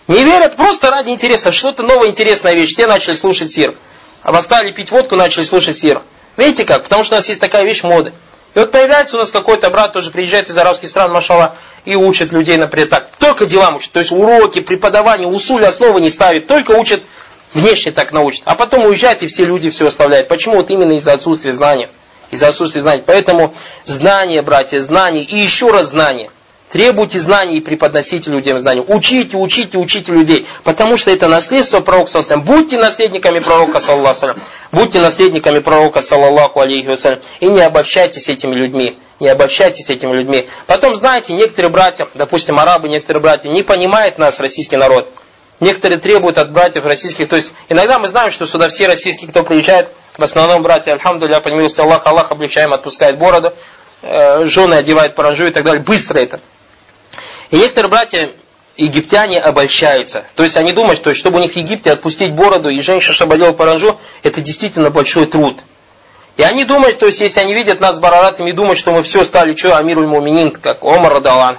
Не 0.07 0.23
верят, 0.23 0.57
просто 0.57 0.91
ради 0.91 1.11
интереса, 1.11 1.51
что-то 1.51 1.83
новая 1.83 2.09
интересная 2.09 2.55
вещь. 2.55 2.71
Все 2.71 2.87
начали 2.87 3.15
слушать 3.15 3.51
Сиру. 3.53 3.75
А 4.23 4.33
восстали 4.33 4.71
пить 4.71 4.91
водку, 4.91 5.17
начали 5.17 5.45
слушать 5.45 5.79
Сиру. 5.79 6.03
Видите 6.37 6.65
как? 6.65 6.83
Потому 6.83 7.05
что 7.05 7.15
у 7.15 7.19
нас 7.19 7.29
есть 7.29 7.41
такая 7.41 7.65
вещь 7.65 7.83
моды. 7.83 8.13
И 8.55 8.59
вот 8.59 8.71
появляется 8.71 9.17
у 9.17 9.19
нас 9.19 9.33
какой-то 9.33 9.69
брат, 9.71 9.93
тоже 9.93 10.11
приезжает 10.11 10.49
из 10.49 10.57
арабских 10.57 10.89
стран, 10.89 11.11
машала, 11.11 11.57
и 11.85 11.97
учит 11.97 12.33
людей, 12.33 12.57
например, 12.57 12.89
так. 12.89 13.09
Только 13.19 13.47
делам 13.47 13.77
учит. 13.77 13.93
То 13.93 13.99
есть 13.99 14.13
уроки, 14.13 14.61
преподавание, 14.61 15.27
усуль, 15.27 15.65
основы 15.65 16.01
не 16.01 16.09
ставит. 16.09 16.47
Только 16.47 16.73
учит, 16.73 17.03
внешне 17.53 17.91
так 17.91 18.13
научит. 18.13 18.43
А 18.45 18.55
потом 18.55 18.87
уезжает, 18.87 19.23
и 19.23 19.27
все 19.27 19.45
люди 19.45 19.71
все 19.71 19.87
оставляют. 19.87 20.29
Почему? 20.29 20.57
Вот 20.57 20.71
именно 20.71 20.93
из-за 20.93 21.15
отсутствия 21.15 21.53
знания. 21.53 21.89
Из-за 22.31 22.49
отсутствия 22.49 22.81
знаний. 22.81 23.03
Поэтому 23.05 23.55
знание, 23.85 24.43
братья, 24.43 24.79
знание 24.81 25.25
и 25.25 25.37
еще 25.37 25.71
раз 25.71 25.87
знание. 25.87 26.31
Требуйте 26.71 27.21
знаний 27.21 27.59
и 27.59 27.61
преподносите 27.61 28.31
людям 28.31 28.59
знания. 28.59 28.83
Учите, 28.87 29.37
учите, 29.37 29.79
учите 29.79 30.11
людей. 30.11 30.47
Потому 30.65 30.97
что 30.97 31.11
это 31.11 31.29
наследство 31.29 31.81
пророка 31.81 32.11
саллаху 32.11 32.41
Будьте 32.41 32.79
наследниками 32.79 33.39
пророка 33.39 33.79
саллаху 33.79 34.41
Будьте 34.73 35.01
наследниками 35.01 35.61
пророка 35.61 36.03
саллаху 36.03 36.61
алейхи 36.61 36.89
вассалям. 36.89 37.21
И 37.39 37.47
не 37.47 37.61
обольщайтесь 37.61 38.29
этими 38.29 38.55
людьми. 38.55 38.97
Не 39.21 39.29
обольщайтесь 39.29 39.89
этими 39.91 40.13
людьми. 40.13 40.49
Потом, 40.67 40.97
знаете, 40.97 41.33
некоторые 41.35 41.71
братья, 41.71 42.09
допустим, 42.15 42.59
арабы, 42.59 42.89
некоторые 42.89 43.23
братья, 43.23 43.49
не 43.49 43.63
понимают 43.63 44.19
нас, 44.19 44.41
российский 44.41 44.77
народ. 44.77 45.09
Некоторые 45.61 46.01
требуют 46.01 46.39
от 46.39 46.51
братьев 46.51 46.85
российских, 46.85 47.29
то 47.29 47.37
есть 47.37 47.53
иногда 47.69 48.01
мы 48.01 48.09
знаем, 48.09 48.33
что 48.33 48.45
сюда 48.45 48.69
все 48.69 48.89
российские, 48.89 49.31
кто 49.31 49.45
приезжает, 49.45 49.89
в 50.19 50.23
основном 50.23 50.63
братья, 50.63 50.93
альхамдулля, 50.93 51.39
по 51.41 51.49
милости 51.49 51.81
Аллаха, 51.81 52.11
Аллах 52.11 52.33
облегчаем, 52.33 52.73
отпускает 52.73 53.19
бороду, 53.19 53.53
э, 54.03 54.45
жены 54.47 54.75
одевает 54.75 55.15
паранжу 55.15 55.47
и 55.47 55.51
так 55.51 55.63
далее. 55.63 55.81
Быстро 55.81 56.19
это. 56.19 56.41
И 57.55 57.57
некоторые 57.57 57.89
братья, 57.89 58.31
египтяне 58.77 59.41
обольщаются. 59.41 60.25
То 60.35 60.43
есть 60.43 60.57
они 60.57 60.73
думают, 60.73 60.99
что 60.99 61.15
чтобы 61.15 61.39
у 61.39 61.41
них 61.41 61.53
в 61.53 61.57
Египте 61.57 61.93
отпустить 61.93 62.35
бороду 62.35 62.69
и 62.69 62.81
женщина, 62.81 63.15
чтобы 63.15 63.37
одела 63.37 63.53
паранжу, 63.53 63.97
это 64.25 64.41
действительно 64.41 64.91
большой 64.91 65.27
труд. 65.27 65.61
И 66.37 66.43
они 66.43 66.65
думают, 66.65 66.99
то 66.99 67.07
есть 67.07 67.21
если 67.21 67.39
они 67.39 67.55
видят 67.55 67.79
нас 67.79 68.01
бараратами 68.01 68.51
думают, 68.51 68.77
что 68.77 68.91
мы 68.91 69.05
все 69.05 69.23
стали, 69.23 69.55
что 69.55 69.77
Амируль 69.77 70.09
Муминин, 70.09 70.51
как 70.51 70.83
Омар 70.83 71.15
Радалан. 71.15 71.59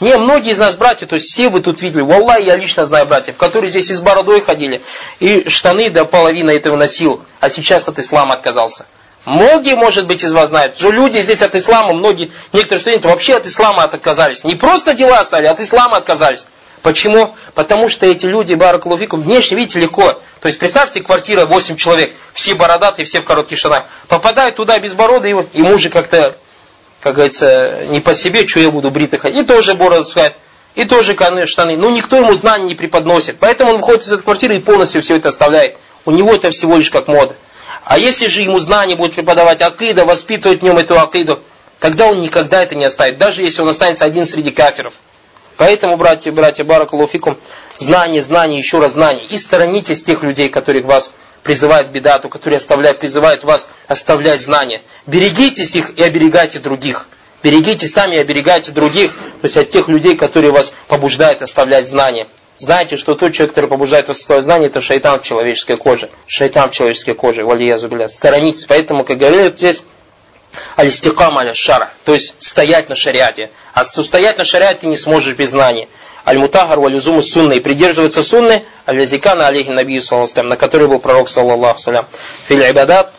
Не, 0.00 0.18
многие 0.18 0.52
из 0.52 0.58
нас 0.58 0.76
братья, 0.76 1.06
то 1.06 1.14
есть 1.14 1.30
все 1.30 1.48
вы 1.48 1.60
тут 1.60 1.80
видели, 1.80 2.04
Wallah, 2.04 2.38
я 2.42 2.56
лично 2.56 2.84
знаю 2.84 3.06
братьев, 3.06 3.38
которые 3.38 3.70
здесь 3.70 3.88
и 3.88 3.94
с 3.94 4.02
бородой 4.02 4.42
ходили, 4.42 4.82
и 5.20 5.48
штаны 5.48 5.88
до 5.88 6.04
половины 6.04 6.50
этого 6.50 6.76
носил, 6.76 7.24
а 7.40 7.48
сейчас 7.48 7.88
от 7.88 7.98
ислама 7.98 8.34
отказался. 8.34 8.84
Многие, 9.26 9.76
может 9.76 10.06
быть, 10.06 10.24
из 10.24 10.32
вас 10.32 10.48
знают, 10.48 10.78
что 10.78 10.90
люди 10.90 11.18
здесь 11.18 11.42
от 11.42 11.54
ислама, 11.54 11.92
многие, 11.92 12.32
некоторые 12.52 12.80
студенты 12.80 13.08
вообще 13.08 13.36
от 13.36 13.46
ислама 13.46 13.82
отказались. 13.82 14.44
Не 14.44 14.54
просто 14.54 14.94
дела 14.94 15.22
стали, 15.24 15.46
от 15.46 15.60
ислама 15.60 15.98
отказались. 15.98 16.46
Почему? 16.82 17.34
Потому 17.54 17.90
что 17.90 18.06
эти 18.06 18.24
люди, 18.24 18.54
баракалуфикум, 18.54 19.20
внешне, 19.20 19.58
видите, 19.58 19.78
легко. 19.78 20.18
То 20.40 20.46
есть 20.46 20.58
представьте, 20.58 21.02
квартира 21.02 21.44
8 21.44 21.76
человек, 21.76 22.12
все 22.32 22.54
бородатые, 22.54 23.04
все 23.04 23.20
в 23.20 23.24
коротких 23.24 23.58
штанах. 23.58 23.84
Попадают 24.08 24.56
туда 24.56 24.78
без 24.78 24.94
бороды, 24.94 25.30
и 25.30 25.34
вот 25.34 25.54
ему 25.54 25.78
как-то, 25.90 26.34
как 27.02 27.14
говорится, 27.14 27.84
не 27.88 28.00
по 28.00 28.14
себе, 28.14 28.48
что 28.48 28.60
я 28.60 28.70
буду 28.70 28.90
бритый 28.90 29.18
ходить. 29.18 29.42
И 29.42 29.44
тоже 29.44 29.74
бороду 29.74 30.04
сказать, 30.04 30.34
и 30.74 30.84
тоже 30.84 31.14
штаны. 31.46 31.76
Но 31.76 31.90
никто 31.90 32.16
ему 32.16 32.32
знаний 32.32 32.68
не 32.68 32.74
преподносит. 32.74 33.36
Поэтому 33.38 33.72
он 33.72 33.76
выходит 33.76 34.04
из 34.04 34.12
этой 34.14 34.22
квартиры 34.22 34.56
и 34.56 34.60
полностью 34.60 35.02
все 35.02 35.16
это 35.16 35.28
оставляет. 35.28 35.76
У 36.06 36.12
него 36.12 36.34
это 36.34 36.50
всего 36.50 36.76
лишь 36.76 36.90
как 36.90 37.08
мода. 37.08 37.34
А 37.84 37.98
если 37.98 38.26
же 38.26 38.42
ему 38.42 38.58
знания 38.58 38.96
будет 38.96 39.14
преподавать 39.14 39.62
акида, 39.62 40.04
воспитывать 40.04 40.60
в 40.60 40.62
нем 40.62 40.78
эту 40.78 41.00
акиду, 41.00 41.40
тогда 41.78 42.06
он 42.06 42.20
никогда 42.20 42.62
это 42.62 42.74
не 42.74 42.84
оставит, 42.84 43.18
даже 43.18 43.42
если 43.42 43.62
он 43.62 43.68
останется 43.68 44.04
один 44.04 44.26
среди 44.26 44.50
кафиров. 44.50 44.94
Поэтому, 45.56 45.96
братья, 45.96 46.32
братья, 46.32 46.64
баракалуфикум, 46.64 47.36
знание, 47.76 48.22
знание, 48.22 48.58
еще 48.58 48.78
раз 48.78 48.92
знание. 48.92 49.24
И 49.26 49.36
сторонитесь 49.36 50.02
тех 50.02 50.22
людей, 50.22 50.48
которые 50.48 50.82
вас 50.82 51.12
призывают 51.42 51.88
в 51.88 51.90
бедату, 51.90 52.28
которые 52.28 52.58
оставляют, 52.58 52.98
призывают 52.98 53.44
вас 53.44 53.68
оставлять 53.86 54.40
знания. 54.40 54.82
Берегитесь 55.06 55.74
их 55.74 55.98
и 55.98 56.02
оберегайте 56.02 56.58
других. 56.60 57.08
Берегите 57.42 57.88
сами 57.88 58.16
и 58.16 58.18
оберегайте 58.18 58.70
других, 58.72 59.12
то 59.12 59.44
есть 59.44 59.56
от 59.56 59.70
тех 59.70 59.88
людей, 59.88 60.16
которые 60.16 60.50
вас 60.50 60.72
побуждают 60.88 61.40
оставлять 61.42 61.88
знания. 61.88 62.26
Знаете, 62.60 62.98
что 62.98 63.14
тот 63.14 63.32
человек, 63.32 63.54
который 63.54 63.70
побуждает 63.70 64.08
вас 64.08 64.20
свое 64.20 64.42
знание, 64.42 64.68
это 64.68 64.82
шайтан 64.82 65.18
в 65.18 65.22
человеческой 65.22 65.78
коже. 65.78 66.10
Шайтан 66.26 66.68
в 66.68 66.72
человеческой 66.72 67.14
коже, 67.14 67.42
валия 67.42 67.78
зубля. 67.78 68.06
Сторонитесь. 68.06 68.66
Поэтому, 68.66 69.02
как 69.02 69.16
говорят 69.16 69.56
здесь, 69.56 69.82
алистикам 70.76 71.38
аля 71.38 71.54
шара, 71.54 71.90
то 72.04 72.12
есть 72.12 72.34
стоять 72.38 72.90
на 72.90 72.96
шариате. 72.96 73.50
А 73.72 73.80
устоять 73.80 74.36
на 74.36 74.44
шариате 74.44 74.80
ты 74.80 74.86
не 74.88 74.96
сможешь 74.96 75.36
без 75.36 75.52
знания. 75.52 75.88
Аль-мутахар 76.26 76.78
валюзуму 76.78 77.22
сунны. 77.22 77.54
И 77.54 77.60
придерживаться 77.60 78.22
сунны, 78.22 78.62
аль-язикана 78.86 79.46
алейхи 79.46 79.70
набию 79.70 80.02
саллаху 80.02 80.42
на 80.42 80.58
который 80.58 80.86
был 80.86 80.98
пророк 80.98 81.30
саллаллаху 81.30 81.78
салям. 81.78 82.04
Фил 82.46 82.60
ибадат. 82.60 83.10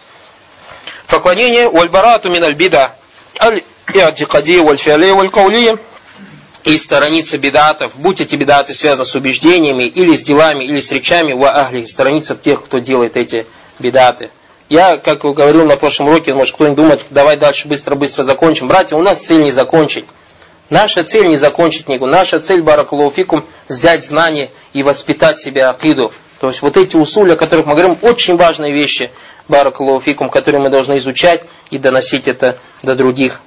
Поклонение 1.07 1.67
валь-барату 1.67 2.29
мин 2.29 2.43
аль-бида. 2.43 2.91
Аль-и'атикади 3.39 4.59
валь-фиалей 4.59 5.13
валь-каулия 5.13 5.79
и 6.64 6.78
сторониться 6.78 7.38
бедатов, 7.38 7.93
будь 7.97 8.22
эти 8.22 8.36
бедаты 8.36 8.74
связаны 8.74 9.05
с 9.05 9.16
убеждениями, 9.16 9.84
или 9.84 10.16
с 10.16 10.24
делами, 10.24 10.64
или 10.64 10.80
с 10.80 10.91
речами, 10.91 11.34
ва 11.34 11.49
ахли, 11.49 11.86
сторониться 11.86 12.36
тех, 12.36 12.64
кто 12.64 12.80
делает 12.80 13.18
эти 13.18 13.45
бедаты. 13.80 14.30
Я, 14.70 14.97
как 14.97 15.22
говорил 15.22 15.66
на 15.66 15.76
прошлом 15.76 16.09
уроке, 16.09 16.34
может 16.34 16.55
кто-нибудь 16.55 16.78
думает, 16.78 17.01
давай 17.09 17.36
дальше 17.36 17.68
быстро-быстро 17.68 18.24
закончим. 18.24 18.68
Братья, 18.68 18.95
у 18.95 19.01
нас 19.01 19.22
цель 19.22 19.41
не 19.41 19.51
закончить. 19.51 20.05
Наша 20.70 21.03
цель 21.03 21.28
не 21.28 21.36
закончить 21.36 21.86
книгу. 21.86 22.05
Наша 22.05 22.39
цель, 22.39 22.62
баракулуфикум, 22.62 23.43
взять 23.68 24.05
знания 24.05 24.49
и 24.72 24.84
воспитать 24.84 25.41
себя 25.41 25.70
акиду. 25.70 26.14
То 26.39 26.47
есть 26.47 26.62
вот 26.62 26.78
эти 26.78 26.95
усули, 26.95 27.34
о 27.34 27.36
которых 27.36 27.66
мы 27.66 27.74
говорим, 27.74 27.97
очень 28.01 28.38
важные 28.38 28.72
вещи, 28.72 29.12
баракулуфикум, 29.49 30.30
которые 30.30 30.62
мы 30.62 30.70
должны 30.70 30.97
изучать 30.97 31.41
и 31.70 31.78
доносить 31.78 32.30
это 32.30 32.57
до 32.82 32.95
других. 32.95 33.41